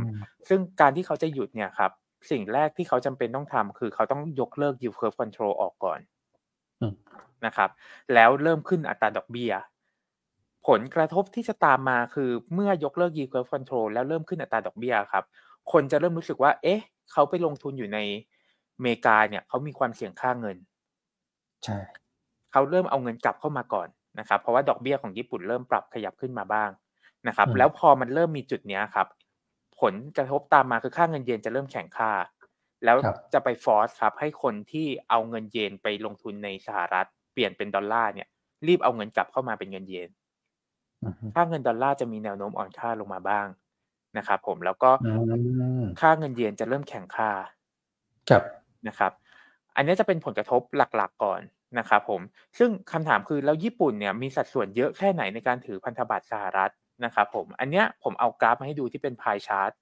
[0.48, 1.90] ซึ่งการที่เขาจะหยุดเนี่ยครับ
[2.30, 6.00] สิ่งแรกที่เขาจำเป็นต้องทำคือเขาต้องยกเลิก yield curve control ออกก่อน
[7.46, 7.70] นะครับ
[8.14, 9.52] แล้วเริ่มขึ้นอัตราดอกเบี้ย
[10.66, 15.24] ผลกระทบที่จะตามมาคือเมื่อยกเลิก yield curve control แล้วเริ่มขึ้นอัตราดอกเบี้ยครับ
[15.72, 16.80] คนจะเริ่มรู้สึกว่า เอ๊ะ
[17.12, 17.98] เขาไปลงทุนอยู่ใน
[18.76, 20.56] อเมริกาเนี่ย เขามีความเสี่ยงค่าเงิน
[21.64, 21.78] ใช่
[22.52, 23.88] เขาเริ่มเอาเงินกลับเข้ามาก่อน
[24.18, 26.70] นะครับ เพราะว่าดอกเบี้ยของญี่ปุ่นเริ่มปรับขยับขึ้นมาบ้าง
[27.28, 29.06] นะครับ แล้วพอมันเริ่มมีจุดนี้ครับ
[29.80, 32.12] ผลกระทบตามมาคือค่าเงินเยนจะเริ่มแข็งค่า
[32.84, 32.96] แล้ว
[33.32, 38.28] จะไปฟอร์สครับ ให้คนที่เอาเงินเยนไปลงทุนในสหรัฐ เปลี่ยนเป็นดอลลาร์เนี่ย
[38.66, 40.10] รีบเอาเงินกลับเข้ามาเป็นเงินเยน
[41.34, 43.46] ค่าเงินดอลลาร์จะมีแนวโน้มอ่อนค่าลงมาบ้าง
[44.18, 44.90] นะครับผมแล้วก็
[46.00, 47.30] ค่าเงินเยนจะเริ่มแข็งค่า
[48.30, 48.42] ครับ
[48.88, 49.12] นะครับ
[49.76, 51.40] อันนี้จะเป็นผลกระทบหลักๆก่อน
[51.78, 52.20] นะครับผม
[52.58, 56.72] ซึ่งคำถามคือแล้วญี่ปุ่นเนี่ยมีสัดส่วนเยอะแค่ไหนในการถือพันธบัตรสหรัฐ
[57.04, 59.72] นะครับผมอันเนี้ยผมเอากราฟมาให้ดูที่เป็นพายชาร์ต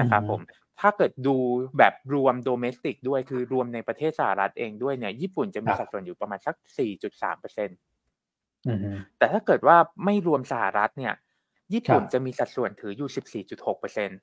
[0.00, 0.40] นะครับผม
[0.80, 1.36] ถ้าเกิดดู
[1.78, 6.54] แบบรวมโดเมสติกด้วยคือรวมในประเทศสหรัฐเองด้วยเนี่ยญี่ปุ่นจะมีสัดส่วนอยู่ประมาณสัก
[6.98, 7.78] 4.3เปอร์เซ็นต์
[9.18, 11.14] แต่ถ้าเกิดว่าไม่รวมสหรัฐเนี่ย
[11.72, 14.18] ญี่ปุ่นจะมีสัดส่วนถืออยู่ 14.6เปอร์เซ็นต์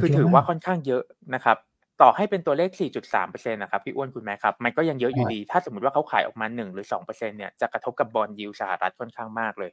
[0.00, 1.02] คือถือว่าค่อนข้างเยอะ
[1.34, 1.56] นะครับ
[2.00, 2.70] ต่อให้เป็นตัวเลข
[3.12, 9.70] 4.3%นะครับพี่อ้วนคุณแม่ครับ มันก็ยังเยอะอยู่ดี ถ้าสมมติว่าเขาขายออกมา 1 หรือ 2%เนี่ยจะกระทบกับบอลยิวสหรัฐค่อนข้างมากเลย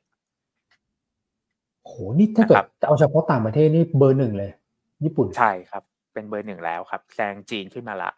[1.86, 2.58] โหนี่ถ้าเกิด
[2.88, 4.52] เอาเฉพาะต่างประเทศนี่เบอร์หนึ่งเลย
[5.04, 8.12] ญี่ปุ่นใช่ครับ เป็นเบอร์หนึ่งแล้วครับแซงจีนขึ้นมาละ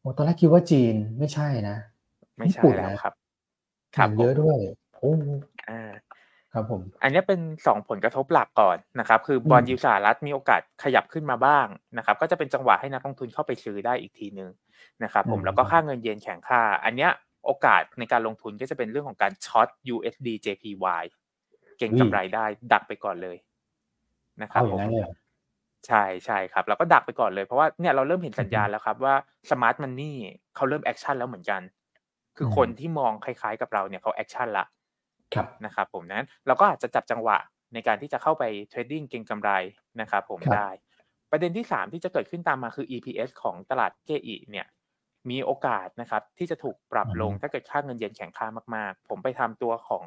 [0.00, 1.76] โอ้ตอนแรกคิดว่าจีนไม่ใช่นะ
[2.38, 3.14] ไม่ใช่แล้วครับ
[3.96, 4.58] ครับเยอะด้วย
[4.94, 5.12] โอ้
[5.68, 5.90] อ่า
[6.56, 11.66] ครับผม อันนี้เป็นสองผลกระทบหลักก่อนนะครับ คือ bond yield สหรัฐมีโอกาสขยับขึ้นมาบ้าง
[11.98, 14.50] นะครับ ก็จะเป็นจังหวะให้นักลงทุนเข้าไปซื้อได้อีกทีนึง
[15.04, 17.10] นะครับ ผมแล้วก็ค่าเงินเยนแข็งค่า อันเนี้ย
[17.46, 21.04] โอกาสในการลงทุนก็จะเป็นเรื่องของการ short USD JPY
[21.78, 23.36] เก็งกำไรได้ดักไปก่อนเลย
[24.42, 24.80] นะครับผม
[25.86, 29.14] ใช่ใช่ครับแล้วก็ดักไปก่อนเลยเพราะว่าเนี่ยเราเริ่มเห็นสัญญาณแล้วครับว่า
[29.50, 30.16] smart money
[30.56, 31.60] เขาเริ่ม action แล้วเหมือนกัน
[32.36, 34.66] คือคนที่มองคล้ายๆกับเราเนี่ยเขา action ละ
[35.64, 37.38] นะครับผมนั้นเราก็อาจจะจับจังหวะ
[37.74, 39.50] ในการที่จะเข้าไป trading เก็งกำไร
[40.00, 40.68] นะครับผมได้
[41.30, 44.66] ประเด็นที่ 3 ที่จะเกิดขึ้นตามมาคือ EPS ของตลาดนิเคอิเนี่ย
[45.30, 48.46] มีโอกาสนะครับที่จะถูกปรับลงถ้าเกิดค่าเงินเยนแข็งค่า
[48.76, 50.04] มากๆ ผมไปทำตัวของ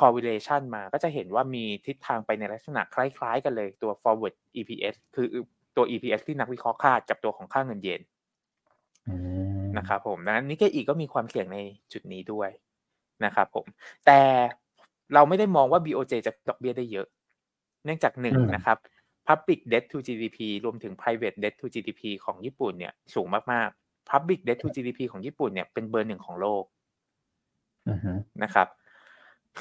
[0.00, 5.26] correlation มาก็จะเห็นว่ามีทิศทางไปในลักษณะคล้ายๆ กันเลยตัว forward EPS คือ
[5.76, 8.00] ตัว EPS ที่นักวิเคราะห์คาดกับตัวของค่าเงินเยน
[9.78, 11.58] นะครับผมนั้นนิกเกอีก็มีความเสี่ยงใน
[11.92, 12.50] จุดนี้ด้วย
[13.24, 13.66] นะครับผม
[14.06, 14.20] แต่
[15.14, 17.06] เราไม่ได้มองว่า BOJ จะดอกเบี้ยได้เยอะ
[17.84, 18.78] เนื่องจากหนึ่งนะครับ
[19.28, 26.64] Public Debt to GDP รวมถึง Private Debt to GDP ของญี่ปุ่นเนี่ยสูงมากๆ Public Debt to GDP ของญี่ปุ่นเนี่ยเป็นเบอร์หนึ่งของโลก
[28.44, 28.68] นะครับ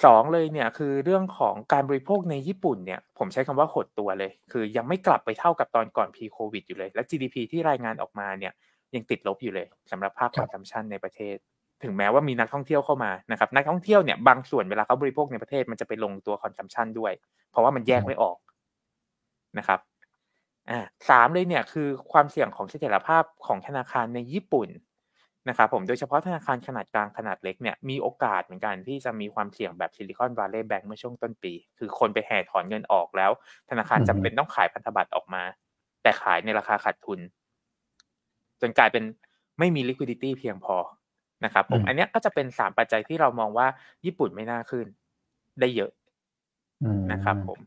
[0.06, 8.54] สองเลยเนี่ยคือเรื่องของการบริโภคในญี่ปุ่นเนี่ย ผมใช้คำว่าหดตัวเลย คือยังไม่กลับไปเท่ากับตอนก่อน pre covid อยู่เลย และ GDP ที่รายงานออกมาเนี่ย
[8.96, 11.38] ยังติดลบอยู่เลยสำหรับภาค consumption ในประเทศ
[11.84, 17.14] ถึงแม้ว่ามีนักท่องเที่ยวเข้ามานะครับนักท่องเที่ยวเนี่ยบางส่วนเวลาเขาบริโภคในประเทศมันจะไปลงตัว consumption ด้วย
[17.52, 18.38] เพราะว่ามันแยกไม่ออก
[19.58, 19.80] นะครับ
[20.70, 24.70] อ่าสามเลยเนี่ยคือความเสี่ยงของเสถียรภาพของธนาคารในญี่ปุ่น
[25.50, 33.32] นะครับผมโดยเฉพาะธนาคารขนาดกลางขนาดเล็กเนี่ยมีโอกาสเหมือนกันที่จะมีความเสี่ยงแบบซิลิคอนวาลเลย์แบงก์เมื่อช่วงต้นปี คือคนไปแห่ถอนเงินออกแล้ว
[33.70, 35.44] ธนาคารจำเป็นต้องขายพันธบัตรออกมา
[36.02, 37.20] แต่ขายในราคาขาดทุน
[38.62, 39.04] จนกลายเป็น
[39.60, 40.76] ไม่มี liquidity เพียงพอ
[41.46, 43.68] นะครับผมอันนี้ก็จะเป็นสามปัจจัยที่เรามองว่า
[44.06, 44.86] ญี่ปุ่นไม่น่าขึ้น
[45.60, 45.92] ได้เยอะ
[47.12, 47.60] นะครับ ผม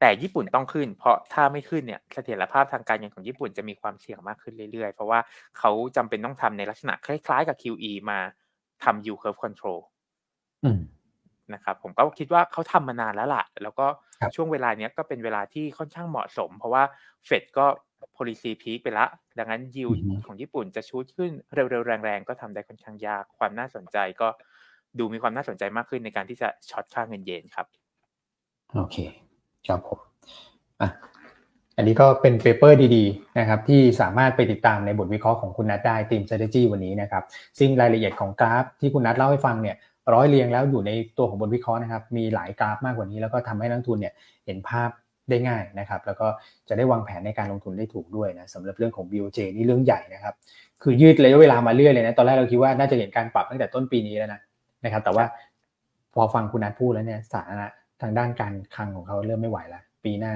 [0.00, 5.20] แต่ญี่ปุ่นต้องขึ้น เพราะถ้าไม่ขึ้นเนี่ยเสถียรภาพทางการเงินของญี่ปุ่นจะมีความเสี่ยงมากขึ้นเรื่อยๆ เพราะว่า
[5.58, 8.18] เขาจำเป็นต้องทำในลักษณะคล้ายๆกับ QE มา
[8.84, 9.80] ทำ yield curve control
[11.54, 13.86] นะครับผมก็คิดว่าเขาทำมานานแล้วล่ะ แล้วก็
[14.34, 16.82] ช่วงเวลาเนี้ยก็เป็นเวลาที่ค่อนข้างเหมาะสม เพราะว่า
[17.26, 17.66] เฟดก็
[18.16, 19.06] policy peak ไปละ
[19.38, 19.90] ดังนั้นยิว
[20.26, 24.28] ของญี่ปุ่นจะชูดขึ้นเร็วๆแรงๆ ก็ทำได้ค่อนข้างยาก ความน่าสนใจก็
[24.98, 27.66] ดูมีความน่าสนใจมากขึ้นในการที่จะ short ค่าเงินเยนครับ
[28.74, 28.96] โอเค
[29.66, 29.98] ครับผม
[30.80, 30.90] อะ
[31.76, 37.24] อันนี้ก็เป็น paper ดีๆนะครับที่สามารถไปติดตามในบทวิเคราะห์ของคุณนัทได้ทีม strategy วันนี้นะครับ
[37.58, 39.76] ซึ่งรายละเอียดของกราฟที่คุณนัทเล่าให้ฟังเนี่ย
[40.14, 44.14] ร้อยเรียงแล้วอยู่ในตัวของบทวิเคราะห์นะครับ มีหลายกราฟมากกว่านี้แล้วก็ทำให้นักลงทุนเนี่ย
[44.46, 44.90] เห็นภาพ
[45.30, 46.28] ได้ง่ายนะครับแล้วก็
[46.68, 50.34] จะได้วางแผนในการลงทุนได้ถูกด้วยนะสำหรับเรื่องของ BOJ นี่เรื่องใหญ่นะครับ
[50.82, 54.40] คือยืดระยะเวลามาเรื่อยเลยนะตอนแรกเราคิดว่าน่าจะเห็นการปรับตั้งแต่ต้นปีนี้แล้วนะ
[54.84, 55.24] นะครับ แต่ว่า
[56.14, 57.68] พอฟังคุณนัทพูดแล้วเนี่ยสาระ
[58.02, 60.34] ทางด้านการคลังของเขาเริ่มไม่ไหวแล้วปีหน้า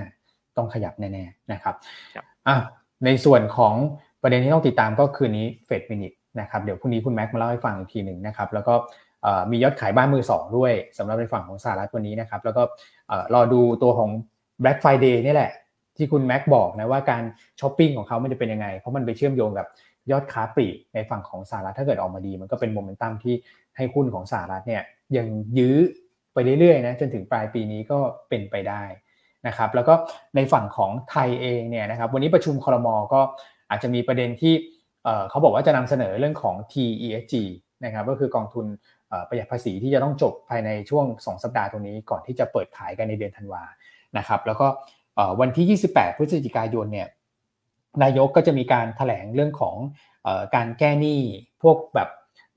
[0.56, 1.74] ต้องขยับแน่ๆนะครับ
[2.48, 2.56] อะ
[3.04, 3.74] ในส่วนของ
[4.22, 8.74] ประเด็นที่ต้องติดตามก็คืนนี้เฟดมินิทนะครับเดี๋ยวพรุ่งนี้คุณแม็กมาเล่าให้ฟังอีกทีหนึ่งนะครับแล้วก็
[9.50, 12.62] มียอดขายบ้านมือสองด้วยสำหรับในฝั่งของสหรัฐวันนี้นะครับแล้วก็
[13.34, 14.10] รอดูตัวของ
[14.62, 15.52] Black Friday นี่แหละ
[15.96, 17.22] ที่คุณแม็กบอกนะว่าการ
[17.60, 19.66] ช้อปปิ้งของเขามันจะเป็นยังไง เพราะมันไปเชื่อมโยงกับ
[20.10, 23.34] ยอดค้าปลีกในฝั่งของสหรัฐถ้าเกิดออกมาดี มันก็เป็นโมเมนตัมที่
[23.76, 24.82] ให้หุ้นของสหรัฐเนี่ย
[25.16, 25.26] ยัง
[25.58, 25.76] ยื้อ
[26.34, 27.98] ไปเรื่อยๆนะจนถึงปลายปีนี้ก็
[28.28, 28.82] เป็นไปได้
[29.46, 29.94] นะครับแล้วก็
[30.36, 33.20] ในฝั่งของไทยเองเนี่ยนะครับวันนี้ประชุมคอรมอก็
[33.70, 34.54] อาจจะมีประเด็นที่
[35.30, 37.34] เขาบอกว่าจะนำเสนอเรื่องของ TESG
[37.84, 38.66] นะครับก็คือกองทุน
[39.28, 43.62] ประหยัดภาษีที่จะต้องจบภายในช่วง 2 สัปดาห์ตรงนี้ก่อนที่จะเปิดขายกันในเดือนธันวา
[44.18, 44.66] นะครับแล้วก็
[45.40, 47.08] วันที่ 28 พฤศจิกายนเนี่ย
[48.02, 49.76] นายกก็จะมีการถแถลงเรื่องของ
[50.54, 51.20] การแก้หนี้
[51.62, 52.08] พวกแบบ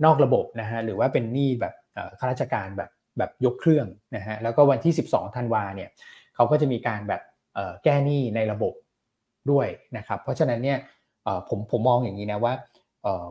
[0.06, 1.74] นอกระบบนะฮะหรือว่าเป็นหนี้แบบ
[2.20, 5.90] ข้าราชการแบบแบบยกเครื่องนะฮะแล้วก็วันที่ 12 ธันวาเนี่ย
[6.36, 7.22] เขาก็จะมีการแบบ
[7.84, 8.74] แก้หนี้ในระบบ
[9.52, 10.78] ด้วยนะครับเพราะฉะนั้นเนี่ย
[11.50, 12.54] ผมผมมองอย่างนี้นะว่า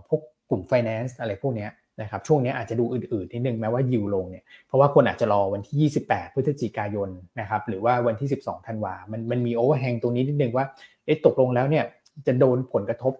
[0.09, 0.20] พวก
[0.51, 1.68] กลุ่ม finance อะไรพวกนี้
[2.01, 7.09] นะครับช่วงนี้อาจจะดูอื่นๆนิดนึงแม้ว่ายิวลงเนี่ยเพราะว่าคนอาจจะรอวันที่ 28 พฤศจิกายน
[7.40, 10.64] นะครับหรือว่าวันที่ 12 ธันวามันมันมี overhang ตรงนี้นิดนึงว่า
[11.05, 11.84] เอ๊ะตกลงแล้วเนี่ย
[12.26, 13.12] จะโดนผลกระทบ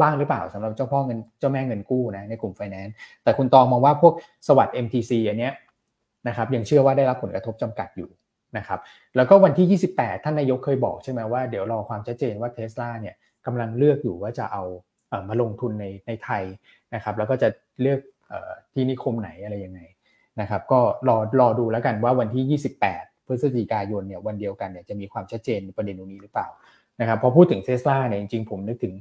[0.00, 4.14] บ้างหรือเปล่าสำหรับเจ้าพ่อเงินเจ้าแม่เงินกู้นะในกลุ่มไฟแนนซ์แต่คุณตองมองว่าพวก
[4.48, 5.52] สวัสด์ MTC อันเนี้ย
[6.28, 8.10] นะครับยังเชื่อว่าได้รับผลกระทบจำกัดอยู่
[8.56, 8.80] นะครับ
[9.16, 13.14] แล้วก็วันที่ 28 ท่านนายกเคยบอกใช่ไหมว่าเดี๋ยวรอความชัดเจนว่าเทสลาเนี่ย
[13.46, 14.62] กำลังเลือกอยู่ว่าจะเอา
[15.28, 16.42] มาลงทุนในในไทย
[16.94, 17.48] นะครับ แล้วก็จะ
[17.80, 18.00] เลือก
[18.72, 19.80] ที่นิคมไหนอะไรยังไง
[20.40, 26.46] นะครับ ก็รอรอดูแล้วกันว่าวันที่ 28 พฤศจิกายนเนี่ยวันเดียวกันเนี่ยจะมีความชัดเจนประเด็นตรงนี้หรือเปล่า
[27.00, 28.94] นะครับพอพูดถึงเทสลาเนี่ยจริงๆผมนึกถึง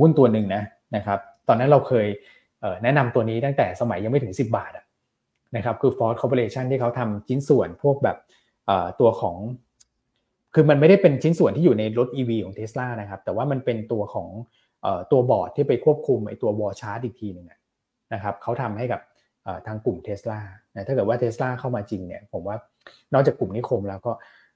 [0.00, 0.62] หุ้นตัวหนึ่งนะ
[0.96, 1.18] นะครับ
[1.48, 2.06] ตอนนั้นเราเคย
[2.82, 4.72] แนะนำตัวนี้ตั้งแต่สมัยยังไม่ถึง 10 บาท
[5.56, 8.16] นะครับคือ Ford Corporation ที่เขาทำชิ้นส่วนพวกแบบ
[9.00, 9.36] ตัวของ
[10.54, 14.28] คือมันไม่ได้เป็นชิ้นส่วนที่อยู่ในรถ EV ของ Tesla นะครับแต่ว่ามันเป็นตัวของ
[15.12, 17.46] ตัวบอร์ดที่ไปควบคุมไอ้ตัววอลชาร์จอีกทีหนึ่ง
[18.14, 19.00] นะครับเขาทำให้กับ
[19.66, 20.40] ทางกลุ่มเทสลา
[20.74, 22.56] นะถ้าเกิดว่าเทสลาเข้ามาจริงเนี่ยผมว่า
[23.14, 24.12] นอกจากกลุ่มนิคมแล้วก็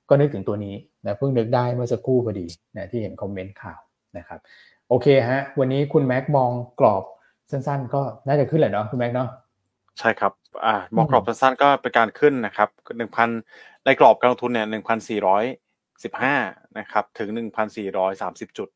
[0.08, 0.74] ก็นึกถึงตัวนี้
[1.04, 3.80] นะเพิ่งนึกได้เมื่อสักครู่พอดีนะที่เห็นคอมเมนต์ข่าว
[4.18, 4.40] นะครับ
[4.88, 6.50] โอเคฮะวันนี้คุณแม็กมอง
[6.80, 7.04] กรอบ
[7.50, 9.28] สั้นๆ ก็น่าจะขึ้นแหละเนาะคุณแม็กเนาะ
[9.98, 10.32] ใช่ครับ
[10.66, 12.68] อ่ามองกรอบสั้นๆก็เป็นการขึ้นนะครับ
[12.98, 13.28] หนึ่งพัน
[13.84, 15.44] ในกรอบการลงทุนเนี่ยหนึ่งพันสี่ร้อย
[16.04, 16.34] สิบห้า
[16.78, 18.68] นะครับถึงหนึ่งพันสี่ร้อยสามสิบจุด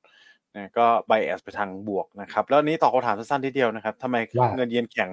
[0.57, 4.17] นะก็ bias ไปทางบวกนะครับแล้วนี้ตอบคำถามสั้นๆทีเดียวนะครับทำไม
[4.57, 5.11] เงินเยนแข็ง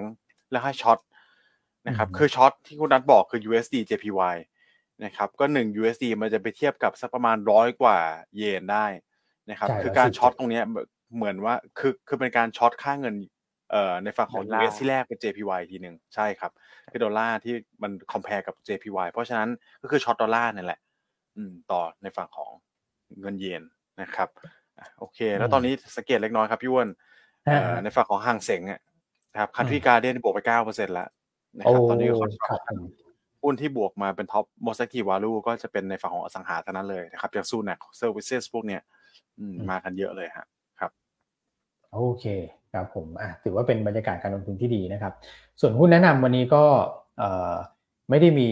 [0.51, 0.99] แล้วให้ short
[1.87, 4.35] นะครับคือ short ที่คุณนัทบอกคือ USD JPY
[5.05, 7.97] นะครับก็หนึ่ง USD มันจะไปเทียบกับสักประมาณร้อยกว่า
[8.35, 8.85] เยนได้
[9.49, 10.61] นะครับคือการ short ตรงนี้
[11.15, 13.15] เหมือนว่าคือคือเป็นการ short ค่าเงิน
[13.71, 16.51] เอ่อในฝั่งของ US ที่แลกเป็น JPY ทีหนึ่งใช่ครับ
[16.91, 19.49] คือดอลลาร์ที่มัน compare กับ JPY เพราะฉะนั้น
[19.81, 20.79] ก็คือ short ดอลลาร์นั่นแหละ
[21.35, 22.51] อืมต่อในฝั่งของ
[23.19, 23.63] เงินเยน
[24.01, 24.29] นะครับ
[24.99, 26.87] โอเค แล้วตอนนี้สังเกตเล็กน้อยครับพี่อ้วน
[27.83, 28.61] ในฝั่งของฮั่งเส็ง
[29.31, 31.09] นะครับ Country Garden บวกไปเก้าเปอร์เซ็นต์แล้ว
[31.57, 32.15] นะครับตอนนี้ก็
[33.43, 38.81] หุ้นที่บวกมาเป็น top most active value ก็จะเป็นในฝั่งของอสังหาเท่านั้นเลยนะครับอย่าง Sunac Services พวกเนี้ย
[39.69, 40.45] มากันเยอะเลยฮะ
[40.79, 40.91] ครับ
[41.93, 42.25] โอเค
[42.73, 45.13] ครับผมอะถือว่าเป็นบรรยากาศการลงทุนที่ดีนะครับ
[45.61, 46.63] ส่วนหุ้นแนะนำวันนี้ก็
[48.09, 48.49] ไม่ได้มี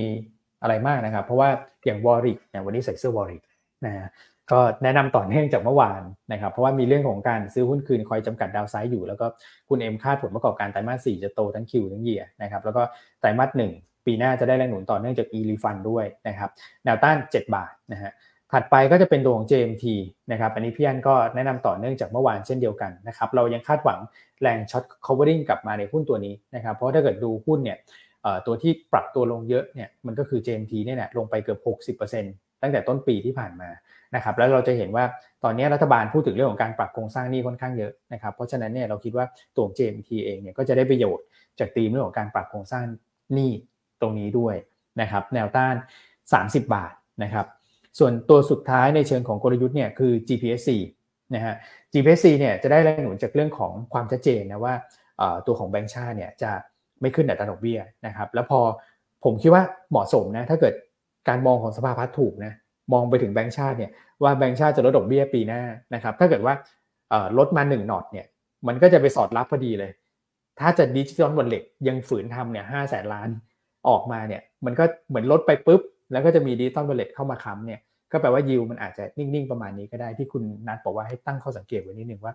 [0.61, 1.49] อะไรมากนะครับ เพราะว่า
[1.85, 3.43] อย่าง Warrix เนี่ยวันนี้ใส่เสื้อ Warrix
[3.85, 4.07] นะฮะ
[4.51, 6.01] ก็แนะนำต่อเนื่องจากเมื่อวาน
[6.33, 9.25] นะครับ เพราะว่ามีเรื่องของการซื้อหุ้นคืนคอยจำกัด downside อยู่ แล้วก็
[9.69, 12.81] คุณเอ็มคาดผลประกอบการไตรมาสสี่จะโตทั้ง Q ทั้ง Y นะครับ แล้วก็
[13.19, 13.71] ไตรมาสหนึ่ง
[14.05, 16.49] ปีหน้าจะได้แรงหนุนต่อเนื่องจาก e-Refund ด้วยนะครับ
[16.83, 18.11] แนวต้าน 7 บาทนะฮะ
[18.51, 19.85] ถัดไปก็จะเป็นตัวของ JMT
[20.31, 23.99] นะครับ อันนี้พี่อันก็แนะนำต่อเนื่องจากเมื่อวานเช่นเดียวกันนะครับ เรายังคาดหวัง
[24.41, 27.77] แรงช็อต covering กลับมาในหุ้นตัวนี้นะครับ เพราะถ้าเกิดดูหุ้นเนี่ย
[28.45, 33.69] ตัวที่ปรับตัวลงเยอะเนี่ย มันก็คือ JMT เนี่ยแหละลงไปเกือบ 60%ตั้งแต่ต้นปีที่ผ่านมา
[34.15, 35.05] นะครับแล้วเราจะเห็นว่า
[35.43, 41.25] ตอนนี้รัฐบาลพูดถึงเรื่องของการปรับโครงสร้างหนี้ค่อนข้างเยอะนะครับเพราะฉะนั้นเนี่ยเราคิดว่าตัว JMT เองเนี่ยก็จะได้ประโยชน์
[41.59, 42.85] จากธีมเรื่องของการปรับโครงสร้าง
[43.33, 43.51] หนี้
[44.01, 44.55] ตรงนี้ด้วย
[45.01, 45.75] นะครับแนวต้าน
[46.25, 46.93] 30 บาท
[47.23, 47.45] นะครับ
[47.99, 50.69] ส่วนตัวสุดท้ายในเชิงของกลยุทธ์เนี่ยคือ GPSC
[51.35, 51.55] นะฮะ
[51.93, 54.73] GPSC เนี่ยจะได้แรงหนุนจากเรื่องของความชัดเจนนะว่า
[55.47, 56.51] ตัวของแบงก์ชาติเนี่ยจะ
[57.01, 58.59] ไม่ขึ้นอัตราดอกเบี้ยนะครับแล้วพอ
[59.23, 60.73] ผมคิดว่าเหมาะสมนะถ้าเกิด
[61.27, 62.53] การมองของสภาพัฒน์ถูกนะ
[62.93, 63.91] มองไปถึงแบงก์ชาติเนี่ย
[64.23, 65.61] ว่าแบงก์ชาติจะลดดอกเบี้ยปีหน้า
[65.93, 66.53] นะครับถ้าเกิดว่า
[67.37, 68.25] ลดมา1 notch เนี่ย
[68.67, 69.91] มันก็จะไปสอดรับพอดีเลย
[70.59, 73.29] ถ้าจะ digital wallet ยังฝืนทำเนี่ยห้าแสนล้าน
[73.89, 75.81] ออกมาเนี่ยมันก็เหมือนลดไปปุ๊บ
[76.11, 77.79] แล้วก็จะมี digital wallet เข้ามาค้ำเนี่ย
[78.11, 82.33] ก็แปลว่ายิวมันอาจจะนิ่งๆประมาณนี้ก็ได้ที่คุณนัทบอกว่าให้ตั้งข้อสังเกตไว้นิดนึงว่า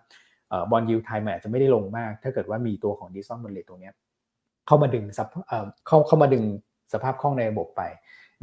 [0.71, 3.91] bond yield ไทยมันอาจจะไม่ได้ลงมาก ถ้าเกิดว่ามีตัวของ digital wallet ตรงนี้
[4.67, 5.05] เข้ามาดึง
[5.87, 6.45] เข้าเข้ามาดึง
[6.93, 7.83] สภาพคล่องในระบบไป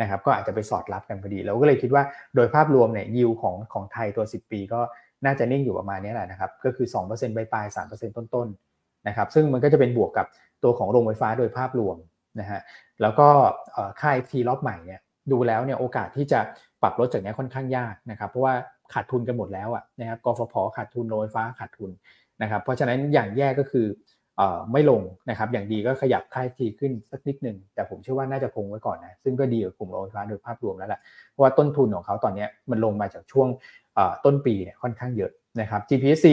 [0.02, 2.04] นะครับก็อาจจะไปสอดรับกันพอดี เราก็เลยคิดว่า
[2.36, 4.82] โดยภาพรวมเนี่ยยิวของของไทยตัว 10 ปีก็
[5.26, 10.26] น่าจะนิ่งอยู่ประมาณนี้แหละนะครับก็คือ 2%ปลายปลาย3%ต้นๆนะครับซึ่งมันก็จะเป็นบวกกับ
[10.64, 11.97] ตัวของโรงไฟฟ้าโดยภาพรวม
[12.39, 12.62] นะฮะ
[13.02, 13.28] แล้วก็
[14.02, 15.00] ค่ายทีรอบใหม่เนี่ย
[15.32, 16.39] ดูแล้วเนี่ยโอกาสที่จะ
[16.82, 18.54] ปรับลดจากนี้ค่อนข้างยากนะครับเพราะว่า
[18.93, 21.91] ขาดทุนกันหมดแล้วอะนะครับกฟผขาดทุนโรงไฟฟ้าขาดทุน
[22.41, 23.86] นะครับเพราะฉะนั้นอย่างแย่ก็คือ
[24.72, 33.48] ไม่ลงนะครับ อย่างดีก็ขยับค่ายทีขึ้นสักนิดหนึ่งแต่ผมเชื่อว่าน่าจะคงไว้ก่อนนะซึ่งก็ดีกับกลุ่มโรงไฟฟ้าโดยภาพรวมแล้วแหละเพราะว่าต้นทุนของเขาตอนนี้มันลงมาจากช่วง
[34.26, 35.32] ต้นปีเนี่ยค่อนข้างเยอะ
[35.62, 36.26] นะครับ GPC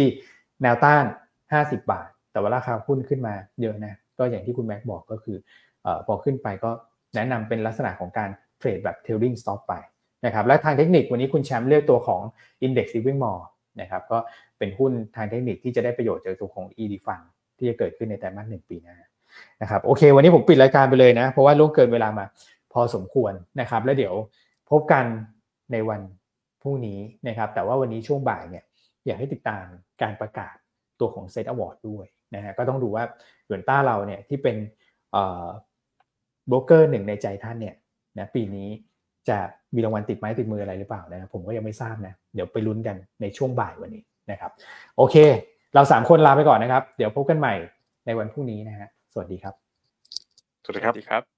[0.62, 1.04] แนวต้าน
[1.44, 5.36] 50 บาท แต่ว่าราคาหุ้นขึ้นมาเยอะนะก็อย่างที่คุณแม็กบอกก็คือ
[6.06, 6.70] พอขึ้นไปก็
[7.14, 9.74] แนะนำเป็นลักษณะของการเทรดแบบ tailing stop ไป
[10.26, 12.22] นะครับและทางเทคนิควันนี้คุณแชมป์เลือกตัวของ
[12.66, 13.42] Index Living Mall
[13.80, 14.18] นะครับก็
[14.58, 17.26] เป็นหุ้นทางเทคนิคที่จะได้ประโยชน์จากตัวของ ED Fund
[17.58, 18.96] ที่จะเกิดขึ้นในไตรมาสหนึ่งปีหน้า
[19.62, 22.24] นะครับโอเค วันนี้ผมปิดรายการไปเลยนะ เพราะว่าล่วงเกินเวลามา
[22.72, 24.14] พอสมควรนะครับ แล้วเดี๋ยว
[24.70, 25.04] พบกัน
[25.72, 26.00] ในวัน
[26.62, 26.98] พรุ่งนี้
[27.28, 28.64] นะครับ แต่ว่าวันนี้ช่วงบ่ายเนี่ย
[29.06, 29.64] อยากให้ติดตาม
[30.02, 30.56] การประกาศ
[31.00, 33.04] ตัวของ SET Awards ด้วยนะฮะก็ต้องดูว่า
[33.46, 34.56] หยวนต้าเราเนี่ยที่เป็น
[36.48, 37.74] โบรกเกอร์หนึ่งในใจท่านเนี่ย
[38.18, 38.68] นะปีนี้
[39.28, 39.38] จะ
[39.74, 44.50] มีรางวัลติดไม้ติดมืออะไรหรือเปล่านะผมก็ยังไม่ทราบนะ เดี๋ยวไปลุ้นกันในช่วงบ่ายวันนี้นะครับ
[44.96, 45.16] โอเค
[45.76, 47.54] เราสามคนลาไปก่อนนะครับ เดี๋ยวพบกันใหม่
[48.06, 49.54] ในวันพรุ่งนี้นะฮะสวัสดีครับ
[50.64, 51.35] สวัสดีครับ